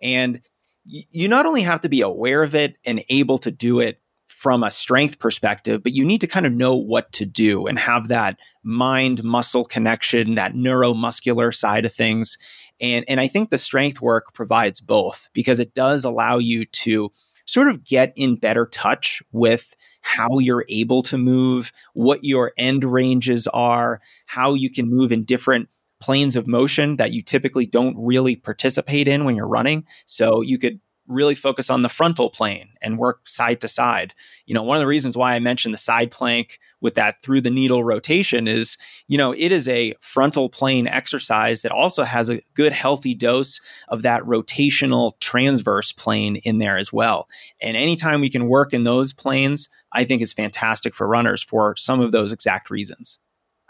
And 0.03 0.43
you 0.85 1.29
not 1.29 1.47
only 1.47 1.63
have 1.63 1.81
to 1.81 1.89
be 1.89 2.01
aware 2.01 2.43
of 2.43 2.55
it 2.55 2.77
and 2.85 3.03
able 3.09 3.39
to 3.39 3.51
do 3.51 3.81
it 3.81 4.01
from 4.37 4.63
a 4.63 4.71
strength 4.71 5.19
perspective, 5.19 5.83
but 5.83 5.95
you 5.95 6.05
need 6.05 6.21
to 6.21 6.27
kind 6.27 6.45
of 6.45 6.53
know 6.53 6.77
what 6.77 7.11
to 7.11 7.25
do 7.25 7.67
and 7.67 7.79
have 7.79 8.09
that 8.09 8.37
mind 8.63 9.25
muscle 9.25 9.65
connection, 9.65 10.35
that 10.35 10.53
neuromuscular 10.53 11.55
side 11.55 11.87
of 11.87 11.95
things. 11.95 12.37
And, 12.79 13.03
and 13.09 13.19
I 13.19 13.29
think 13.29 13.49
the 13.49 13.57
strength 13.57 14.03
work 14.03 14.35
provides 14.35 14.79
both 14.79 15.31
because 15.33 15.59
it 15.59 15.73
does 15.73 16.05
allow 16.05 16.37
you 16.37 16.67
to 16.67 17.11
sort 17.47 17.69
of 17.69 17.83
get 17.83 18.13
in 18.15 18.37
better 18.37 18.67
touch 18.67 19.23
with 19.33 19.75
how 20.03 20.39
you're 20.39 20.67
able 20.69 21.01
to 21.05 21.17
move, 21.17 21.73
what 21.95 22.23
your 22.23 22.53
end 22.59 22.85
ranges 22.85 23.47
are, 23.47 24.03
how 24.27 24.53
you 24.53 24.69
can 24.71 24.87
move 24.87 25.13
in 25.13 25.25
different 25.25 25.71
planes 25.99 26.37
of 26.37 26.47
motion 26.47 26.97
that 26.97 27.13
you 27.13 27.23
typically 27.23 27.65
don't 27.65 27.97
really 27.99 28.37
participate 28.37 29.09
in 29.09 29.25
when 29.25 29.35
you're 29.35 29.49
running. 29.49 29.87
So 30.05 30.43
you 30.43 30.59
could 30.59 30.79
really 31.09 31.35
focus 31.35 31.71
on 31.71 31.83
the 31.83 31.89
frontal 31.89 32.31
plane 32.31 32.69
and 32.83 32.99
work 32.99 33.29
side 33.29 33.61
to 33.61 33.69
side. 33.69 34.15
You 34.47 34.55
know, 34.55 34.63
one 34.63 34.77
of 34.77 34.81
the 34.81 34.87
reasons 34.87 35.17
why 35.17 35.35
I 35.35 35.39
mentioned 35.39 35.75
the 35.75 35.79
side 35.79 36.11
plank 36.11 36.59
with 36.81 36.95
that 36.95 37.21
through 37.23 37.41
the 37.41 37.51
needle 37.51 37.85
rotation 37.85 38.49
is, 38.49 38.77
you 39.09 39.19
know, 39.19 39.33
it 39.33 39.53
is 39.53 39.69
a 39.69 39.95
frontal 40.01 40.49
plane 40.49 40.87
exercise 40.87 41.63
that 41.63 41.73
also 41.73 42.05
has 42.05 42.29
a 42.29 42.41
good 42.55 42.73
healthy 42.73 43.15
dose 43.15 43.61
of 43.89 44.03
that 44.03 44.23
rotational 44.23 45.19
transverse 45.21 45.93
plane 45.93 46.37
in 46.37 46.59
there 46.59 46.77
as 46.77 46.93
well. 46.93 47.29
And 47.61 47.77
anytime 47.77 48.21
we 48.21 48.31
can 48.31 48.49
work 48.49 48.73
in 48.73 48.85
those 48.85 49.13
planes, 49.13 49.69
I 49.93 50.05
think 50.05 50.23
is 50.23 50.33
fantastic 50.33 50.95
for 50.95 51.07
runners 51.07 51.43
for 51.43 51.77
some 51.77 52.01
of 52.01 52.13
those 52.13 52.33
exact 52.33 52.71
reasons. 52.71 53.19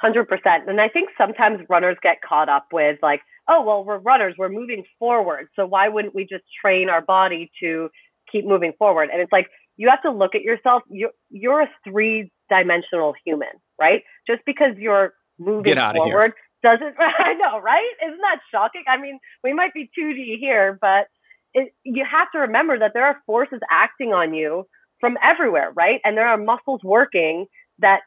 100%. 0.02 0.26
And 0.66 0.80
I 0.80 0.88
think 0.88 1.10
sometimes 1.16 1.60
runners 1.68 1.96
get 2.02 2.16
caught 2.26 2.48
up 2.48 2.66
with 2.72 2.98
like, 3.02 3.20
oh, 3.48 3.62
well, 3.62 3.84
we're 3.84 3.98
runners, 3.98 4.34
we're 4.36 4.48
moving 4.48 4.84
forward. 4.98 5.48
So 5.56 5.66
why 5.66 5.88
wouldn't 5.88 6.14
we 6.14 6.22
just 6.24 6.44
train 6.60 6.88
our 6.88 7.00
body 7.00 7.50
to 7.62 7.88
keep 8.30 8.44
moving 8.44 8.72
forward? 8.78 9.10
And 9.12 9.22
it's 9.22 9.32
like, 9.32 9.46
you 9.76 9.88
have 9.90 10.02
to 10.02 10.10
look 10.10 10.34
at 10.34 10.42
yourself. 10.42 10.82
You're, 10.90 11.10
you're 11.30 11.62
a 11.62 11.70
three 11.88 12.32
dimensional 12.48 13.14
human, 13.24 13.48
right? 13.80 14.02
Just 14.26 14.42
because 14.46 14.72
you're 14.78 15.12
moving 15.38 15.74
forward 15.92 16.32
doesn't, 16.62 16.94
I 16.98 17.34
know, 17.34 17.60
right? 17.60 17.90
Isn't 18.06 18.20
that 18.20 18.40
shocking? 18.50 18.84
I 18.88 19.00
mean, 19.00 19.18
we 19.44 19.52
might 19.52 19.74
be 19.74 19.90
2D 19.98 20.38
here, 20.40 20.78
but 20.80 21.06
it, 21.54 21.72
you 21.84 22.04
have 22.10 22.30
to 22.32 22.38
remember 22.40 22.78
that 22.78 22.92
there 22.94 23.06
are 23.06 23.16
forces 23.26 23.60
acting 23.70 24.12
on 24.12 24.34
you 24.34 24.66
from 25.00 25.16
everywhere, 25.22 25.72
right? 25.74 26.00
And 26.04 26.16
there 26.16 26.28
are 26.28 26.36
muscles 26.36 26.80
working 26.82 27.46
that 27.78 28.00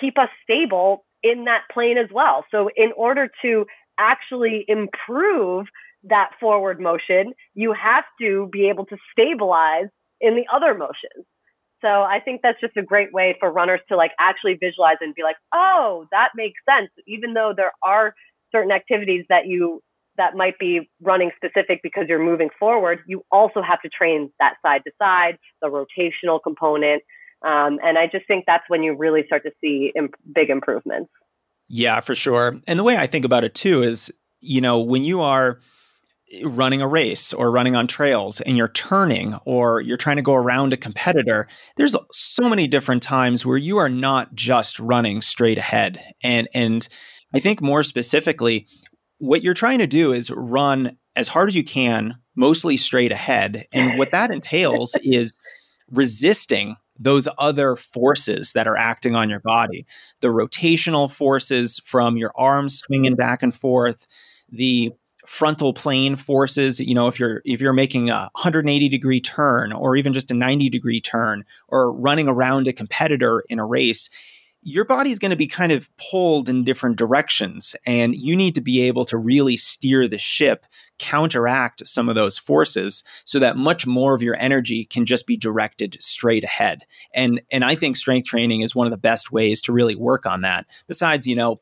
keep 0.00 0.18
us 0.18 0.28
stable 0.42 1.04
in 1.22 1.44
that 1.44 1.62
plane 1.72 1.98
as 1.98 2.08
well. 2.12 2.44
So 2.50 2.70
in 2.76 2.92
order 2.96 3.28
to 3.42 3.66
actually 3.98 4.64
improve 4.68 5.66
that 6.04 6.30
forward 6.40 6.80
motion, 6.80 7.32
you 7.54 7.72
have 7.72 8.04
to 8.20 8.48
be 8.52 8.68
able 8.68 8.86
to 8.86 8.96
stabilize 9.12 9.86
in 10.20 10.34
the 10.34 10.44
other 10.52 10.74
motions. 10.74 11.26
So 11.80 11.88
I 11.88 12.20
think 12.24 12.40
that's 12.42 12.60
just 12.60 12.76
a 12.76 12.82
great 12.82 13.12
way 13.12 13.36
for 13.40 13.50
runners 13.52 13.80
to 13.88 13.96
like 13.96 14.12
actually 14.18 14.54
visualize 14.54 14.96
and 15.00 15.14
be 15.14 15.22
like, 15.22 15.36
oh, 15.52 16.06
that 16.12 16.30
makes 16.36 16.60
sense. 16.68 16.90
Even 17.06 17.34
though 17.34 17.52
there 17.56 17.72
are 17.82 18.14
certain 18.52 18.70
activities 18.70 19.24
that 19.28 19.46
you 19.46 19.82
that 20.18 20.36
might 20.36 20.58
be 20.58 20.90
running 21.00 21.30
specific 21.36 21.80
because 21.82 22.04
you're 22.08 22.22
moving 22.22 22.50
forward, 22.58 23.00
you 23.06 23.24
also 23.32 23.62
have 23.62 23.80
to 23.80 23.88
train 23.88 24.30
that 24.38 24.54
side 24.64 24.82
to 24.84 24.92
side, 25.00 25.38
the 25.62 25.68
rotational 25.68 26.38
component. 26.42 27.02
Um, 27.44 27.78
and 27.82 27.98
I 27.98 28.06
just 28.10 28.26
think 28.26 28.44
that's 28.46 28.64
when 28.68 28.82
you 28.82 28.94
really 28.94 29.24
start 29.26 29.42
to 29.44 29.50
see 29.60 29.92
imp- 29.96 30.14
big 30.32 30.50
improvements. 30.50 31.10
Yeah, 31.68 32.00
for 32.00 32.14
sure. 32.14 32.60
And 32.66 32.78
the 32.78 32.84
way 32.84 32.96
I 32.96 33.06
think 33.06 33.24
about 33.24 33.44
it 33.44 33.54
too 33.54 33.82
is, 33.82 34.12
you 34.40 34.60
know, 34.60 34.80
when 34.80 35.04
you 35.04 35.20
are 35.20 35.60
running 36.44 36.80
a 36.80 36.88
race 36.88 37.32
or 37.32 37.50
running 37.50 37.76
on 37.76 37.86
trails 37.86 38.40
and 38.40 38.56
you're 38.56 38.68
turning 38.68 39.34
or 39.44 39.80
you're 39.80 39.96
trying 39.96 40.16
to 40.16 40.22
go 40.22 40.34
around 40.34 40.72
a 40.72 40.76
competitor, 40.76 41.48
there's 41.76 41.96
so 42.12 42.48
many 42.48 42.66
different 42.66 43.02
times 43.02 43.44
where 43.44 43.58
you 43.58 43.78
are 43.78 43.88
not 43.88 44.34
just 44.34 44.78
running 44.78 45.20
straight 45.20 45.58
ahead. 45.58 46.02
And 46.22 46.48
and 46.54 46.86
I 47.34 47.40
think 47.40 47.60
more 47.60 47.82
specifically, 47.82 48.66
what 49.18 49.42
you're 49.42 49.54
trying 49.54 49.78
to 49.78 49.86
do 49.86 50.12
is 50.12 50.30
run 50.30 50.96
as 51.16 51.28
hard 51.28 51.48
as 51.48 51.56
you 51.56 51.64
can, 51.64 52.16
mostly 52.34 52.76
straight 52.76 53.12
ahead. 53.12 53.66
And 53.72 53.98
what 53.98 54.10
that 54.12 54.30
entails 54.30 54.96
is 55.02 55.36
resisting 55.90 56.76
those 57.02 57.28
other 57.38 57.76
forces 57.76 58.52
that 58.52 58.66
are 58.66 58.76
acting 58.76 59.14
on 59.14 59.28
your 59.28 59.40
body. 59.40 59.86
The 60.20 60.28
rotational 60.28 61.10
forces 61.10 61.80
from 61.84 62.16
your 62.16 62.32
arms 62.36 62.78
swinging 62.78 63.16
back 63.16 63.42
and 63.42 63.54
forth 63.54 64.06
the 64.50 64.92
frontal 65.24 65.72
plane 65.72 66.16
forces 66.16 66.80
you 66.80 66.94
know 66.94 67.06
if 67.06 67.20
you're 67.20 67.42
if 67.44 67.60
you're 67.60 67.72
making 67.72 68.10
a 68.10 68.28
180 68.34 68.88
degree 68.88 69.20
turn 69.20 69.72
or 69.72 69.94
even 69.94 70.12
just 70.12 70.32
a 70.32 70.34
90 70.34 70.68
degree 70.68 71.00
turn 71.00 71.44
or 71.68 71.92
running 71.92 72.26
around 72.26 72.66
a 72.66 72.72
competitor 72.72 73.44
in 73.48 73.60
a 73.60 73.64
race 73.64 74.10
your 74.62 74.84
body 74.84 75.10
is 75.10 75.18
going 75.18 75.30
to 75.30 75.36
be 75.36 75.48
kind 75.48 75.72
of 75.72 75.90
pulled 75.96 76.48
in 76.48 76.62
different 76.62 76.96
directions 76.96 77.74
and 77.84 78.14
you 78.14 78.36
need 78.36 78.54
to 78.54 78.60
be 78.60 78.82
able 78.82 79.04
to 79.04 79.18
really 79.18 79.56
steer 79.56 80.06
the 80.06 80.18
ship 80.18 80.66
counteract 80.98 81.84
some 81.86 82.08
of 82.08 82.14
those 82.14 82.38
forces 82.38 83.02
so 83.24 83.40
that 83.40 83.56
much 83.56 83.86
more 83.86 84.14
of 84.14 84.22
your 84.22 84.36
energy 84.36 84.84
can 84.84 85.04
just 85.04 85.26
be 85.26 85.36
directed 85.36 85.96
straight 86.00 86.44
ahead. 86.44 86.84
And 87.14 87.40
and 87.50 87.64
i 87.64 87.74
think 87.74 87.96
strength 87.96 88.26
training 88.26 88.60
is 88.60 88.74
one 88.74 88.86
of 88.86 88.92
the 88.92 88.96
best 88.96 89.32
ways 89.32 89.60
to 89.62 89.72
really 89.72 89.96
work 89.96 90.26
on 90.26 90.42
that 90.42 90.66
besides 90.86 91.26
you 91.26 91.34
know 91.34 91.60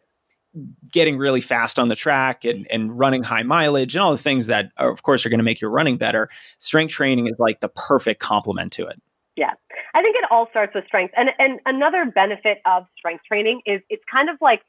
getting 0.91 1.17
really 1.17 1.41
fast 1.41 1.79
on 1.79 1.89
the 1.89 1.97
track 1.97 2.45
and, 2.45 2.67
and 2.71 2.99
running 2.99 3.23
high 3.23 3.45
mileage 3.45 3.95
and 3.95 4.03
all 4.03 4.11
the 4.11 4.19
things 4.19 4.49
that 4.49 4.73
are, 4.77 4.91
of 4.91 5.03
course 5.03 5.25
are 5.25 5.29
going 5.29 5.39
to 5.39 5.45
make 5.45 5.61
your 5.61 5.71
running 5.71 5.97
better. 5.97 6.29
Strength 6.59 6.93
training 6.93 7.29
is 7.29 7.37
like 7.39 7.61
the 7.61 7.69
perfect 7.69 8.21
complement 8.21 8.73
to 8.73 8.87
it 8.87 9.01
yeah 9.41 9.55
I 9.95 10.03
think 10.03 10.17
it 10.17 10.25
all 10.31 10.47
starts 10.51 10.75
with 10.75 10.85
strength. 10.87 11.15
And 11.17 11.31
and 11.39 11.61
another 11.67 12.05
benefit 12.05 12.59
of 12.67 12.85
strength 12.97 13.25
training 13.27 13.63
is 13.67 13.81
it's 13.89 14.03
kind 14.11 14.29
of 14.29 14.37
like 14.41 14.63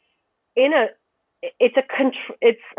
in 0.56 0.74
a 0.74 0.88
it's 1.60 1.76
a 1.78 1.84
control 1.84 2.38
it's 2.42 2.62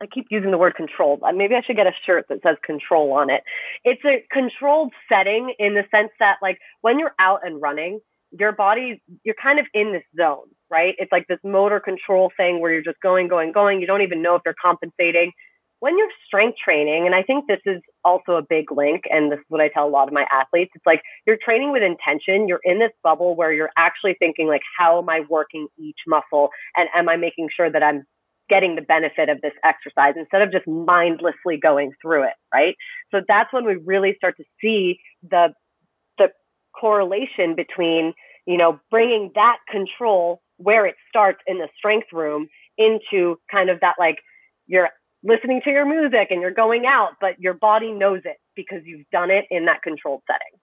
I 0.00 0.06
keep 0.06 0.26
using 0.30 0.52
the 0.52 0.58
word 0.58 0.76
controlled. 0.76 1.22
Maybe 1.34 1.56
I 1.56 1.62
should 1.66 1.74
get 1.74 1.88
a 1.88 1.92
shirt 2.06 2.26
that 2.28 2.38
says 2.46 2.56
control 2.64 3.12
on 3.12 3.30
it. 3.30 3.42
It's 3.82 4.02
a 4.04 4.24
controlled 4.32 4.92
setting 5.08 5.54
in 5.58 5.74
the 5.74 5.82
sense 5.90 6.10
that 6.20 6.36
like 6.40 6.58
when 6.82 7.00
you're 7.00 7.14
out 7.18 7.40
and 7.44 7.60
running, 7.60 7.98
your 8.30 8.52
body 8.52 9.02
you're 9.24 9.34
kind 9.42 9.58
of 9.58 9.66
in 9.74 9.92
this 9.92 10.04
zone, 10.16 10.46
right? 10.70 10.94
It's 10.98 11.10
like 11.10 11.26
this 11.28 11.40
motor 11.42 11.80
control 11.80 12.30
thing 12.36 12.60
where 12.60 12.72
you're 12.72 12.82
just 12.82 13.00
going, 13.00 13.28
going, 13.28 13.52
going. 13.52 13.80
You 13.80 13.86
don't 13.86 14.02
even 14.02 14.22
know 14.22 14.36
if 14.36 14.42
you're 14.44 14.54
compensating 14.60 15.32
when 15.80 15.96
you're 15.96 16.08
strength 16.26 16.58
training, 16.62 17.06
and 17.06 17.14
I 17.14 17.22
think 17.22 17.46
this 17.46 17.60
is 17.64 17.80
also 18.04 18.32
a 18.32 18.42
big 18.42 18.72
link, 18.72 19.02
and 19.10 19.30
this 19.30 19.38
is 19.38 19.44
what 19.48 19.60
I 19.60 19.68
tell 19.68 19.86
a 19.86 19.88
lot 19.88 20.08
of 20.08 20.14
my 20.14 20.26
athletes, 20.30 20.72
it's 20.74 20.86
like 20.86 21.02
you're 21.26 21.38
training 21.42 21.72
with 21.72 21.82
intention. 21.82 22.48
You're 22.48 22.60
in 22.64 22.78
this 22.78 22.90
bubble 23.02 23.36
where 23.36 23.52
you're 23.52 23.70
actually 23.76 24.16
thinking 24.18 24.48
like, 24.48 24.62
how 24.76 24.98
am 25.00 25.08
I 25.08 25.20
working 25.28 25.68
each 25.78 25.98
muscle? 26.06 26.50
And 26.76 26.88
am 26.94 27.08
I 27.08 27.16
making 27.16 27.48
sure 27.54 27.70
that 27.70 27.82
I'm 27.82 28.04
getting 28.48 28.74
the 28.74 28.82
benefit 28.82 29.28
of 29.28 29.40
this 29.40 29.52
exercise 29.62 30.14
instead 30.16 30.42
of 30.42 30.50
just 30.50 30.66
mindlessly 30.66 31.58
going 31.62 31.92
through 32.00 32.24
it, 32.24 32.34
right? 32.52 32.74
So 33.10 33.20
that's 33.28 33.52
when 33.52 33.66
we 33.66 33.76
really 33.76 34.14
start 34.16 34.36
to 34.38 34.44
see 34.60 34.98
the, 35.22 35.52
the 36.16 36.28
correlation 36.78 37.54
between, 37.54 38.14
you 38.46 38.56
know, 38.56 38.80
bringing 38.90 39.30
that 39.34 39.58
control 39.70 40.40
where 40.56 40.86
it 40.86 40.96
starts 41.08 41.40
in 41.46 41.58
the 41.58 41.68
strength 41.76 42.08
room 42.12 42.48
into 42.78 43.36
kind 43.52 43.70
of 43.70 43.80
that 43.80 43.94
like, 43.98 44.16
you're 44.66 44.88
listening 45.22 45.60
to 45.64 45.70
your 45.70 45.86
music 45.86 46.28
and 46.30 46.40
you're 46.40 46.52
going 46.52 46.84
out, 46.86 47.10
but 47.20 47.40
your 47.40 47.54
body 47.54 47.92
knows 47.92 48.20
it 48.24 48.36
because 48.54 48.82
you've 48.84 49.08
done 49.10 49.30
it 49.30 49.44
in 49.50 49.66
that 49.66 49.82
controlled 49.82 50.22
setting. 50.26 50.60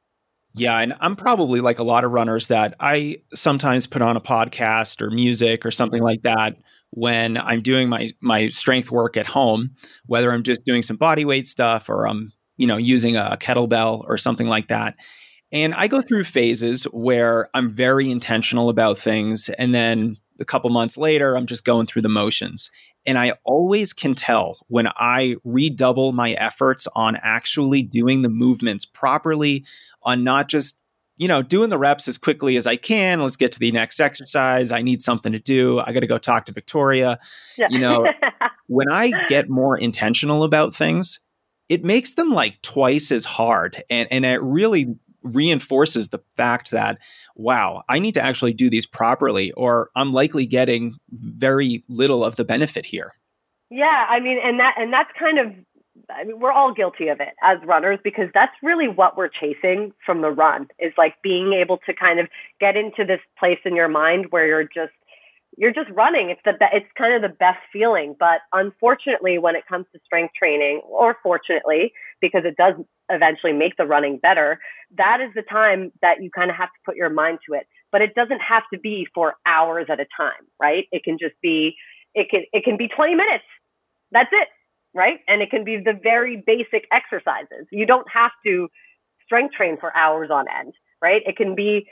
Yeah, 0.58 0.80
and 0.80 0.94
I'm 1.02 1.18
probably 1.18 1.60
like 1.60 1.80
a 1.80 1.84
lot 1.84 2.06
of 2.06 2.12
runners 2.12 2.48
that 2.48 2.76
I 2.80 3.18
sometimes 3.34 3.88
put 3.88 4.02
on 4.02 4.16
a 4.16 4.22
podcast 4.22 5.02
or 5.02 5.12
music 5.12 5.66
or 5.66 5.72
something 5.72 6.02
like 6.02 6.22
that 6.22 6.56
when 6.92 7.38
I'm 7.38 7.62
doing 7.62 7.90
my 7.90 8.12
my 8.22 8.50
strength 8.50 8.90
work 8.90 9.18
at 9.18 9.28
home, 9.28 9.76
whether 10.06 10.32
I'm 10.32 10.44
just 10.44 10.64
doing 10.64 10.82
some 10.82 10.96
body 10.96 11.26
weight 11.26 11.46
stuff 11.46 11.90
or 11.90 12.08
I'm, 12.08 12.32
you 12.56 12.68
know, 12.68 12.78
using 12.78 13.18
a 13.18 13.38
kettlebell 13.40 14.06
or 14.08 14.18
something 14.18 14.48
like 14.48 14.70
that. 14.70 14.96
And 15.52 15.74
I 15.74 15.88
go 15.88 16.02
through 16.02 16.24
phases 16.24 16.86
where 16.86 17.50
I'm 17.54 17.70
very 17.70 18.10
intentional 18.10 18.70
about 18.70 18.98
things 18.98 19.50
and 19.50 19.76
then 19.76 20.16
a 20.40 20.46
couple 20.46 20.70
months 20.70 20.98
later 20.98 21.36
I'm 21.36 21.46
just 21.46 21.66
going 21.66 21.86
through 21.86 22.02
the 22.02 22.10
motions. 22.10 22.72
And 23.06 23.18
I 23.18 23.34
always 23.44 23.94
can 23.94 24.16
tell 24.16 24.66
when 24.68 24.88
I 24.96 25.36
redouble 25.44 26.12
my 26.12 26.32
efforts 26.34 26.88
on 26.96 27.18
actually 27.22 27.82
doing 27.82 28.22
the 28.22 28.30
movements 28.30 28.86
properly, 28.86 29.66
on 30.04 30.24
not 30.24 30.50
just 30.50 30.78
you 31.18 31.28
know, 31.28 31.42
doing 31.42 31.70
the 31.70 31.78
reps 31.78 32.08
as 32.08 32.18
quickly 32.18 32.58
as 32.58 32.68
I 32.68 32.76
can. 32.76 33.22
Let's 33.22 33.38
get 33.38 33.54
to 33.54 33.60
the 33.60 33.72
next 33.72 34.00
exercise. 34.00 34.72
I 34.72 34.82
need 34.82 35.02
something 35.02 35.32
to 35.32 35.40
do. 35.40 35.80
I 35.80 35.94
got 35.94 36.02
to 36.02 36.08
go 36.08 36.18
talk 36.18 36.46
to 36.48 36.52
Victoria. 36.52 37.20
Yeah. 37.58 37.68
You 37.70 37.80
know, 37.80 38.06
when 38.68 38.92
I 38.92 39.12
get 39.28 39.50
more 39.50 39.78
intentional 39.78 40.44
about 40.44 40.76
things, 40.76 41.22
it 41.70 41.84
makes 41.84 42.16
them 42.16 42.32
like 42.32 42.62
twice 42.62 43.12
as 43.12 43.24
hard. 43.24 43.82
And, 43.90 44.10
and 44.12 44.26
it 44.26 44.42
really 44.42 44.96
reinforces 45.24 46.10
the 46.10 46.20
fact 46.36 46.72
that, 46.72 47.00
wow, 47.36 47.84
I 47.90 48.00
need 48.00 48.14
to 48.14 48.22
actually 48.22 48.54
do 48.54 48.70
these 48.70 48.86
properly, 48.86 49.52
or 49.54 49.90
I'm 49.96 50.14
likely 50.14 50.46
getting 50.46 50.96
very 51.12 51.84
little 51.88 52.24
of 52.24 52.36
the 52.36 52.46
benefit 52.46 52.86
here. 52.86 53.14
Yeah, 53.70 54.06
I 54.10 54.20
mean, 54.20 54.38
and 54.44 54.60
that 54.60 54.76
and 54.78 54.92
that's 54.92 55.10
kind 55.20 55.40
of 55.40 55.54
I 56.10 56.24
mean, 56.24 56.40
we're 56.40 56.52
all 56.52 56.74
guilty 56.74 57.08
of 57.08 57.20
it 57.20 57.34
as 57.42 57.58
runners 57.66 58.00
because 58.04 58.30
that's 58.34 58.54
really 58.62 58.88
what 58.88 59.18
we're 59.18 59.30
chasing 59.30 59.92
from 60.06 60.22
the 60.22 60.30
run 60.30 60.68
is 60.80 60.94
like 60.98 61.16
being 61.24 61.54
able 61.54 61.78
to 61.86 61.94
kind 61.94 62.20
of 62.20 62.28
get 62.60 62.76
into 62.76 63.06
this 63.06 63.22
place 63.40 63.60
in 63.66 63.76
your 63.76 63.88
mind 63.88 64.28
where 64.30 64.46
you're 64.46 64.64
just 64.64 64.94
you're 65.58 65.74
just 65.74 65.90
running. 65.92 66.30
It's 66.30 66.42
the 66.44 66.54
be- 66.54 66.78
it's 66.78 66.86
kind 66.98 67.16
of 67.16 67.22
the 67.22 67.36
best 67.36 67.60
feeling. 67.72 68.16
But 68.20 68.42
unfortunately, 68.52 69.38
when 69.38 69.56
it 69.56 69.66
comes 69.68 69.86
to 69.94 70.00
strength 70.06 70.34
training, 70.38 70.82
or 70.86 71.18
fortunately, 71.24 71.94
because 72.22 72.44
it 72.46 72.56
does 72.58 72.74
eventually 73.10 73.54
make 73.54 73.78
the 73.78 73.86
running 73.86 74.18
better, 74.18 74.60
that 74.98 75.20
is 75.22 75.32
the 75.36 75.42
time 75.42 75.92
that 76.02 76.22
you 76.22 76.30
kind 76.32 76.50
of 76.50 76.58
have 76.58 76.70
to 76.70 76.80
put 76.86 76.96
your 76.96 77.10
mind 77.10 77.40
to 77.48 77.56
it. 77.56 77.68
But 77.92 78.02
it 78.02 78.16
doesn't 78.16 78.42
have 78.42 78.64
to 78.74 78.80
be 78.80 79.08
for 79.14 79.36
hours 79.46 79.88
at 79.90 80.00
a 80.00 80.06
time, 80.18 80.46
right? 80.60 80.86
It 80.92 81.04
can 81.04 81.18
just 81.20 81.36
be 81.42 81.76
it 82.14 82.30
can 82.30 82.44
it 82.54 82.64
can 82.64 82.78
be 82.78 82.88
20 82.88 83.16
minutes. 83.16 83.44
That's 84.12 84.30
it, 84.32 84.48
right? 84.94 85.20
And 85.28 85.42
it 85.42 85.50
can 85.50 85.64
be 85.64 85.78
the 85.78 86.00
very 86.02 86.42
basic 86.46 86.88
exercises. 86.92 87.68
You 87.72 87.86
don't 87.86 88.08
have 88.12 88.32
to 88.46 88.70
strength 89.26 89.54
train 89.56 89.78
for 89.80 89.96
hours 89.96 90.30
on 90.32 90.46
end, 90.60 90.74
right? 91.02 91.22
It 91.26 91.36
can 91.36 91.56
be 91.56 91.88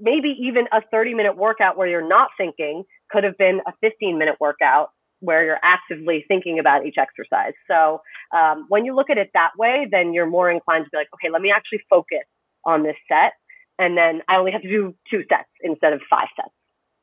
maybe 0.00 0.36
even 0.40 0.66
a 0.72 0.82
30 0.90 1.14
minute 1.14 1.36
workout 1.36 1.76
where 1.76 1.88
you're 1.88 2.06
not 2.06 2.30
thinking 2.36 2.84
could 3.10 3.24
have 3.24 3.38
been 3.38 3.60
a 3.66 3.72
15 3.80 4.18
minute 4.18 4.36
workout 4.40 4.90
where 5.20 5.44
you're 5.44 5.58
actively 5.62 6.24
thinking 6.28 6.58
about 6.58 6.86
each 6.86 6.96
exercise. 6.98 7.54
So 7.66 8.00
um, 8.36 8.66
when 8.68 8.84
you 8.84 8.94
look 8.94 9.10
at 9.10 9.18
it 9.18 9.30
that 9.34 9.50
way, 9.58 9.86
then 9.90 10.12
you're 10.12 10.26
more 10.26 10.50
inclined 10.50 10.84
to 10.84 10.90
be 10.90 10.96
like, 10.96 11.08
okay, 11.14 11.30
let 11.32 11.42
me 11.42 11.50
actually 11.50 11.80
focus 11.90 12.24
on 12.64 12.82
this 12.82 12.96
set. 13.08 13.32
And 13.78 13.96
then 13.96 14.22
I 14.28 14.36
only 14.36 14.52
have 14.52 14.62
to 14.62 14.68
do 14.68 14.94
two 15.10 15.22
sets 15.28 15.48
instead 15.62 15.92
of 15.92 16.00
five 16.10 16.28
sets, 16.36 16.54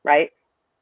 right? 0.04 0.30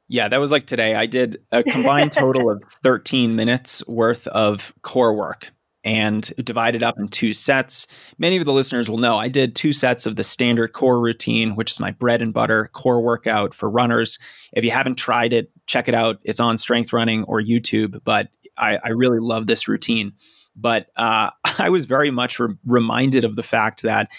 Yeah, 0.07 0.27
that 0.27 0.39
was 0.39 0.51
like 0.51 0.67
today. 0.67 0.93
I 0.93 1.05
did 1.05 1.41
a 1.51 1.63
combined 1.63 2.11
total 2.11 2.49
of 2.49 2.61
13 2.83 3.35
minutes 3.35 3.85
worth 3.87 4.27
of 4.27 4.73
core 4.81 5.13
work 5.13 5.51
and 5.85 6.33
divided 6.43 6.81
up 6.83 6.95
in 6.97 7.07
two 7.07 7.31
sets. 7.31 7.87
Many 8.17 8.37
of 8.37 8.45
the 8.45 8.51
listeners 8.51 8.89
will 8.89 8.97
know 8.97 9.17
I 9.17 9.29
did 9.29 9.55
two 9.55 9.71
sets 9.71 10.07
of 10.07 10.15
the 10.15 10.23
standard 10.23 10.73
core 10.73 10.99
routine, 10.99 11.55
which 11.55 11.71
is 11.71 11.79
my 11.79 11.91
bread 11.91 12.23
and 12.23 12.33
butter 12.33 12.69
core 12.73 13.01
workout 13.01 13.53
for 13.53 13.69
runners. 13.69 14.17
If 14.51 14.65
you 14.65 14.71
haven't 14.71 14.95
tried 14.95 15.31
it, 15.31 15.51
check 15.67 15.87
it 15.87 15.93
out. 15.93 16.19
It's 16.23 16.39
on 16.39 16.57
Strength 16.57 16.91
Running 16.91 17.23
or 17.25 17.39
YouTube, 17.39 18.01
but 18.03 18.29
I, 18.57 18.79
I 18.83 18.89
really 18.89 19.19
love 19.19 19.45
this 19.45 19.67
routine. 19.67 20.13
But 20.55 20.87
uh, 20.97 21.29
I 21.59 21.69
was 21.69 21.85
very 21.85 22.09
much 22.09 22.39
re- 22.39 22.55
reminded 22.65 23.23
of 23.23 23.35
the 23.35 23.43
fact 23.43 23.83
that 23.83 24.09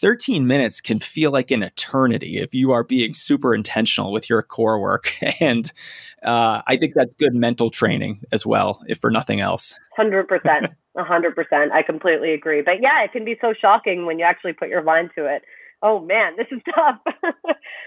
13 0.00 0.46
minutes 0.46 0.80
can 0.80 0.98
feel 0.98 1.30
like 1.30 1.50
an 1.50 1.62
eternity 1.62 2.38
if 2.38 2.54
you 2.54 2.72
are 2.72 2.84
being 2.84 3.14
super 3.14 3.54
intentional 3.54 4.12
with 4.12 4.28
your 4.28 4.42
core 4.42 4.78
work. 4.78 5.12
And 5.40 5.70
uh, 6.22 6.62
I 6.66 6.76
think 6.76 6.94
that's 6.94 7.14
good 7.14 7.34
mental 7.34 7.70
training 7.70 8.22
as 8.32 8.46
well, 8.46 8.82
if 8.88 8.98
for 8.98 9.10
nothing 9.10 9.40
else. 9.40 9.78
100%. 9.98 10.26
100%. 10.96 11.70
I 11.72 11.82
completely 11.82 12.32
agree. 12.32 12.62
But 12.62 12.80
yeah, 12.80 13.04
it 13.04 13.12
can 13.12 13.24
be 13.24 13.36
so 13.40 13.52
shocking 13.58 14.06
when 14.06 14.18
you 14.18 14.24
actually 14.24 14.54
put 14.54 14.68
your 14.68 14.82
mind 14.82 15.10
to 15.16 15.26
it. 15.26 15.42
Oh 15.82 16.00
man, 16.00 16.36
this 16.36 16.46
is 16.50 16.60
tough. 16.74 16.98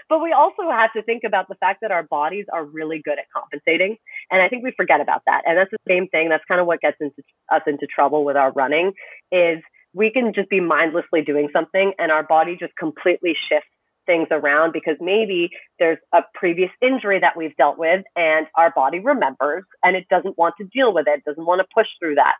but 0.08 0.22
we 0.22 0.32
also 0.32 0.70
have 0.70 0.92
to 0.94 1.02
think 1.02 1.22
about 1.26 1.48
the 1.48 1.56
fact 1.56 1.80
that 1.82 1.90
our 1.90 2.04
bodies 2.04 2.46
are 2.52 2.64
really 2.64 3.02
good 3.04 3.18
at 3.18 3.26
compensating. 3.34 3.96
And 4.30 4.40
I 4.40 4.48
think 4.48 4.62
we 4.62 4.72
forget 4.76 5.00
about 5.00 5.22
that. 5.26 5.42
And 5.44 5.58
that's 5.58 5.70
the 5.70 5.78
same 5.88 6.06
thing. 6.08 6.28
That's 6.28 6.44
kind 6.46 6.60
of 6.60 6.66
what 6.66 6.80
gets 6.80 6.96
into, 7.00 7.22
us 7.50 7.62
into 7.66 7.86
trouble 7.86 8.24
with 8.24 8.36
our 8.36 8.52
running 8.52 8.92
is 9.32 9.58
we 9.92 10.10
can 10.10 10.32
just 10.32 10.48
be 10.48 10.60
mindlessly 10.60 11.22
doing 11.22 11.48
something 11.52 11.92
and 11.98 12.12
our 12.12 12.22
body 12.22 12.56
just 12.58 12.76
completely 12.76 13.34
shifts 13.48 13.68
things 14.06 14.28
around 14.30 14.72
because 14.72 14.96
maybe 15.00 15.50
there's 15.78 15.98
a 16.14 16.20
previous 16.34 16.70
injury 16.80 17.20
that 17.20 17.36
we've 17.36 17.56
dealt 17.56 17.78
with 17.78 18.04
and 18.16 18.46
our 18.56 18.72
body 18.74 18.98
remembers 18.98 19.64
and 19.84 19.96
it 19.96 20.06
doesn't 20.08 20.38
want 20.38 20.54
to 20.58 20.64
deal 20.64 20.92
with 20.92 21.06
it, 21.06 21.24
doesn't 21.24 21.44
want 21.44 21.60
to 21.60 21.66
push 21.74 21.86
through 22.00 22.14
that. 22.14 22.34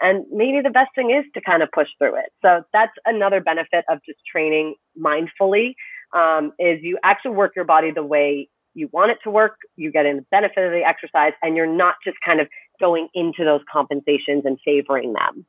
And 0.00 0.24
maybe 0.32 0.60
the 0.62 0.70
best 0.70 0.90
thing 0.94 1.10
is 1.10 1.24
to 1.34 1.40
kind 1.40 1.62
of 1.62 1.68
push 1.72 1.88
through 1.98 2.16
it. 2.16 2.32
So 2.42 2.64
that's 2.72 2.92
another 3.04 3.40
benefit 3.40 3.84
of 3.88 4.00
just 4.04 4.18
training 4.30 4.74
mindfully 4.98 5.74
um, 6.12 6.52
is 6.58 6.80
you 6.82 6.98
actually 7.04 7.32
work 7.32 7.52
your 7.54 7.64
body 7.64 7.92
the 7.92 8.02
way 8.02 8.48
you 8.74 8.88
want 8.92 9.12
it 9.12 9.18
to 9.24 9.30
work. 9.30 9.56
You 9.76 9.92
get 9.92 10.06
in 10.06 10.16
the 10.16 10.26
benefit 10.30 10.64
of 10.64 10.72
the 10.72 10.82
exercise 10.84 11.32
and 11.42 11.56
you're 11.56 11.72
not 11.72 11.96
just 12.04 12.16
kind 12.24 12.40
of 12.40 12.48
going 12.80 13.08
into 13.14 13.44
those 13.44 13.60
compensations 13.70 14.42
and 14.44 14.58
favoring 14.64 15.12
them. 15.12 15.46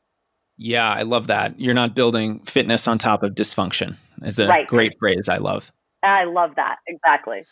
Yeah, 0.58 0.90
I 0.90 1.02
love 1.02 1.28
that. 1.28 1.60
You're 1.60 1.74
not 1.74 1.96
building 1.96 2.40
fitness 2.46 2.88
on 2.88 2.98
top 2.98 3.24
of 3.24 3.32
dysfunction. 3.32 3.98
Is 4.24 4.40
a 4.40 4.48
right. 4.48 4.68
great 4.68 4.96
phrase 5.00 5.28
I 5.28 5.38
love. 5.38 5.72
I 6.04 6.26
love 6.26 6.52
that. 6.56 6.78
Exactly. 6.88 7.44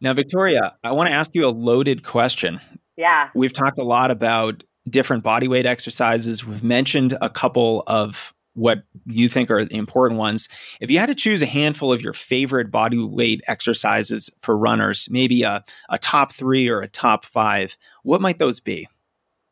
Now, 0.00 0.14
Victoria, 0.14 0.74
I 0.82 0.92
want 0.92 1.08
to 1.08 1.14
ask 1.14 1.34
you 1.34 1.46
a 1.46 1.50
loaded 1.50 2.04
question. 2.04 2.60
Yeah. 2.96 3.28
We've 3.34 3.52
talked 3.52 3.78
a 3.78 3.84
lot 3.84 4.10
about 4.10 4.64
different 4.88 5.22
body 5.22 5.48
weight 5.48 5.66
exercises. 5.66 6.44
We've 6.44 6.64
mentioned 6.64 7.16
a 7.20 7.30
couple 7.30 7.84
of 7.86 8.34
what 8.54 8.78
you 9.06 9.28
think 9.28 9.50
are 9.50 9.64
the 9.64 9.76
important 9.76 10.18
ones. 10.18 10.48
If 10.80 10.90
you 10.90 10.98
had 10.98 11.06
to 11.06 11.14
choose 11.14 11.42
a 11.42 11.46
handful 11.46 11.92
of 11.92 12.02
your 12.02 12.12
favorite 12.12 12.70
body 12.70 12.98
weight 12.98 13.40
exercises 13.46 14.30
for 14.40 14.56
runners, 14.56 15.06
maybe 15.10 15.44
a, 15.44 15.64
a 15.88 15.98
top 15.98 16.32
three 16.32 16.68
or 16.68 16.80
a 16.80 16.88
top 16.88 17.24
five, 17.24 17.76
what 18.02 18.20
might 18.20 18.38
those 18.38 18.58
be? 18.58 18.88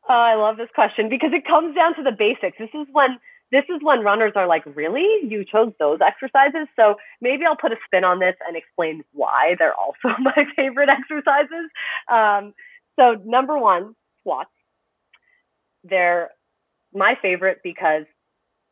Oh, 0.09 0.15
I 0.15 0.35
love 0.37 0.57
this 0.57 0.69
question 0.75 1.09
because 1.09 1.31
it 1.33 1.45
comes 1.47 1.75
down 1.75 1.95
to 1.97 2.03
the 2.03 2.13
basics. 2.17 2.59
This 2.59 2.71
is 2.75 2.87
when 2.93 3.19
this 3.53 3.65
is 3.69 3.81
when 3.83 4.01
runners 4.01 4.33
are 4.35 4.47
like, 4.47 4.65
really? 4.67 5.07
You 5.29 5.45
chose 5.45 5.73
those 5.79 6.01
exercises? 6.05 6.69
So 6.75 6.97
maybe 7.21 7.45
I'll 7.45 7.57
put 7.57 7.73
a 7.73 7.77
spin 7.87 8.05
on 8.05 8.19
this 8.19 8.35
and 8.47 8.57
explain 8.57 9.05
why 9.13 9.55
they're 9.59 9.75
also 9.75 10.09
my 10.21 10.45
favorite 10.57 10.89
exercises. 10.89 11.71
Um, 12.11 12.55
so 12.99 13.21
number 13.25 13.59
one, 13.59 13.95
squats. 14.21 14.51
They're 15.85 16.31
my 16.93 17.15
favorite 17.23 17.59
because 17.63 18.05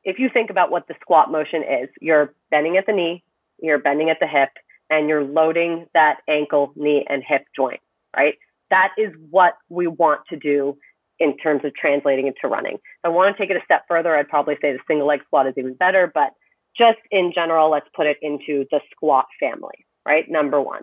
if 0.02 0.18
you 0.18 0.28
think 0.32 0.50
about 0.50 0.70
what 0.70 0.88
the 0.88 0.94
squat 1.00 1.30
motion 1.30 1.62
is, 1.62 1.88
you're 2.00 2.34
bending 2.50 2.76
at 2.76 2.86
the 2.86 2.92
knee, 2.92 3.22
you're 3.60 3.78
bending 3.78 4.10
at 4.10 4.18
the 4.20 4.26
hip, 4.26 4.50
and 4.90 5.08
you're 5.08 5.24
loading 5.24 5.86
that 5.94 6.16
ankle, 6.28 6.72
knee, 6.74 7.06
and 7.08 7.22
hip 7.26 7.46
joint, 7.56 7.80
right? 8.16 8.34
That 8.70 8.88
is 8.98 9.12
what 9.30 9.54
we 9.68 9.86
want 9.86 10.22
to 10.30 10.36
do 10.36 10.76
in 11.18 11.36
terms 11.36 11.64
of 11.64 11.74
translating 11.74 12.26
into 12.26 12.48
running. 12.48 12.74
If 12.74 12.80
I 13.04 13.08
want 13.08 13.36
to 13.36 13.42
take 13.42 13.50
it 13.50 13.56
a 13.56 13.64
step 13.64 13.84
further, 13.88 14.16
I'd 14.16 14.28
probably 14.28 14.56
say 14.60 14.72
the 14.72 14.78
single 14.88 15.06
leg 15.06 15.20
squat 15.26 15.46
is 15.46 15.54
even 15.56 15.74
better, 15.74 16.10
but 16.12 16.30
just 16.76 16.98
in 17.10 17.32
general, 17.34 17.70
let's 17.70 17.86
put 17.94 18.06
it 18.06 18.16
into 18.20 18.66
the 18.70 18.80
squat 18.90 19.26
family, 19.38 19.86
right? 20.06 20.24
Number 20.28 20.60
one. 20.60 20.82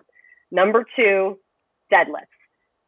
Number 0.50 0.84
two, 0.96 1.38
deadlifts. 1.92 2.26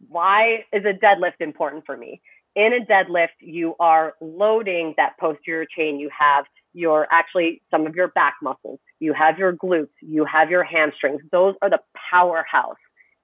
Why 0.08 0.64
is 0.72 0.84
a 0.84 0.92
deadlift 0.92 1.40
important 1.40 1.84
for 1.86 1.96
me? 1.96 2.20
In 2.56 2.72
a 2.72 2.84
deadlift, 2.84 3.40
you 3.40 3.74
are 3.80 4.14
loading 4.20 4.94
that 4.96 5.18
posterior 5.18 5.66
chain. 5.66 5.98
You 5.98 6.08
have 6.16 6.44
your 6.72 7.06
actually 7.10 7.62
some 7.70 7.86
of 7.86 7.94
your 7.94 8.08
back 8.08 8.34
muscles. 8.42 8.80
You 9.00 9.12
have 9.12 9.38
your 9.38 9.52
glutes. 9.52 9.88
You 10.00 10.24
have 10.24 10.50
your 10.50 10.62
hamstrings. 10.62 11.20
Those 11.32 11.54
are 11.62 11.70
the 11.70 11.80
powerhouse 12.10 12.76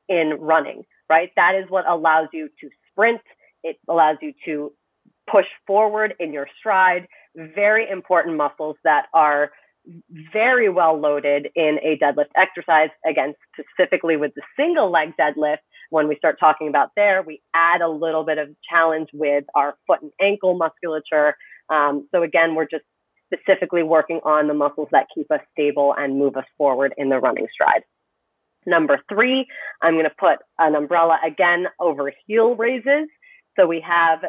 in 0.09 0.37
running, 0.41 0.85
right? 1.09 1.31
That 1.37 1.55
is 1.55 1.71
what 1.71 1.89
allows 1.89 2.29
you 2.33 2.49
to 2.61 2.71
sprint, 2.91 3.21
it 3.63 3.77
allows 3.89 4.17
you 4.21 4.33
to 4.45 4.73
push 5.31 5.47
forward 5.67 6.15
in 6.19 6.33
your 6.33 6.47
stride. 6.59 7.07
Very 7.37 7.89
important 7.89 8.37
muscles 8.37 8.77
that 8.85 9.07
are 9.15 9.51
very 10.33 10.69
well 10.69 10.99
loaded 10.99 11.49
in 11.55 11.79
a 11.83 11.97
deadlift 11.99 12.31
exercise. 12.37 12.91
Again, 13.09 13.35
specifically 13.59 14.17
with 14.17 14.33
the 14.35 14.43
single 14.57 14.91
leg 14.91 15.15
deadlift, 15.19 15.59
when 15.91 16.07
we 16.07 16.17
start 16.17 16.39
talking 16.39 16.69
about 16.69 16.91
there, 16.97 17.23
we 17.23 17.41
add 17.55 17.81
a 17.81 17.89
little 17.89 18.25
bit 18.25 18.39
of 18.39 18.49
challenge 18.69 19.09
with 19.13 19.45
our 19.55 19.75
foot 19.87 20.03
and 20.03 20.13
ankle 20.21 20.57
musculature. 20.57 21.37
Um, 21.69 22.09
so 22.15 22.23
again, 22.23 22.55
we're 22.55 22.67
just 22.67 22.85
specifically 23.33 23.83
working 23.83 24.21
on 24.25 24.49
the 24.49 24.55
muscles 24.55 24.89
that 24.93 25.07
keep 25.15 25.31
us 25.31 25.41
stable 25.53 25.95
and 25.97 26.19
move 26.19 26.37
us 26.37 26.45
forward 26.59 26.95
in 26.97 27.09
the 27.09 27.19
running 27.19 27.47
stride. 27.53 27.83
Number 28.67 29.01
three, 29.09 29.47
I'm 29.81 29.95
going 29.95 30.05
to 30.05 30.15
put 30.19 30.39
an 30.59 30.75
umbrella 30.75 31.19
again 31.27 31.67
over 31.79 32.13
heel 32.27 32.55
raises. 32.55 33.09
So 33.59 33.67
we 33.67 33.81
have 33.87 34.21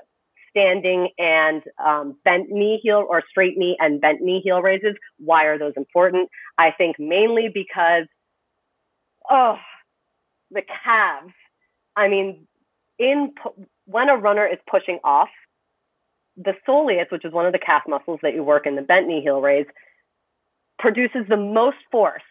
standing 0.49 1.09
and 1.17 1.63
um, 1.83 2.17
bent 2.25 2.49
knee 2.49 2.79
heel 2.83 3.05
or 3.07 3.23
straight 3.29 3.57
knee 3.57 3.77
and 3.79 4.01
bent 4.01 4.21
knee 4.21 4.41
heel 4.43 4.61
raises. 4.61 4.95
Why 5.17 5.45
are 5.45 5.57
those 5.57 5.73
important? 5.77 6.29
I 6.57 6.71
think 6.77 6.97
mainly 6.99 7.49
because, 7.53 8.05
oh, 9.29 9.57
the 10.51 10.61
calves. 10.83 11.33
I 11.95 12.07
mean, 12.07 12.47
in 12.99 13.33
when 13.85 14.09
a 14.09 14.15
runner 14.15 14.45
is 14.45 14.59
pushing 14.69 14.99
off, 15.03 15.29
the 16.37 16.53
soleus, 16.67 17.11
which 17.11 17.25
is 17.25 17.33
one 17.33 17.45
of 17.45 17.53
the 17.53 17.59
calf 17.59 17.83
muscles 17.87 18.19
that 18.23 18.33
you 18.33 18.43
work 18.43 18.65
in 18.65 18.75
the 18.75 18.81
bent 18.81 19.07
knee 19.07 19.21
heel 19.21 19.41
raise, 19.41 19.65
produces 20.79 21.25
the 21.29 21.37
most 21.37 21.77
force 21.91 22.21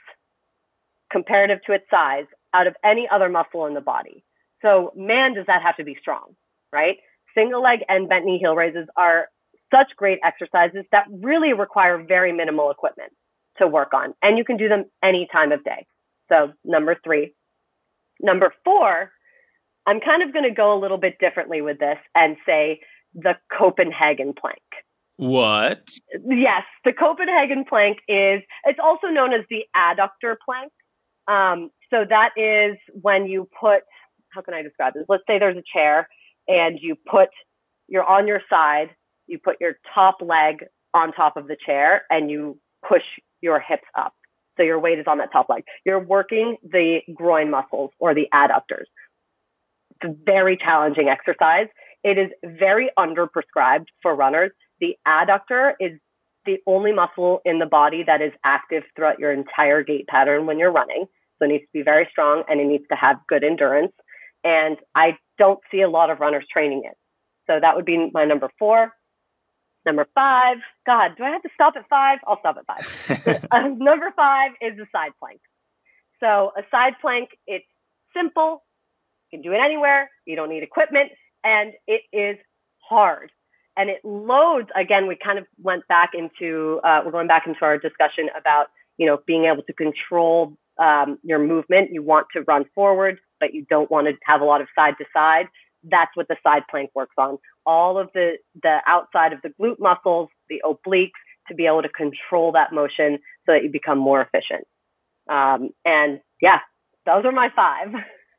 comparative 1.10 1.58
to 1.66 1.72
its 1.72 1.84
size 1.90 2.26
out 2.54 2.66
of 2.66 2.74
any 2.84 3.08
other 3.12 3.28
muscle 3.28 3.66
in 3.66 3.74
the 3.74 3.80
body. 3.80 4.24
So 4.62 4.92
man, 4.96 5.34
does 5.34 5.46
that 5.46 5.62
have 5.62 5.76
to 5.76 5.84
be 5.84 5.96
strong, 6.00 6.34
right? 6.72 6.96
Single 7.34 7.62
leg 7.62 7.80
and 7.88 8.08
bent 8.08 8.24
knee 8.24 8.38
heel 8.38 8.54
raises 8.54 8.86
are 8.96 9.28
such 9.72 9.88
great 9.96 10.18
exercises 10.24 10.84
that 10.92 11.06
really 11.10 11.52
require 11.52 12.02
very 12.02 12.32
minimal 12.32 12.70
equipment 12.70 13.12
to 13.58 13.68
work 13.68 13.94
on. 13.94 14.14
And 14.22 14.36
you 14.36 14.44
can 14.44 14.56
do 14.56 14.68
them 14.68 14.84
any 15.02 15.28
time 15.32 15.52
of 15.52 15.62
day. 15.64 15.86
So 16.28 16.52
number 16.64 16.96
three. 17.02 17.34
Number 18.20 18.52
four, 18.64 19.10
I'm 19.86 20.00
kind 20.00 20.22
of 20.22 20.32
going 20.32 20.44
to 20.44 20.54
go 20.54 20.76
a 20.76 20.78
little 20.78 20.98
bit 20.98 21.18
differently 21.18 21.62
with 21.62 21.78
this 21.78 21.98
and 22.14 22.36
say 22.46 22.80
the 23.14 23.34
Copenhagen 23.56 24.34
plank. 24.38 24.62
What? 25.16 25.90
Yes, 26.26 26.62
the 26.84 26.92
Copenhagen 26.92 27.64
plank 27.68 27.98
is, 28.08 28.42
it's 28.64 28.78
also 28.82 29.08
known 29.08 29.32
as 29.32 29.44
the 29.50 29.64
adductor 29.76 30.34
plank. 30.44 30.72
Um, 31.28 31.70
so 31.90 32.04
that 32.08 32.30
is 32.36 32.78
when 33.00 33.26
you 33.26 33.48
put, 33.60 33.82
how 34.30 34.40
can 34.42 34.54
I 34.54 34.62
describe 34.62 34.94
this? 34.94 35.04
Let's 35.08 35.24
say 35.26 35.38
there's 35.38 35.56
a 35.56 35.62
chair 35.74 36.08
and 36.50 36.78
you 36.82 36.96
put, 37.08 37.28
you're 37.88 38.04
on 38.04 38.26
your 38.26 38.42
side, 38.50 38.90
you 39.28 39.38
put 39.38 39.56
your 39.60 39.74
top 39.94 40.16
leg 40.20 40.64
on 40.92 41.12
top 41.12 41.36
of 41.36 41.46
the 41.46 41.56
chair 41.64 42.02
and 42.10 42.30
you 42.30 42.58
push 42.86 43.02
your 43.40 43.60
hips 43.60 43.86
up. 43.96 44.12
So 44.56 44.64
your 44.64 44.80
weight 44.80 44.98
is 44.98 45.06
on 45.06 45.18
that 45.18 45.32
top 45.32 45.48
leg. 45.48 45.62
You're 45.86 46.00
working 46.00 46.56
the 46.62 47.00
groin 47.14 47.50
muscles 47.50 47.92
or 48.00 48.14
the 48.14 48.26
adductors. 48.34 48.86
It's 49.92 50.10
a 50.10 50.14
very 50.24 50.56
challenging 50.56 51.08
exercise. 51.08 51.68
It 52.02 52.18
is 52.18 52.30
very 52.44 52.90
underprescribed 52.98 53.86
for 54.02 54.14
runners. 54.14 54.50
The 54.80 54.96
adductor 55.06 55.74
is 55.78 55.92
the 56.46 56.58
only 56.66 56.92
muscle 56.92 57.40
in 57.44 57.58
the 57.60 57.66
body 57.66 58.02
that 58.06 58.20
is 58.20 58.32
active 58.44 58.82
throughout 58.96 59.18
your 59.18 59.32
entire 59.32 59.84
gait 59.84 60.08
pattern 60.08 60.46
when 60.46 60.58
you're 60.58 60.72
running. 60.72 61.04
So 61.38 61.44
it 61.44 61.48
needs 61.48 61.64
to 61.64 61.72
be 61.72 61.82
very 61.82 62.08
strong 62.10 62.42
and 62.48 62.60
it 62.60 62.66
needs 62.66 62.84
to 62.90 62.96
have 62.96 63.18
good 63.28 63.44
endurance. 63.44 63.92
And 64.42 64.78
I 64.94 65.16
don't 65.40 65.58
see 65.70 65.80
a 65.80 65.88
lot 65.88 66.10
of 66.10 66.20
runners 66.20 66.44
training 66.52 66.82
it. 66.84 66.96
So 67.46 67.58
that 67.60 67.74
would 67.74 67.86
be 67.86 68.10
my 68.12 68.26
number 68.26 68.50
four. 68.58 68.92
Number 69.86 70.06
five, 70.14 70.58
God, 70.84 71.12
do 71.16 71.24
I 71.24 71.30
have 71.30 71.42
to 71.42 71.48
stop 71.54 71.72
at 71.76 71.88
five? 71.88 72.18
I'll 72.28 72.38
stop 72.40 72.58
at 72.58 72.66
five. 72.66 73.46
uh, 73.50 73.68
number 73.68 74.12
five 74.14 74.50
is 74.60 74.76
the 74.76 74.84
side 74.92 75.12
plank. 75.18 75.40
So 76.20 76.52
a 76.56 76.62
side 76.70 76.92
plank, 77.00 77.30
it's 77.46 77.64
simple. 78.14 78.62
You 79.32 79.38
can 79.38 79.42
do 79.42 79.56
it 79.56 79.60
anywhere. 79.64 80.10
You 80.26 80.36
don't 80.36 80.50
need 80.50 80.62
equipment 80.62 81.12
and 81.42 81.72
it 81.86 82.02
is 82.12 82.36
hard. 82.86 83.32
And 83.78 83.88
it 83.88 84.04
loads, 84.04 84.68
again, 84.78 85.06
we 85.06 85.16
kind 85.16 85.38
of 85.38 85.46
went 85.62 85.88
back 85.88 86.10
into, 86.12 86.80
uh, 86.84 87.00
we're 87.02 87.12
going 87.12 87.28
back 87.28 87.46
into 87.46 87.60
our 87.62 87.78
discussion 87.78 88.28
about, 88.38 88.66
you 88.98 89.06
know, 89.06 89.20
being 89.26 89.46
able 89.46 89.62
to 89.62 89.72
control 89.72 90.58
um, 90.80 91.18
your 91.22 91.38
movement. 91.38 91.90
You 91.92 92.02
want 92.02 92.26
to 92.32 92.42
run 92.42 92.64
forward, 92.74 93.18
but 93.38 93.54
you 93.54 93.64
don't 93.68 93.90
want 93.90 94.08
to 94.08 94.14
have 94.24 94.40
a 94.40 94.44
lot 94.44 94.60
of 94.60 94.66
side 94.74 94.94
to 94.98 95.04
side. 95.12 95.46
That's 95.84 96.10
what 96.14 96.28
the 96.28 96.36
side 96.42 96.62
plank 96.70 96.90
works 96.94 97.14
on. 97.16 97.38
All 97.64 97.98
of 97.98 98.08
the, 98.14 98.38
the 98.62 98.78
outside 98.86 99.32
of 99.32 99.40
the 99.42 99.50
glute 99.60 99.78
muscles, 99.78 100.28
the 100.48 100.62
obliques, 100.64 101.10
to 101.48 101.54
be 101.54 101.66
able 101.66 101.82
to 101.82 101.88
control 101.88 102.52
that 102.52 102.72
motion 102.72 103.18
so 103.46 103.52
that 103.52 103.62
you 103.62 103.70
become 103.70 103.98
more 103.98 104.20
efficient. 104.22 104.66
Um, 105.28 105.70
and 105.84 106.20
yeah, 106.40 106.58
those 107.06 107.24
are 107.24 107.32
my 107.32 107.48
five. 107.54 107.88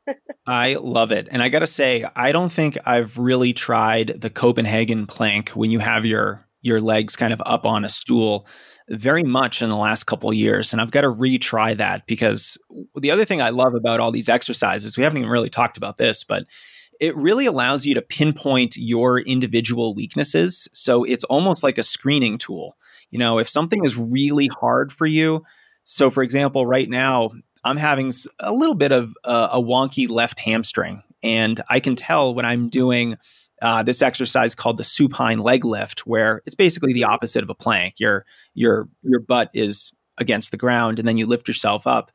I 0.46 0.74
love 0.74 1.12
it. 1.12 1.28
And 1.30 1.42
I 1.42 1.48
got 1.48 1.60
to 1.60 1.66
say, 1.66 2.04
I 2.16 2.32
don't 2.32 2.52
think 2.52 2.76
I've 2.86 3.18
really 3.18 3.52
tried 3.52 4.20
the 4.20 4.30
Copenhagen 4.30 5.06
plank 5.06 5.50
when 5.50 5.70
you 5.70 5.78
have 5.78 6.04
your 6.04 6.46
your 6.64 6.80
legs 6.80 7.16
kind 7.16 7.32
of 7.32 7.42
up 7.44 7.66
on 7.66 7.84
a 7.84 7.88
stool 7.88 8.46
very 8.88 9.22
much 9.22 9.62
in 9.62 9.70
the 9.70 9.76
last 9.76 10.04
couple 10.04 10.32
years 10.32 10.72
and 10.72 10.80
I've 10.80 10.90
got 10.90 11.02
to 11.02 11.12
retry 11.12 11.76
that 11.76 12.06
because 12.06 12.58
the 12.96 13.10
other 13.10 13.24
thing 13.24 13.40
I 13.40 13.50
love 13.50 13.74
about 13.74 14.00
all 14.00 14.10
these 14.10 14.28
exercises, 14.28 14.96
we 14.96 15.04
haven't 15.04 15.18
even 15.18 15.30
really 15.30 15.50
talked 15.50 15.76
about 15.76 15.98
this, 15.98 16.24
but 16.24 16.46
it 17.00 17.16
really 17.16 17.46
allows 17.46 17.84
you 17.84 17.94
to 17.94 18.02
pinpoint 18.02 18.76
your 18.76 19.18
individual 19.18 19.94
weaknesses. 19.94 20.68
So 20.72 21.04
it's 21.04 21.24
almost 21.24 21.62
like 21.62 21.78
a 21.78 21.82
screening 21.82 22.38
tool. 22.38 22.76
You 23.10 23.18
know, 23.18 23.38
if 23.38 23.48
something 23.48 23.84
is 23.84 23.96
really 23.96 24.46
hard 24.46 24.92
for 24.92 25.06
you, 25.06 25.42
so 25.84 26.10
for 26.10 26.22
example, 26.22 26.66
right 26.66 26.88
now 26.88 27.32
I'm 27.64 27.76
having 27.76 28.12
a 28.40 28.52
little 28.52 28.74
bit 28.74 28.92
of 28.92 29.14
uh, 29.24 29.48
a 29.52 29.60
wonky 29.60 30.08
left 30.08 30.38
hamstring, 30.38 31.02
and 31.22 31.60
I 31.68 31.80
can 31.80 31.96
tell 31.96 32.34
when 32.34 32.44
I'm 32.44 32.68
doing 32.68 33.16
uh, 33.62 33.82
this 33.82 34.02
exercise 34.02 34.54
called 34.54 34.76
the 34.76 34.84
supine 34.84 35.38
leg 35.38 35.64
lift, 35.64 36.00
where 36.00 36.42
it's 36.44 36.54
basically 36.54 36.92
the 36.92 37.04
opposite 37.04 37.44
of 37.44 37.50
a 37.50 37.54
plank. 37.54 37.94
Your 37.98 38.26
your 38.54 38.88
your 39.02 39.20
butt 39.20 39.50
is 39.54 39.92
against 40.18 40.50
the 40.50 40.56
ground, 40.56 40.98
and 40.98 41.06
then 41.06 41.16
you 41.16 41.26
lift 41.26 41.48
yourself 41.48 41.86
up. 41.86 42.10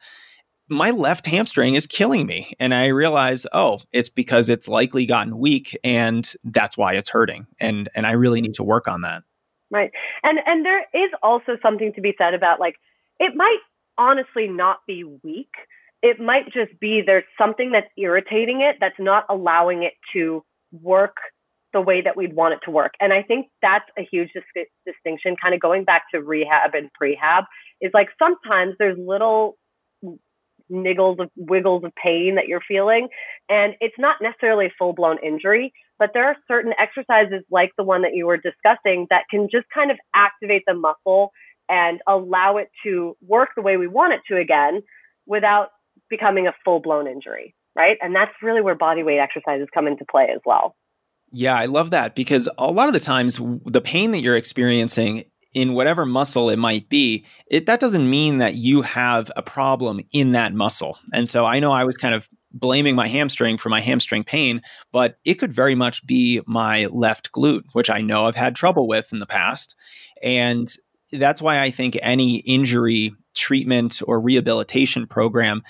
My 0.70 0.92
left 0.92 1.26
hamstring 1.26 1.76
is 1.76 1.88
killing 1.88 2.26
me, 2.26 2.54
and 2.60 2.74
I 2.74 2.88
realize, 2.88 3.48
oh, 3.54 3.80
it's 3.94 4.10
because 4.10 4.50
it's 4.50 4.68
likely 4.68 5.06
gotten 5.06 5.38
weak, 5.38 5.78
and 5.84 6.32
that's 6.44 6.78
why 6.78 6.96
it's 6.96 7.10
hurting. 7.10 7.48
and 7.60 7.90
And 7.96 8.06
I 8.06 8.12
really 8.12 8.42
need 8.42 8.56
to 8.56 8.64
work 8.64 8.90
on 8.90 9.02
that. 9.02 9.24
Right, 9.72 9.92
and 10.24 10.40
and 10.46 10.66
there 10.66 10.82
is 10.94 11.12
also 11.24 11.58
something 11.62 11.94
to 11.94 12.02
be 12.02 12.14
said 12.18 12.34
about 12.34 12.60
like 12.60 12.76
it 13.20 13.34
might 13.36 13.60
honestly 13.98 14.48
not 14.48 14.80
be 14.86 15.06
weak. 15.24 15.52
It 16.04 16.20
might 16.20 16.46
just 16.54 16.78
be 16.80 17.02
there's 17.06 17.24
something 17.38 17.72
that's 17.72 17.88
irritating 17.98 18.62
it 18.62 18.76
that's 18.80 19.00
not 19.00 19.26
allowing 19.30 19.84
it 19.84 19.94
to 20.14 20.44
work 20.72 21.16
the 21.78 21.82
way 21.82 22.02
that 22.02 22.18
we'd 22.18 22.36
want 22.36 22.56
it 22.56 22.60
to 22.64 22.72
work. 22.72 22.96
And 23.00 23.14
I 23.14 23.22
think 23.22 23.50
that's 23.62 23.86
a 24.00 24.08
huge 24.12 24.30
dis- 24.34 24.66
distinction, 24.84 25.36
kind 25.40 25.54
of 25.54 25.60
going 25.60 25.84
back 25.84 26.06
to 26.12 26.24
rehab 26.24 26.74
and 26.74 26.90
prehab, 27.00 27.44
is 27.80 27.92
like 27.94 28.08
sometimes 28.18 28.74
there's 28.80 28.98
little 28.98 29.58
niggles 30.72 31.20
of 31.20 31.30
wiggles 31.36 31.84
of 31.84 31.92
pain 32.04 32.34
that 32.36 32.48
you're 32.48 32.64
feeling. 32.68 33.10
And 33.48 33.76
it's 33.80 33.94
not 34.00 34.16
necessarily 34.24 34.66
a 34.66 34.74
full 34.80 34.94
blown 34.94 35.20
injury, 35.24 35.72
but 36.00 36.10
there 36.16 36.26
are 36.26 36.36
certain 36.48 36.74
exercises 36.80 37.44
like 37.52 37.74
the 37.78 37.84
one 37.84 38.02
that 38.02 38.16
you 38.16 38.26
were 38.26 38.38
discussing 38.38 39.06
that 39.12 39.26
can 39.30 39.48
just 39.52 39.68
kind 39.72 39.92
of 39.92 39.98
activate 40.16 40.64
the 40.66 40.74
muscle 40.74 41.32
and 41.70 42.00
allow 42.08 42.58
it 42.58 42.70
to 42.86 43.16
work 43.22 43.50
the 43.56 43.62
way 43.62 43.78
we 43.78 43.88
want 43.88 44.14
it 44.14 44.22
to 44.32 44.40
again 44.40 44.82
without 45.28 45.68
becoming 46.10 46.48
a 46.48 46.54
full 46.66 46.80
blown 46.80 47.08
injury, 47.08 47.54
right? 47.76 47.98
And 48.02 48.16
that's 48.16 48.32
really 48.42 48.62
where 48.62 48.74
body 48.74 49.04
weight 49.04 49.20
exercises 49.20 49.68
come 49.72 49.86
into 49.86 50.06
play 50.10 50.30
as 50.34 50.42
well. 50.44 50.76
Yeah, 51.32 51.56
I 51.56 51.66
love 51.66 51.92
that 51.92 52.16
because 52.16 52.48
a 52.58 52.72
lot 52.72 52.88
of 52.88 52.94
the 52.94 53.00
times 53.00 53.40
the 53.66 53.82
pain 53.82 54.12
that 54.12 54.22
you're 54.22 54.38
experiencing 54.38 55.26
in 55.54 55.74
whatever 55.74 56.06
muscle 56.06 56.50
it 56.50 56.58
might 56.58 56.88
be, 56.90 57.26
it 57.50 57.66
that 57.66 57.80
doesn't 57.80 58.10
mean 58.10 58.38
that 58.38 58.56
you 58.56 58.82
have 58.82 59.32
a 59.36 59.42
problem 59.42 60.00
in 60.12 60.32
that 60.34 60.54
muscle. 60.54 60.98
And 61.14 61.28
so 61.28 61.46
I 61.46 61.60
know 61.60 61.72
I 61.72 61.84
was 61.84 61.98
kind 61.98 62.14
of 62.14 62.30
blaming 62.54 62.96
my 62.96 63.08
hamstring 63.08 63.58
for 63.58 63.70
my 63.70 63.82
hamstring 63.82 64.24
pain, 64.24 64.62
but 64.92 65.18
it 65.26 65.36
could 65.36 65.54
very 65.54 65.76
much 65.76 66.06
be 66.06 66.42
my 66.48 66.86
left 66.86 67.32
glute, 67.32 67.64
which 67.74 67.90
I 67.90 68.02
know 68.02 68.26
I've 68.26 68.36
had 68.36 68.56
trouble 68.56 68.88
with 68.88 69.12
in 69.12 69.20
the 69.20 69.26
past. 69.26 69.76
And 70.24 70.72
that's 71.12 71.42
why 71.42 71.60
I 71.60 71.72
think 71.72 71.98
any 72.02 72.38
injury 72.38 73.14
treatment 73.36 74.02
or 74.08 74.20
rehabilitation 74.20 75.08
program 75.08 75.62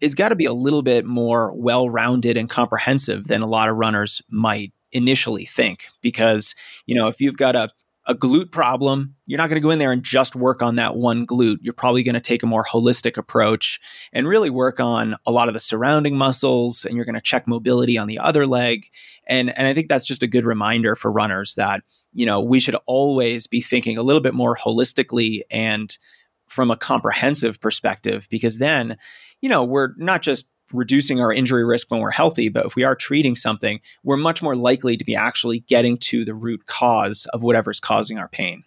is 0.00 0.14
got 0.14 0.28
to 0.30 0.36
be 0.36 0.44
a 0.44 0.52
little 0.52 0.82
bit 0.82 1.06
more 1.06 1.52
well 1.54 1.88
rounded 1.88 2.36
and 2.36 2.50
comprehensive 2.50 3.24
than 3.24 3.42
a 3.42 3.46
lot 3.46 3.68
of 3.68 3.76
runners 3.76 4.20
might 4.28 4.72
initially 4.94 5.44
think. 5.44 5.88
Because, 6.00 6.54
you 6.86 6.94
know, 6.94 7.08
if 7.08 7.20
you've 7.20 7.36
got 7.36 7.54
a 7.56 7.70
a 8.06 8.14
glute 8.14 8.50
problem, 8.50 9.14
you're 9.24 9.38
not 9.38 9.48
going 9.48 9.60
to 9.60 9.66
go 9.66 9.70
in 9.70 9.78
there 9.78 9.90
and 9.90 10.02
just 10.02 10.36
work 10.36 10.60
on 10.60 10.76
that 10.76 10.94
one 10.94 11.26
glute. 11.26 11.56
You're 11.62 11.72
probably 11.72 12.02
going 12.02 12.12
to 12.14 12.20
take 12.20 12.42
a 12.42 12.46
more 12.46 12.62
holistic 12.62 13.16
approach 13.16 13.80
and 14.12 14.28
really 14.28 14.50
work 14.50 14.78
on 14.78 15.16
a 15.24 15.32
lot 15.32 15.48
of 15.48 15.54
the 15.54 15.60
surrounding 15.60 16.14
muscles 16.14 16.84
and 16.84 16.96
you're 16.96 17.06
going 17.06 17.14
to 17.14 17.20
check 17.22 17.48
mobility 17.48 17.96
on 17.96 18.06
the 18.06 18.18
other 18.18 18.46
leg. 18.46 18.84
And 19.26 19.56
and 19.56 19.66
I 19.66 19.72
think 19.72 19.88
that's 19.88 20.06
just 20.06 20.22
a 20.22 20.26
good 20.26 20.44
reminder 20.44 20.96
for 20.96 21.10
runners 21.10 21.54
that 21.54 21.82
you 22.14 22.24
know, 22.24 22.40
we 22.40 22.60
should 22.60 22.76
always 22.86 23.46
be 23.46 23.60
thinking 23.60 23.98
a 23.98 24.02
little 24.02 24.22
bit 24.22 24.34
more 24.34 24.56
holistically 24.56 25.42
and 25.50 25.98
from 26.46 26.70
a 26.70 26.76
comprehensive 26.76 27.60
perspective, 27.60 28.28
because 28.30 28.58
then, 28.58 28.96
you 29.40 29.48
know, 29.48 29.64
we're 29.64 29.94
not 29.96 30.22
just 30.22 30.48
reducing 30.72 31.20
our 31.20 31.32
injury 31.32 31.64
risk 31.64 31.90
when 31.90 32.00
we're 32.00 32.10
healthy, 32.10 32.48
but 32.48 32.66
if 32.66 32.74
we 32.74 32.84
are 32.84 32.96
treating 32.96 33.36
something, 33.36 33.80
we're 34.02 34.16
much 34.16 34.42
more 34.42 34.56
likely 34.56 34.96
to 34.96 35.04
be 35.04 35.14
actually 35.14 35.60
getting 35.60 35.98
to 35.98 36.24
the 36.24 36.34
root 36.34 36.66
cause 36.66 37.26
of 37.32 37.42
whatever's 37.42 37.80
causing 37.80 38.18
our 38.18 38.28
pain. 38.28 38.64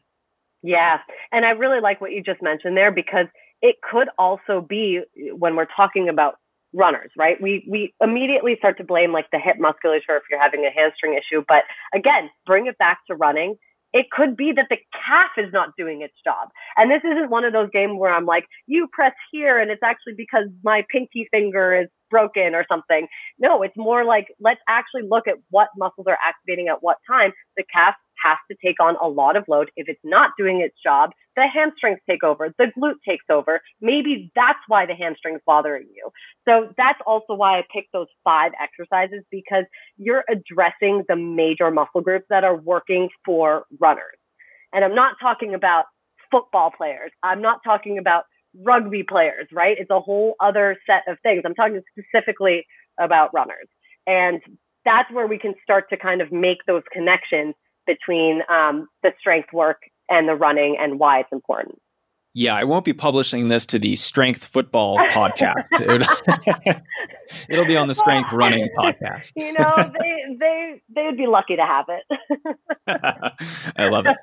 Yeah. 0.64 0.98
And 1.32 1.46
I 1.46 1.52
really 1.52 1.82
like 1.82 2.02
what 2.02 2.12
you 2.12 2.22
just 2.24 2.42
mentioned 2.42 2.76
there 2.76 2.92
because 2.92 3.28
it 3.62 3.78
could 3.82 4.10
also 4.18 4.62
be 4.62 5.02
when 5.34 5.56
we're 5.56 5.68
talking 5.76 6.10
about 6.10 6.36
runners, 6.74 7.12
right? 7.18 7.42
We 7.42 7.66
we 7.70 7.94
immediately 8.02 8.56
start 8.58 8.78
to 8.78 8.84
blame 8.84 9.12
like 9.12 9.32
the 9.32 9.40
hip 9.40 9.56
musculature 9.60 10.18
if 10.18 10.24
you're 10.30 10.42
having 10.42 10.66
a 10.66 10.70
hamstring 10.70 11.14
issue, 11.14 11.44
but 11.48 11.64
again, 11.94 12.30
bring 12.46 12.68
it 12.68 12.78
back 12.78 13.00
to 13.08 13.16
running. 13.16 13.56
It 13.94 14.08
could 14.12 14.36
be 14.36 14.52
that 14.56 14.68
the 14.70 14.78
calf 14.94 15.32
is 15.38 15.52
not 15.54 15.70
doing 15.78 16.02
its 16.02 16.14
job. 16.24 16.50
And 16.76 16.92
this 16.92 17.02
isn't 17.04 17.30
one 17.30 17.46
of 17.46 17.54
those 17.54 17.70
games 17.72 17.94
where 17.98 18.14
I'm 18.14 18.26
like, 18.26 18.46
you 18.68 18.88
press 18.92 19.14
here 19.32 19.60
and 19.60 19.72
it's 19.72 19.84
actually 19.84 20.14
because 20.18 20.48
my 20.64 20.84
pinky 20.92 21.28
finger 21.32 21.82
is 21.82 21.88
broken 22.10 22.56
or 22.56 22.66
something. 22.70 23.08
No, 23.40 23.64
it's 23.64 23.78
more 23.78 24.06
like 24.06 24.28
let's 24.40 24.62
actually 24.68 25.04
look 25.10 25.28
at 25.28 25.36
what 25.50 25.70
muscles 25.78 26.08
are 26.08 26.18
activating 26.26 26.68
at 26.68 26.82
what 26.82 26.98
time. 27.10 27.32
The 27.56 27.64
calf 27.74 27.96
has 28.24 28.38
to 28.52 28.58
take 28.64 28.80
on 28.82 28.96
a 29.02 29.08
lot 29.08 29.36
of 29.36 29.46
load. 29.48 29.72
If 29.76 29.88
it's 29.90 30.02
not 30.04 30.32
doing 30.38 30.62
its 30.62 30.76
job, 30.84 31.12
the 31.36 31.46
hamstrings 31.52 32.00
take 32.10 32.24
over, 32.24 32.54
the 32.58 32.72
glute 32.78 33.02
takes 33.08 33.26
over. 33.30 33.62
Maybe 33.82 34.32
that's 34.36 34.60
why 34.68 34.86
the 34.86 34.96
hamstring's 34.96 35.42
bothering 35.46 35.88
you. 35.96 36.10
So 36.48 36.74
that's 36.78 37.00
also 37.06 37.36
why 37.36 37.60
I 37.60 37.64
picked 37.74 37.94
those 37.94 38.08
five 38.24 38.52
exercises 38.62 39.24
because 39.32 39.66
you're 39.98 40.24
addressing 40.30 41.04
the 41.08 41.16
major 41.16 41.72
muscle 41.72 42.02
groups 42.02 42.26
that 42.30 42.44
are 42.44 42.56
working 42.56 43.10
for 43.26 43.66
runners. 43.80 44.18
And 44.74 44.84
I'm 44.84 44.96
not 44.96 45.16
talking 45.22 45.54
about 45.54 45.86
football 46.32 46.72
players. 46.76 47.12
I'm 47.24 47.42
not 47.42 47.60
talking 47.64 47.98
about 47.98 48.24
rugby 48.64 49.04
players, 49.04 49.48
right? 49.54 49.78
It's 49.80 49.92
a 49.92 50.00
whole 50.00 50.36
other 50.40 50.78
set 50.86 51.04
of 51.08 51.18
things. 51.22 51.44
I'm 51.46 51.56
talking 51.56 51.82
specifically 51.98 52.66
about 53.00 53.34
runners. 53.34 53.68
And 54.06 54.42
that's 54.86 55.12
where 55.12 55.28
we 55.28 55.38
can 55.38 55.54
start 55.64 55.90
to 55.90 55.98
kind 55.98 56.22
of 56.22 56.32
make 56.32 56.60
those 56.66 56.84
connections 56.92 57.56
between 57.88 58.42
um, 58.50 58.88
the 59.02 59.12
strength 59.20 59.52
work 59.54 59.82
and 60.10 60.28
the 60.28 60.36
running 60.36 60.78
and 60.80 61.00
why 61.00 61.20
it's 61.22 61.32
important. 61.32 61.80
Yeah, 62.40 62.56
I 62.56 62.66
won't 62.66 62.86
be 62.86 62.94
publishing 62.94 63.48
this 63.48 63.66
to 63.66 63.80
the 63.80 63.96
Strength 63.96 64.46
Football 64.46 64.98
podcast. 65.10 65.64
It'll 67.50 67.66
be 67.66 67.76
on 67.76 67.88
the 67.88 67.96
Strength 67.96 68.32
Running 68.32 68.70
podcast. 68.78 69.32
you 69.36 69.54
know, 69.54 69.74
they 69.76 70.38
they 70.40 70.82
they 70.96 71.06
would 71.06 71.18
be 71.18 71.26
lucky 71.26 71.56
to 71.56 71.64
have 71.64 71.86
it. 71.90 72.56
I 73.76 73.90
love 73.90 74.06
it. 74.06 74.18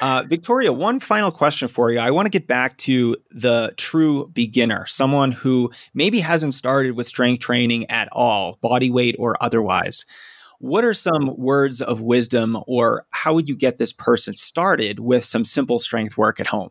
Uh, 0.00 0.24
Victoria, 0.26 0.72
one 0.72 0.98
final 0.98 1.30
question 1.30 1.68
for 1.68 1.92
you. 1.92 1.98
I 1.98 2.10
want 2.10 2.24
to 2.24 2.30
get 2.30 2.46
back 2.46 2.78
to 2.78 3.18
the 3.30 3.74
true 3.76 4.28
beginner, 4.28 4.86
someone 4.86 5.32
who 5.32 5.70
maybe 5.92 6.20
hasn't 6.20 6.54
started 6.54 6.92
with 6.96 7.06
strength 7.06 7.40
training 7.40 7.90
at 7.90 8.08
all, 8.12 8.58
body 8.62 8.88
weight 8.88 9.14
or 9.18 9.36
otherwise. 9.42 10.06
What 10.58 10.84
are 10.84 10.94
some 10.94 11.36
words 11.36 11.80
of 11.82 12.00
wisdom, 12.00 12.58
or 12.66 13.06
how 13.12 13.34
would 13.34 13.48
you 13.48 13.56
get 13.56 13.76
this 13.76 13.92
person 13.92 14.34
started 14.36 15.00
with 15.00 15.24
some 15.24 15.44
simple 15.44 15.78
strength 15.78 16.16
work 16.16 16.40
at 16.40 16.46
home? 16.46 16.70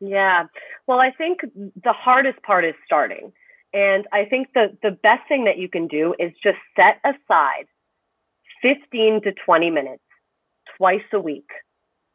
Yeah. 0.00 0.44
Well, 0.86 1.00
I 1.00 1.10
think 1.10 1.40
the 1.42 1.92
hardest 1.92 2.42
part 2.42 2.64
is 2.64 2.74
starting. 2.86 3.32
And 3.72 4.06
I 4.12 4.24
think 4.24 4.48
the, 4.54 4.76
the 4.82 4.90
best 4.90 5.28
thing 5.28 5.44
that 5.44 5.58
you 5.58 5.68
can 5.68 5.88
do 5.88 6.14
is 6.18 6.32
just 6.42 6.56
set 6.74 7.00
aside 7.04 7.66
15 8.62 9.22
to 9.24 9.32
20 9.44 9.70
minutes 9.70 10.02
twice 10.76 11.02
a 11.12 11.20
week. 11.20 11.48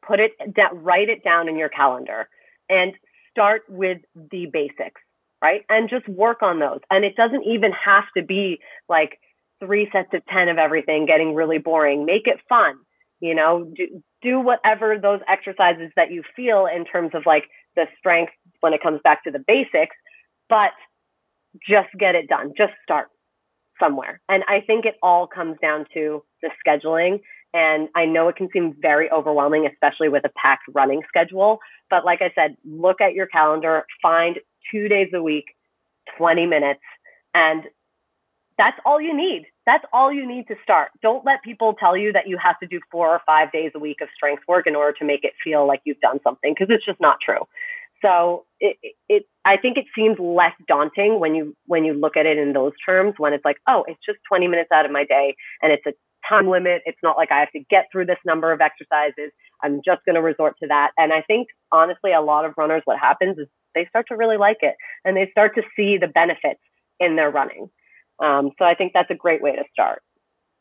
Put 0.06 0.20
it, 0.20 0.32
write 0.74 1.10
it 1.10 1.24
down 1.24 1.48
in 1.48 1.58
your 1.58 1.70
calendar 1.70 2.28
and 2.70 2.94
start 3.32 3.62
with 3.70 4.00
the 4.16 4.48
basics, 4.52 5.02
right? 5.42 5.62
And 5.70 5.90
just 5.90 6.08
work 6.10 6.42
on 6.42 6.60
those. 6.60 6.80
And 6.90 7.06
it 7.06 7.16
doesn't 7.16 7.44
even 7.46 7.72
have 7.72 8.06
to 8.18 8.24
be 8.24 8.60
like 8.90 9.20
three 9.64 9.90
sets 9.92 10.10
of 10.14 10.26
10 10.26 10.50
of 10.50 10.58
everything 10.58 11.06
getting 11.06 11.34
really 11.34 11.58
boring. 11.58 12.06
Make 12.06 12.28
it 12.28 12.40
fun. 12.50 12.76
You 13.20 13.36
know, 13.36 13.72
do, 13.76 14.04
do 14.22 14.40
whatever 14.40 14.98
those 15.02 15.22
exercises 15.28 15.92
that 15.96 16.12
you 16.12 16.24
feel 16.36 16.66
in 16.66 16.86
terms 16.86 17.12
of 17.14 17.24
like 17.26 17.46
the 17.76 17.86
strength 17.98 18.34
when 18.60 18.74
it 18.74 18.82
comes 18.84 19.00
back 19.04 19.24
to 19.24 19.32
the 19.32 19.44
basics, 19.46 19.96
but 20.50 20.72
just 21.68 21.90
get 21.98 22.16
it 22.16 22.28
done. 22.28 22.54
Just 22.58 22.74
start 22.84 23.08
somewhere. 23.80 24.22
And 24.30 24.44
I 24.48 24.62
think 24.62 24.86
it 24.86 24.96
all 25.02 25.28
comes 25.28 25.58
down 25.62 25.86
to 25.94 26.24
the 26.42 26.50
scheduling. 26.66 27.22
And 27.54 27.90
I 27.96 28.06
know 28.06 28.28
it 28.30 28.36
can 28.36 28.50
seem 28.52 28.76
very 28.82 29.12
overwhelming, 29.12 29.68
especially 29.72 30.10
with 30.10 30.26
a 30.26 30.32
packed 30.36 30.64
running 30.74 31.02
schedule. 31.08 31.60
But 31.90 32.04
like 32.04 32.22
I 32.22 32.32
said, 32.34 32.58
look 32.66 33.00
at 33.00 33.14
your 33.14 33.28
calendar, 33.28 33.86
find 34.02 34.40
two 34.72 34.88
days 34.88 35.10
a 35.14 35.22
week, 35.22 35.46
20 36.18 36.48
minutes, 36.48 36.82
and 37.34 37.64
that's 38.64 38.80
all 38.86 39.02
you 39.02 39.14
need. 39.16 39.44
That's 39.66 39.84
all 39.92 40.14
you 40.14 40.26
need 40.26 40.48
to 40.48 40.56
start. 40.64 40.92
Don't 41.02 41.26
let 41.26 41.44
people 41.44 41.74
tell 41.74 41.98
you 41.98 42.14
that 42.14 42.30
you 42.30 42.38
have 42.42 42.58
to 42.60 42.68
do 42.68 42.80
four 42.90 43.10
or 43.10 43.20
five 43.26 43.52
days 43.52 43.72
a 43.76 43.80
week 43.80 43.98
of 44.02 44.08
strength 44.16 44.44
work 44.48 44.68
in 44.68 44.74
order 44.76 44.94
to 45.00 45.06
make 45.06 45.26
it 45.26 45.34
feel 45.44 45.68
like 45.68 45.82
you've 45.84 46.00
done 46.00 46.20
something 46.24 46.54
because 46.58 46.74
it's 46.74 46.86
just 46.86 47.02
not 47.02 47.18
true. 47.22 47.46
So 48.02 48.46
it, 48.62 48.78
it, 49.10 49.24
I 49.44 49.58
think 49.58 49.78
it 49.78 49.86
seems 49.94 50.18
less 50.18 50.54
daunting 50.66 51.20
when 51.20 51.36
you, 51.36 51.58
when 51.66 51.84
you 51.84 51.94
look 51.94 52.16
at 52.16 52.26
it 52.26 52.38
in 52.38 52.54
those 52.54 52.72
terms, 52.86 53.16
when 53.18 53.34
it's 53.34 53.44
like, 53.44 53.58
oh, 53.68 53.84
it's 53.86 54.00
just 54.06 54.20
20 54.30 54.48
minutes 54.48 54.70
out 54.74 54.86
of 54.86 54.92
my 54.92 55.04
day 55.04 55.36
and 55.62 55.74
it's 55.74 55.86
a 55.86 55.92
time 56.30 56.48
limit. 56.48 56.84
It's 56.86 56.98
not 57.04 57.18
like 57.18 57.34
I 57.34 57.40
have 57.40 57.52
to 57.52 57.64
get 57.70 57.88
through 57.92 58.06
this 58.06 58.18
number 58.26 58.54
of 58.54 58.62
exercises. 58.62 59.32
I'm 59.62 59.82
just 59.84 60.06
going 60.06 60.16
to 60.16 60.22
resort 60.22 60.56
to 60.62 60.68
that. 60.68 60.92
And 60.98 61.12
I 61.12 61.22
think 61.22 61.50
honestly, 61.74 62.14
a 62.14 62.22
lot 62.22 62.46
of 62.46 62.54
runners, 62.58 62.84
what 62.86 62.98
happens 62.98 63.38
is 63.40 63.48
they 63.76 63.86
start 63.90 64.06
to 64.08 64.16
really 64.16 64.38
like 64.38 64.60
it 64.62 64.76
and 65.04 65.18
they 65.18 65.28
start 65.32 65.56
to 65.56 65.64
see 65.76 65.98
the 65.98 66.08
benefits 66.08 66.62
in 67.02 67.18
their 67.18 67.30
running. 67.30 67.70
Um, 68.24 68.52
so 68.58 68.66
I 68.66 68.74
think 68.74 68.94
that's 68.94 69.12
a 69.12 69.16
great 69.16 69.42
way 69.42 69.52
to 69.52 69.64
start. 69.72 70.02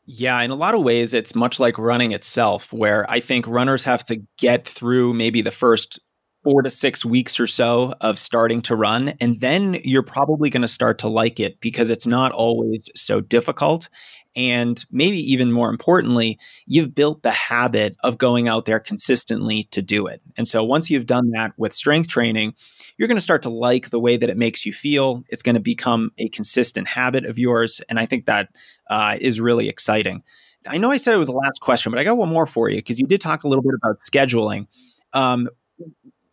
Yeah, 0.05 0.39
in 0.41 0.51
a 0.51 0.55
lot 0.55 0.75
of 0.75 0.83
ways, 0.83 1.13
it's 1.13 1.33
much 1.33 1.61
like 1.61 1.77
running 1.77 2.11
itself, 2.11 2.73
where 2.73 3.09
I 3.09 3.21
think 3.21 3.47
runners 3.47 3.85
have 3.85 4.03
to 4.05 4.21
get 4.37 4.67
through 4.67 5.13
maybe 5.13 5.41
the 5.41 5.51
first 5.51 5.99
four 6.43 6.61
to 6.61 6.69
six 6.69 7.05
weeks 7.05 7.39
or 7.39 7.47
so 7.47 7.93
of 8.01 8.19
starting 8.19 8.61
to 8.63 8.75
run. 8.75 9.13
And 9.21 9.39
then 9.39 9.79
you're 9.85 10.03
probably 10.03 10.49
going 10.49 10.61
to 10.61 10.67
start 10.67 10.97
to 10.99 11.07
like 11.07 11.39
it 11.39 11.59
because 11.61 11.89
it's 11.89 12.05
not 12.05 12.33
always 12.33 12.89
so 12.95 13.21
difficult. 13.21 13.87
And 14.35 14.83
maybe 14.91 15.19
even 15.31 15.51
more 15.51 15.69
importantly, 15.69 16.39
you've 16.65 16.95
built 16.95 17.21
the 17.21 17.31
habit 17.31 17.95
of 18.03 18.17
going 18.17 18.47
out 18.47 18.65
there 18.65 18.79
consistently 18.79 19.65
to 19.71 19.81
do 19.81 20.07
it. 20.07 20.21
And 20.37 20.47
so 20.47 20.63
once 20.63 20.89
you've 20.89 21.05
done 21.05 21.29
that 21.31 21.53
with 21.57 21.71
strength 21.71 22.09
training, 22.09 22.55
you're 22.97 23.07
going 23.07 23.17
to 23.17 23.21
start 23.21 23.43
to 23.43 23.49
like 23.49 23.89
the 23.89 23.99
way 23.99 24.17
that 24.17 24.29
it 24.29 24.37
makes 24.37 24.65
you 24.65 24.73
feel. 24.73 25.23
It's 25.29 25.43
going 25.43 25.55
to 25.55 25.61
become 25.61 26.11
a 26.17 26.29
consistent 26.29 26.87
habit 26.87 27.25
of 27.25 27.37
yours. 27.37 27.79
And 27.89 27.99
I 27.99 28.05
think 28.05 28.25
that 28.25 28.49
uh, 28.89 29.17
is 29.21 29.39
really 29.39 29.69
exciting. 29.69 30.23
I 30.67 30.77
know 30.77 30.91
I 30.91 30.97
said 30.97 31.13
it 31.13 31.17
was 31.17 31.27
the 31.27 31.33
last 31.33 31.59
question, 31.59 31.91
but 31.91 31.99
I 31.99 32.03
got 32.03 32.17
one 32.17 32.29
more 32.29 32.45
for 32.45 32.69
you 32.69 32.77
because 32.77 32.99
you 32.99 33.05
did 33.05 33.21
talk 33.21 33.43
a 33.43 33.47
little 33.47 33.63
bit 33.63 33.73
about 33.75 33.99
scheduling. 33.99 34.67
Um, 35.13 35.49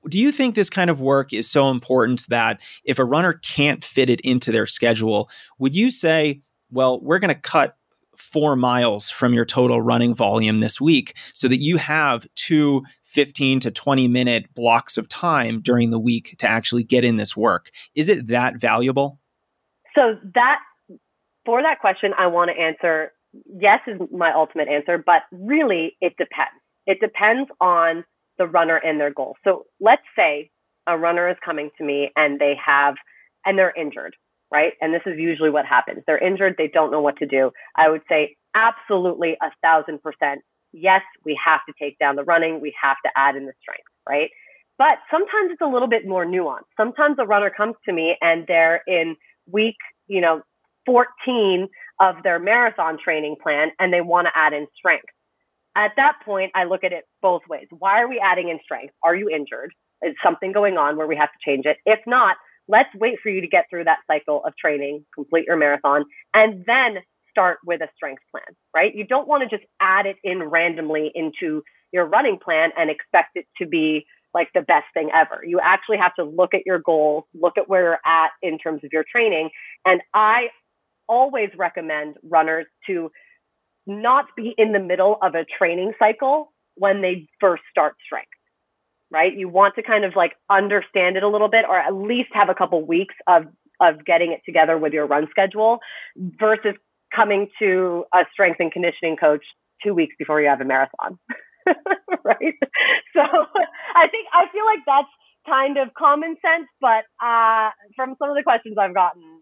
do 0.08 0.18
you 0.18 0.32
think 0.32 0.54
this 0.54 0.70
kind 0.70 0.88
of 0.88 1.00
work 1.00 1.32
is 1.32 1.50
so 1.50 1.70
important 1.70 2.26
that 2.28 2.60
if 2.84 2.98
a 2.98 3.04
runner 3.04 3.34
can't 3.34 3.84
fit 3.84 4.08
it 4.08 4.20
into 4.20 4.50
their 4.50 4.66
schedule, 4.66 5.28
would 5.58 5.74
you 5.74 5.90
say, 5.90 6.42
well, 6.70 7.00
we're 7.00 7.18
going 7.18 7.34
to 7.34 7.40
cut 7.40 7.76
four 8.20 8.56
miles 8.56 9.10
from 9.10 9.34
your 9.34 9.44
total 9.44 9.80
running 9.80 10.14
volume 10.14 10.60
this 10.60 10.80
week 10.80 11.16
so 11.32 11.48
that 11.48 11.58
you 11.58 11.76
have 11.76 12.26
two 12.36 12.82
15 13.04 13.60
to 13.60 13.70
20 13.70 14.08
minute 14.08 14.54
blocks 14.54 14.96
of 14.96 15.08
time 15.08 15.60
during 15.60 15.90
the 15.90 15.98
week 15.98 16.36
to 16.38 16.48
actually 16.48 16.84
get 16.84 17.04
in 17.04 17.16
this 17.16 17.36
work. 17.36 17.70
Is 17.94 18.08
it 18.08 18.28
that 18.28 18.56
valuable? 18.56 19.18
So 19.94 20.16
that 20.34 20.58
for 21.44 21.62
that 21.62 21.80
question, 21.80 22.12
I 22.16 22.28
want 22.28 22.50
to 22.54 22.62
answer 22.62 23.12
yes 23.46 23.80
is 23.86 24.00
my 24.12 24.32
ultimate 24.32 24.68
answer, 24.68 25.02
but 25.04 25.22
really 25.32 25.96
it 26.00 26.14
depends. 26.18 26.60
It 26.86 26.98
depends 27.00 27.50
on 27.60 28.04
the 28.38 28.46
runner 28.46 28.76
and 28.76 29.00
their 29.00 29.12
goal. 29.12 29.36
So 29.44 29.66
let's 29.80 30.02
say 30.16 30.50
a 30.86 30.96
runner 30.96 31.28
is 31.28 31.36
coming 31.44 31.70
to 31.78 31.84
me 31.84 32.10
and 32.16 32.38
they 32.38 32.54
have 32.64 32.94
and 33.44 33.58
they're 33.58 33.74
injured 33.76 34.14
right? 34.50 34.72
And 34.80 34.92
this 34.92 35.02
is 35.06 35.18
usually 35.18 35.50
what 35.50 35.66
happens. 35.66 36.02
They're 36.06 36.18
injured, 36.18 36.54
they 36.58 36.68
don't 36.68 36.90
know 36.90 37.00
what 37.00 37.16
to 37.18 37.26
do. 37.26 37.50
I 37.76 37.88
would 37.88 38.02
say 38.08 38.36
absolutely 38.54 39.36
a 39.42 39.50
thousand 39.62 40.02
percent. 40.02 40.42
Yes, 40.72 41.02
we 41.24 41.38
have 41.44 41.60
to 41.68 41.74
take 41.80 41.98
down 41.98 42.16
the 42.16 42.24
running, 42.24 42.60
we 42.60 42.74
have 42.80 42.96
to 43.04 43.10
add 43.16 43.36
in 43.36 43.46
the 43.46 43.52
strength, 43.60 43.88
right? 44.08 44.30
But 44.78 44.98
sometimes 45.10 45.50
it's 45.52 45.60
a 45.60 45.66
little 45.66 45.88
bit 45.88 46.06
more 46.06 46.24
nuanced. 46.24 46.70
Sometimes 46.76 47.16
a 47.18 47.26
runner 47.26 47.50
comes 47.54 47.74
to 47.84 47.92
me 47.92 48.16
and 48.20 48.46
they're 48.46 48.82
in 48.86 49.16
week, 49.46 49.76
you 50.08 50.20
know, 50.20 50.42
14 50.86 51.68
of 52.00 52.16
their 52.22 52.38
marathon 52.38 52.96
training 53.02 53.36
plan 53.42 53.72
and 53.78 53.92
they 53.92 54.00
want 54.00 54.26
to 54.26 54.32
add 54.34 54.52
in 54.52 54.66
strength. 54.74 55.04
At 55.76 55.92
that 55.96 56.14
point, 56.24 56.52
I 56.54 56.64
look 56.64 56.82
at 56.82 56.92
it 56.92 57.04
both 57.20 57.42
ways. 57.48 57.66
Why 57.70 58.00
are 58.00 58.08
we 58.08 58.18
adding 58.18 58.48
in 58.48 58.58
strength? 58.64 58.94
Are 59.04 59.14
you 59.14 59.28
injured? 59.28 59.72
Is 60.02 60.14
something 60.22 60.52
going 60.52 60.78
on 60.78 60.96
where 60.96 61.06
we 61.06 61.16
have 61.16 61.28
to 61.28 61.38
change 61.44 61.66
it? 61.66 61.76
If 61.84 62.00
not, 62.06 62.36
Let's 62.70 62.94
wait 62.94 63.18
for 63.20 63.30
you 63.30 63.40
to 63.40 63.48
get 63.48 63.66
through 63.68 63.84
that 63.84 63.98
cycle 64.06 64.42
of 64.44 64.56
training, 64.56 65.04
complete 65.12 65.46
your 65.46 65.56
marathon, 65.56 66.04
and 66.32 66.64
then 66.66 66.98
start 67.28 67.58
with 67.66 67.80
a 67.80 67.88
strength 67.96 68.22
plan, 68.30 68.56
right? 68.74 68.94
You 68.94 69.04
don't 69.04 69.26
want 69.26 69.42
to 69.42 69.56
just 69.56 69.68
add 69.80 70.06
it 70.06 70.16
in 70.22 70.42
randomly 70.42 71.10
into 71.14 71.62
your 71.92 72.06
running 72.06 72.38
plan 72.42 72.70
and 72.76 72.88
expect 72.88 73.30
it 73.34 73.46
to 73.58 73.66
be 73.66 74.06
like 74.32 74.48
the 74.54 74.60
best 74.60 74.86
thing 74.94 75.10
ever. 75.12 75.42
You 75.44 75.58
actually 75.60 75.98
have 75.98 76.14
to 76.14 76.24
look 76.24 76.54
at 76.54 76.60
your 76.64 76.78
goals, 76.78 77.24
look 77.34 77.58
at 77.58 77.68
where 77.68 77.82
you're 77.82 77.98
at 78.06 78.30
in 78.40 78.58
terms 78.58 78.84
of 78.84 78.90
your 78.92 79.04
training. 79.10 79.50
And 79.84 80.00
I 80.14 80.48
always 81.08 81.50
recommend 81.58 82.16
runners 82.22 82.66
to 82.86 83.10
not 83.86 84.26
be 84.36 84.54
in 84.56 84.70
the 84.72 84.78
middle 84.78 85.18
of 85.20 85.34
a 85.34 85.44
training 85.44 85.92
cycle 85.98 86.52
when 86.76 87.02
they 87.02 87.28
first 87.40 87.64
start 87.72 87.96
strength 88.04 88.30
right? 89.10 89.32
You 89.34 89.48
want 89.48 89.74
to 89.76 89.82
kind 89.82 90.04
of 90.04 90.12
like 90.16 90.32
understand 90.50 91.16
it 91.16 91.22
a 91.22 91.28
little 91.28 91.48
bit 91.48 91.64
or 91.68 91.78
at 91.78 91.94
least 91.94 92.30
have 92.32 92.48
a 92.48 92.54
couple 92.54 92.84
weeks 92.86 93.14
of 93.26 93.44
of 93.80 94.04
getting 94.04 94.32
it 94.32 94.40
together 94.44 94.76
with 94.76 94.92
your 94.92 95.06
run 95.06 95.26
schedule 95.30 95.78
versus 96.38 96.74
coming 97.14 97.48
to 97.58 98.04
a 98.14 98.18
strength 98.30 98.60
and 98.60 98.70
conditioning 98.70 99.16
coach 99.16 99.42
2 99.82 99.94
weeks 99.94 100.14
before 100.18 100.40
you 100.40 100.48
have 100.48 100.60
a 100.60 100.64
marathon. 100.64 101.18
right? 102.24 102.54
So 103.14 103.22
I 103.22 104.08
think 104.08 104.26
I 104.32 104.44
feel 104.52 104.64
like 104.66 104.80
that's 104.86 105.08
kind 105.46 105.78
of 105.78 105.94
common 105.94 106.36
sense, 106.42 106.68
but 106.80 107.04
uh, 107.24 107.70
from 107.96 108.14
some 108.18 108.30
of 108.30 108.36
the 108.36 108.42
questions 108.42 108.76
I've 108.78 108.94
gotten, 108.94 109.40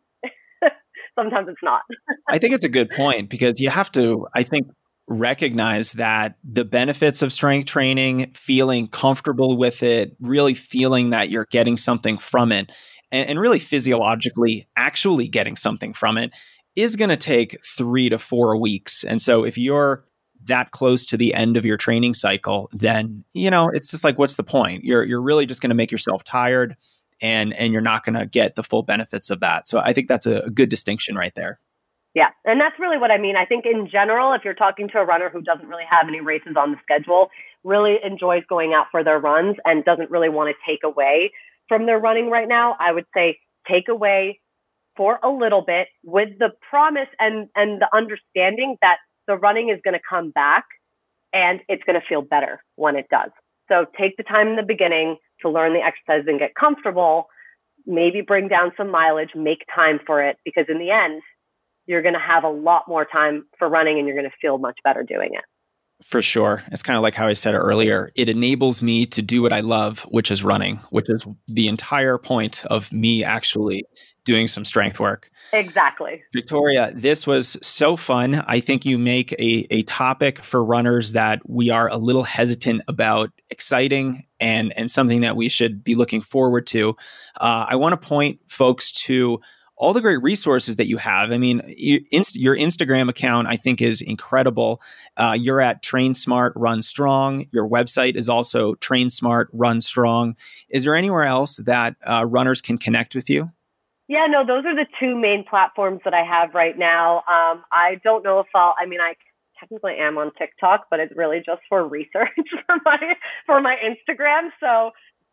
sometimes 1.19 1.49
it's 1.49 1.63
not. 1.63 1.83
I 2.29 2.39
think 2.39 2.55
it's 2.55 2.65
a 2.65 2.69
good 2.69 2.91
point 2.91 3.29
because 3.29 3.61
you 3.61 3.71
have 3.71 3.91
to, 3.93 4.27
I 4.35 4.43
think, 4.43 4.69
recognize 5.09 5.93
that 5.93 6.37
the 6.45 6.65
benefits 6.65 7.23
of 7.23 7.33
strength 7.33 7.67
training, 7.67 8.31
feeling 8.35 8.87
comfortable 8.87 9.57
with 9.57 9.83
it, 9.83 10.15
really 10.21 10.55
feeling 10.55 11.11
that 11.11 11.31
you're 11.31 11.47
getting 11.51 11.77
something 11.77 12.19
from 12.19 12.53
it, 12.53 12.71
and, 13.11 13.29
and 13.29 13.41
really 13.41 13.59
physiologically 13.59 14.69
actually 14.77 15.27
getting 15.27 15.57
something 15.57 15.95
from 15.95 16.19
it 16.19 16.31
is 16.77 16.95
going 16.95 17.09
to 17.09 17.17
take 17.17 17.59
three 17.65 18.09
to 18.09 18.19
four 18.19 18.57
weeks. 18.61 19.03
And 19.03 19.21
so 19.21 19.45
if 19.45 19.57
you're 19.57 20.05
that 20.45 20.71
close 20.71 21.05
to 21.07 21.17
the 21.17 21.35
end 21.35 21.57
of 21.57 21.65
your 21.65 21.77
training 21.77 22.15
cycle, 22.15 22.71
then 22.73 23.25
you 23.33 23.51
know 23.51 23.71
it's 23.73 23.91
just 23.91 24.05
like, 24.05 24.19
what's 24.19 24.37
the 24.37 24.45
point? 24.45 24.85
You're 24.85 25.05
you're 25.05 25.23
really 25.23 25.47
just 25.47 25.61
going 25.61 25.71
to 25.71 25.75
make 25.75 25.91
yourself 25.91 26.23
tired, 26.23 26.77
and 27.21 27.53
and 27.55 27.73
you're 27.73 27.83
not 27.83 28.05
going 28.05 28.15
to 28.15 28.27
get 28.27 28.55
the 28.55 28.63
full 28.63 28.83
benefits 28.83 29.31
of 29.31 29.41
that. 29.41 29.67
So 29.67 29.81
I 29.81 29.93
think 29.93 30.07
that's 30.09 30.27
a, 30.27 30.41
a 30.43 30.51
good 30.51 30.69
distinction 30.69 31.17
right 31.17 31.35
there. 31.35 31.59
Yeah, 32.15 32.29
and 32.45 32.61
that's 32.61 32.79
really 32.79 32.99
what 32.99 33.11
I 33.11 33.19
mean. 33.19 33.37
I 33.37 33.45
think 33.45 33.65
in 33.67 33.89
general, 33.91 34.33
if 34.33 34.43
you're 34.45 34.55
talking 34.55 34.89
to 34.89 34.99
a 34.99 35.05
runner 35.05 35.31
who 35.31 35.43
doesn't 35.43 35.69
really 35.69 35.85
have 35.89 36.09
any 36.09 36.21
races 36.21 36.57
on 36.57 36.73
the 36.73 36.79
schedule, 36.83 37.29
really 37.65 37.97
enjoys 38.03 38.43
going 38.49 38.73
out 38.73 38.87
for 38.91 39.05
their 39.05 39.19
runs 39.19 39.57
and 39.65 39.85
doesn't 39.85 40.11
really 40.11 40.29
want 40.29 40.49
to 40.55 40.71
take 40.71 40.81
away 40.85 41.33
from 41.69 41.87
their 41.87 41.99
running 41.99 42.31
right 42.31 42.49
now, 42.49 42.77
I 42.81 42.93
would 42.93 43.05
say 43.15 43.39
take 43.71 43.89
away 43.89 44.41
for 44.97 45.21
a 45.23 45.29
little 45.29 45.63
bit 45.63 45.89
with 46.03 46.31
the 46.39 46.51
promise 46.69 47.09
and 47.21 47.49
and 47.55 47.81
the 47.81 47.89
understanding 47.95 48.77
that 48.83 48.97
the 49.27 49.37
running 49.37 49.69
is 49.69 49.79
going 49.85 49.95
to 49.95 50.01
come 50.09 50.31
back 50.31 50.65
and 51.33 51.61
it's 51.69 51.85
going 51.85 52.01
to 52.01 52.07
feel 52.09 52.23
better 52.23 52.63
when 52.77 52.97
it 52.97 53.07
does. 53.11 53.31
So 53.69 53.85
take 53.99 54.17
the 54.17 54.23
time 54.23 54.49
in 54.49 54.57
the 54.57 54.63
beginning 54.63 55.19
to 55.43 55.51
learn 55.51 55.75
the 55.75 55.81
exercise 55.81 56.25
and 56.27 56.39
get 56.39 56.55
comfortable. 56.55 57.29
Maybe 57.87 58.23
bring 58.23 58.49
down 58.49 58.73
some 58.77 58.91
mileage, 58.91 59.31
make 59.35 59.65
time 59.75 60.01
for 60.07 60.23
it 60.23 60.37
because 60.45 60.67
in 60.69 60.79
the 60.79 60.91
end, 60.91 61.23
you're 61.89 62.03
going 62.03 62.15
to 62.15 62.21
have 62.21 62.45
a 62.45 62.51
lot 62.51 62.85
more 62.87 63.05
time 63.05 63.47
for 63.59 63.69
running 63.69 63.99
and 63.99 64.07
you're 64.07 64.17
going 64.17 64.29
to 64.29 64.37
feel 64.41 64.59
much 64.59 64.79
better 64.85 65.03
doing 65.03 65.31
it. 65.33 65.45
For 66.05 66.23
sure. 66.23 66.63
It's 66.71 66.83
kind 66.83 66.97
of 66.97 67.03
like 67.03 67.17
how 67.17 67.27
I 67.27 67.33
said 67.33 67.55
earlier. 67.55 68.13
It 68.15 68.29
enables 68.29 68.83
me 68.83 69.05
to 69.07 69.21
do 69.21 69.43
what 69.43 69.53
I 69.53 69.61
love, 69.61 70.03
which 70.11 70.31
is 70.31 70.45
running, 70.45 70.77
which 70.91 71.09
is 71.09 71.27
the 71.49 71.67
entire 71.67 72.19
point 72.19 72.65
of 72.67 72.93
me 72.93 73.25
actually 73.25 73.85
doing 74.25 74.47
some 74.47 74.65
strength 74.65 75.01
work. 75.01 75.29
Exactly. 75.53 76.23
Victoria, 76.33 76.93
this 76.95 77.27
was 77.27 77.57
so 77.63 77.97
fun. 77.97 78.45
I 78.47 78.61
think 78.61 78.85
you 78.85 78.97
make 78.97 79.33
a, 79.33 79.67
a 79.71 79.83
topic 79.85 80.41
for 80.45 80.63
runners 80.63 81.13
that 81.13 81.41
we 81.49 81.71
are 81.71 81.89
a 81.89 81.97
little 81.97 82.23
hesitant 82.23 82.83
about 82.87 83.31
exciting 83.51 84.25
and, 84.39 84.73
and 84.77 84.91
something 84.91 85.23
that 85.23 85.35
we 85.35 85.49
should 85.49 85.83
be 85.83 85.95
looking 85.97 86.21
forward 86.21 86.67
to. 86.69 86.91
Uh, 87.41 87.67
I 87.69 87.75
want 87.77 88.01
to 88.01 88.09
point 88.09 88.39
folks 88.47 88.93
to 88.93 89.41
all 89.79 89.93
the 89.93 90.01
great 90.01 90.21
resources 90.23 90.77
that 90.77 90.89
you 90.89 90.97
have. 90.97 91.31
I 91.31 91.39
mean, 91.39 91.63
your, 91.77 92.57
Instagram 92.57 93.09
account, 93.09 93.47
I 93.49 93.57
think, 93.57 93.81
is 93.81 94.01
incredible. 94.01 94.83
Uh, 95.17 95.37
you're 95.39 95.61
at 95.61 95.83
Train 95.83 96.15
Smart, 96.15 96.53
Run 96.57 96.83
Strong. 96.83 97.47
Your 97.53 97.69
website 97.69 98.17
is 98.17 98.29
also 98.29 98.75
Train 98.77 99.09
Smart, 99.09 99.49
Run 99.53 99.81
Strong. 99.81 100.37
Is 100.69 100.85
there 100.85 100.97
anywhere 100.97 101.25
else 101.25 101.57
that 101.59 101.95
uh, 102.05 102.27
runners 102.27 102.61
can 102.61 102.77
connect 102.77 103.15
with 103.15 103.31
you? 103.31 103.51
Yeah, 104.09 104.27
no, 104.29 104.45
those 104.45 104.65
are 104.65 104.75
the 104.75 104.87
two 104.99 105.17
main 105.17 105.45
platforms 105.49 106.01
that 106.05 106.15
I 106.15 106.25
have 106.25 106.55
right 106.55 106.77
now. 106.77 107.19
Um, 107.19 107.63
I 107.71 108.01
don't 108.03 108.25
know 108.25 108.41
if 108.41 108.47
I'll. 108.55 108.75
I 108.79 108.87
mean, 108.87 109.01
I 109.01 109.15
technically 109.61 109.97
am 109.99 110.19
on 110.19 110.33
TikTok, 110.39 110.87
but 110.91 110.99
it's 110.99 111.13
really 111.15 111.39
just 111.45 111.61
for 111.69 111.87
research 111.87 112.31
for 112.67 112.77
my 112.85 112.99
for 113.47 113.61
my 113.61 113.77
Instagram. 113.77 114.49
So 114.61 114.93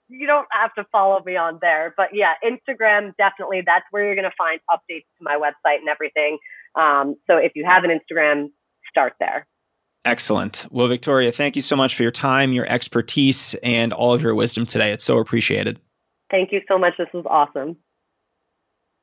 you 0.10 0.28
don't 0.28 0.48
have 0.52 0.74
to 0.76 0.86
follow 0.92 1.22
me 1.26 1.36
on 1.36 1.60
there. 1.62 1.94
But 1.98 2.10
yeah, 2.14 2.34
Instagram 2.44 3.14
definitely 3.18 3.64
that's 3.66 3.86
where 3.92 4.06
you're 4.06 4.16
going 4.16 4.30
to 4.30 4.36
find 4.38 4.60
updates 4.70 5.06
to 5.18 5.22
my 5.22 5.36
website 5.36 5.80
and 5.80 5.90
everything. 5.90 6.38
Um, 6.76 7.16
so 7.28 7.38
if 7.38 7.54
you 7.56 7.66
have 7.66 7.84
an 7.84 7.92
Instagram, 7.92 8.50
start 8.90 9.14
there. 9.20 9.48
Excellent. 10.04 10.68
Well, 10.70 10.88
Victoria, 10.88 11.32
thank 11.32 11.56
you 11.56 11.64
so 11.64 11.76
much 11.76 11.96
for 11.96 12.04
your 12.04 12.12
time, 12.12 12.54
your 12.54 12.68
expertise, 12.68 13.56
and 13.64 13.92
all 13.92 14.14
of 14.14 14.22
your 14.22 14.36
wisdom 14.36 14.66
today. 14.68 14.92
It's 14.92 15.04
so 15.04 15.18
appreciated. 15.18 15.80
Thank 16.30 16.52
you 16.52 16.62
so 16.68 16.78
much. 16.78 16.94
This 16.98 17.08
was 17.14 17.26
awesome. 17.28 17.78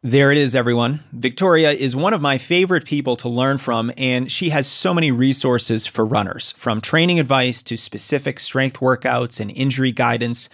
There 0.05 0.33
it 0.33 0.39
is, 0.39 0.57
everyone. 0.57 0.99
Victoria 1.13 1.71
is 1.71 1.95
one 1.95 2.13
of 2.13 2.21
my 2.21 2.37
favorite 2.37 2.85
people 2.85 3.15
to 3.17 3.29
learn 3.29 3.59
from, 3.59 3.93
and 3.97 4.31
she 4.31 4.51
has 4.51 4.67
so 4.67 4.93
many 4.93 5.13
resources 5.13 5.87
for 5.87 6.05
runners, 6.05 6.53
from 6.57 6.81
training 6.81 7.21
advice 7.21 7.63
to 7.65 7.77
specific 7.77 8.41
strength 8.41 8.81
workouts 8.81 9.39
and 9.39 9.51
injury 9.53 9.93
guidance. 9.93 10.49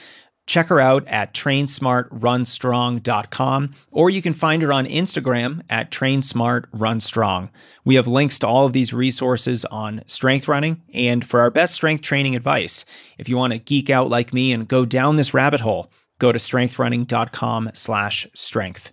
Check 0.49 0.67
her 0.69 0.81
out 0.81 1.07
at 1.07 1.35
trainsmartrunstrong.com, 1.35 3.75
or 3.91 4.09
you 4.09 4.23
can 4.23 4.33
find 4.33 4.63
her 4.63 4.73
on 4.73 4.87
Instagram 4.87 5.61
at 5.69 5.91
trainsmartrunstrong. 5.91 7.51
We 7.85 7.97
have 7.97 8.09
links 8.09 8.39
to 8.39 8.47
all 8.47 8.65
of 8.65 8.73
these 8.73 8.95
resources 8.95 9.67
on 9.67 10.03
strength 10.07 10.49
running 10.49 10.81
and 10.95 11.23
for 11.23 11.41
our 11.41 11.51
best 11.51 11.75
strength 11.75 12.01
training 12.01 12.35
advice. 12.35 12.87
If 13.19 13.29
you 13.29 13.37
want 13.37 13.53
to 13.53 13.59
geek 13.59 13.91
out 13.91 14.09
like 14.09 14.33
me 14.33 14.55
and 14.55 14.67
go 14.67 14.87
down 14.87 15.17
this 15.17 15.35
rabbit 15.35 15.61
hole, 15.61 15.93
go 16.19 16.33
to 16.33 16.39
strengthrunning.com 16.39 17.73
slash 17.75 18.27
strength. 18.35 18.93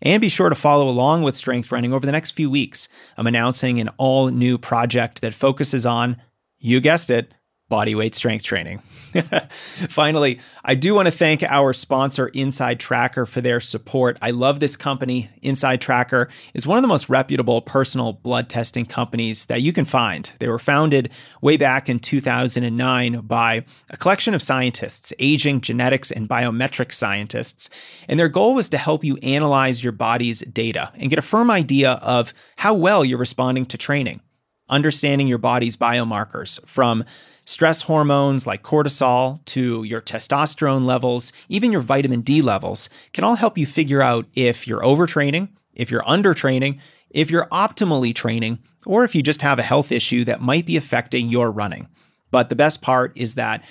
And 0.00 0.20
be 0.20 0.28
sure 0.28 0.48
to 0.48 0.54
follow 0.54 0.88
along 0.88 1.24
with 1.24 1.34
Strength 1.34 1.72
Running 1.72 1.92
over 1.92 2.06
the 2.06 2.12
next 2.12 2.30
few 2.32 2.48
weeks. 2.48 2.86
I'm 3.16 3.26
announcing 3.26 3.80
an 3.80 3.88
all 3.96 4.28
new 4.28 4.58
project 4.58 5.22
that 5.22 5.34
focuses 5.34 5.84
on, 5.84 6.22
you 6.58 6.80
guessed 6.80 7.10
it, 7.10 7.34
bodyweight 7.70 8.14
strength 8.14 8.44
training. 8.44 8.78
Finally, 9.88 10.38
I 10.64 10.74
do 10.74 10.94
want 10.94 11.06
to 11.06 11.12
thank 11.12 11.42
our 11.42 11.72
sponsor, 11.72 12.30
InsideTracker, 12.30 13.26
for 13.26 13.40
their 13.40 13.60
support. 13.60 14.18
I 14.20 14.32
love 14.32 14.60
this 14.60 14.76
company. 14.76 15.30
InsideTracker 15.42 16.28
is 16.52 16.66
one 16.66 16.76
of 16.76 16.82
the 16.82 16.88
most 16.88 17.08
reputable 17.08 17.62
personal 17.62 18.12
blood 18.12 18.48
testing 18.48 18.84
companies 18.84 19.46
that 19.46 19.62
you 19.62 19.72
can 19.72 19.86
find. 19.86 20.30
They 20.40 20.48
were 20.48 20.58
founded 20.58 21.10
way 21.40 21.56
back 21.56 21.88
in 21.88 22.00
2009 22.00 23.20
by 23.20 23.64
a 23.88 23.96
collection 23.96 24.34
of 24.34 24.42
scientists, 24.42 25.12
aging, 25.18 25.62
genetics, 25.62 26.10
and 26.10 26.28
biometric 26.28 26.92
scientists. 26.92 27.70
And 28.08 28.20
their 28.20 28.28
goal 28.28 28.54
was 28.54 28.68
to 28.70 28.78
help 28.78 29.04
you 29.04 29.16
analyze 29.18 29.82
your 29.82 29.92
body's 29.92 30.40
data 30.40 30.92
and 30.96 31.08
get 31.08 31.18
a 31.18 31.22
firm 31.22 31.50
idea 31.50 31.92
of 31.92 32.34
how 32.56 32.74
well 32.74 33.04
you're 33.04 33.18
responding 33.18 33.64
to 33.66 33.78
training 33.78 34.20
understanding 34.68 35.26
your 35.26 35.38
body's 35.38 35.76
biomarkers 35.76 36.64
from 36.66 37.04
stress 37.44 37.82
hormones 37.82 38.46
like 38.46 38.62
cortisol 38.62 39.44
to 39.44 39.82
your 39.84 40.00
testosterone 40.00 40.84
levels, 40.84 41.32
even 41.48 41.72
your 41.72 41.80
vitamin 41.80 42.22
D 42.22 42.40
levels 42.40 42.88
can 43.12 43.24
all 43.24 43.34
help 43.34 43.58
you 43.58 43.66
figure 43.66 44.02
out 44.02 44.26
if 44.34 44.66
you're 44.66 44.80
overtraining, 44.80 45.48
if 45.74 45.90
you're 45.90 46.02
undertraining, 46.02 46.78
if 47.10 47.30
you're 47.30 47.46
optimally 47.46 48.14
training, 48.14 48.58
or 48.86 49.04
if 49.04 49.14
you 49.14 49.22
just 49.22 49.42
have 49.42 49.58
a 49.58 49.62
health 49.62 49.92
issue 49.92 50.24
that 50.24 50.40
might 50.40 50.66
be 50.66 50.76
affecting 50.76 51.28
your 51.28 51.50
running. 51.50 51.88
But 52.30 52.48
the 52.48 52.56
best 52.56 52.82
part 52.82 53.12
is 53.14 53.34
that 53.34 53.62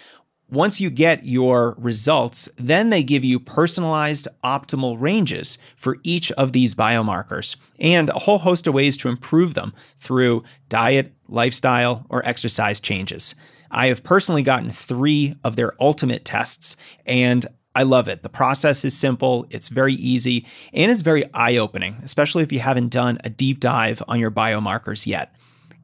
once 0.54 0.80
you 0.80 0.90
get 0.90 1.26
your 1.26 1.76
results, 1.80 2.48
then 2.58 2.90
they 2.90 3.04
give 3.04 3.24
you 3.24 3.40
personalized 3.40 4.28
optimal 4.44 4.96
ranges 5.00 5.58
for 5.76 5.98
each 6.04 6.32
of 6.34 6.52
these 6.52 6.76
biomarkers 6.76 7.56
and 7.80 8.10
a 8.10 8.20
whole 8.20 8.38
host 8.38 8.68
of 8.68 8.74
ways 8.74 8.96
to 8.96 9.10
improve 9.10 9.56
them 9.56 9.74
through 10.00 10.44
diet, 10.70 11.12
lifestyle, 11.28 12.06
or 12.10 12.26
exercise 12.26 12.80
changes. 12.80 13.34
I 13.72 13.88
have 13.88 14.04
personally 14.04 14.44
gotten 14.44 14.70
three 14.70 15.36
of 15.44 15.56
their 15.56 15.74
ultimate 15.82 16.24
tests, 16.24 16.76
and 17.08 17.48
I 17.76 17.82
love 17.82 18.08
it. 18.08 18.22
The 18.22 18.30
process 18.30 18.86
is 18.86 18.96
simple, 18.96 19.48
it's 19.50 19.70
very 19.70 19.96
easy, 19.96 20.46
and 20.72 20.92
it's 20.92 21.02
very 21.02 21.26
eye 21.34 21.58
opening, 21.58 21.98
especially 22.04 22.44
if 22.44 22.52
you 22.52 22.60
haven't 22.60 22.90
done 22.90 23.18
a 23.24 23.30
deep 23.32 23.60
dive 23.60 24.04
on 24.08 24.20
your 24.20 24.30
biomarkers 24.30 25.08
yet 25.08 25.34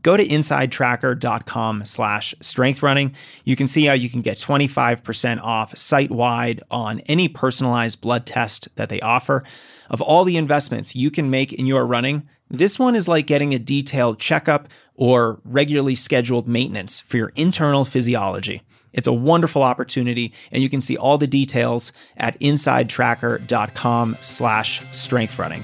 go 0.02 0.18
to 0.18 0.26
insidetracker.com 0.26 1.86
slash 1.86 2.34
strengthrunning. 2.42 3.14
You 3.44 3.56
can 3.56 3.68
see 3.68 3.86
how 3.86 3.94
you 3.94 4.10
can 4.10 4.22
get 4.22 4.38
25% 4.38 5.42
off 5.42 5.78
site 5.78 6.12
wide 6.12 6.62
on 6.72 7.02
any 7.02 7.28
personalized 7.28 8.02
blood 8.02 8.26
test 8.26 8.70
that 8.76 8.90
they 8.90 9.02
offer. 9.02 9.44
Of 9.90 10.02
all 10.02 10.24
the 10.24 10.38
investments 10.38 10.96
you 10.96 11.12
can 11.12 11.30
make 11.30 11.54
in 11.54 11.66
your 11.66 11.86
running, 11.86 12.28
this 12.50 12.80
one 12.80 12.96
is 12.96 13.08
like 13.08 13.28
getting 13.28 13.54
a 13.54 13.60
detailed 13.60 14.20
checkup 14.20 14.68
or 14.96 15.40
regularly 15.44 15.96
scheduled 15.96 16.48
maintenance 16.48 17.00
for 17.00 17.18
your 17.18 17.32
internal 17.36 17.86
physiology. 17.86 18.64
It's 18.92 19.08
a 19.08 19.14
wonderful 19.14 19.62
opportunity, 19.62 20.34
and 20.52 20.64
you 20.64 20.70
can 20.70 20.82
see 20.82 20.98
all 20.98 21.18
the 21.18 21.28
details 21.28 21.92
at 22.18 22.40
insidetracker.com 22.40 24.18
slash 24.20 24.82
strengthrunning. 24.86 25.64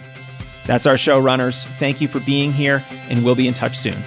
That's 0.65 0.85
our 0.85 0.97
show, 0.97 1.19
runners. 1.19 1.63
Thank 1.63 2.01
you 2.01 2.07
for 2.07 2.19
being 2.19 2.51
here, 2.51 2.83
and 3.09 3.23
we'll 3.23 3.35
be 3.35 3.47
in 3.47 3.53
touch 3.53 3.77
soon. 3.77 4.03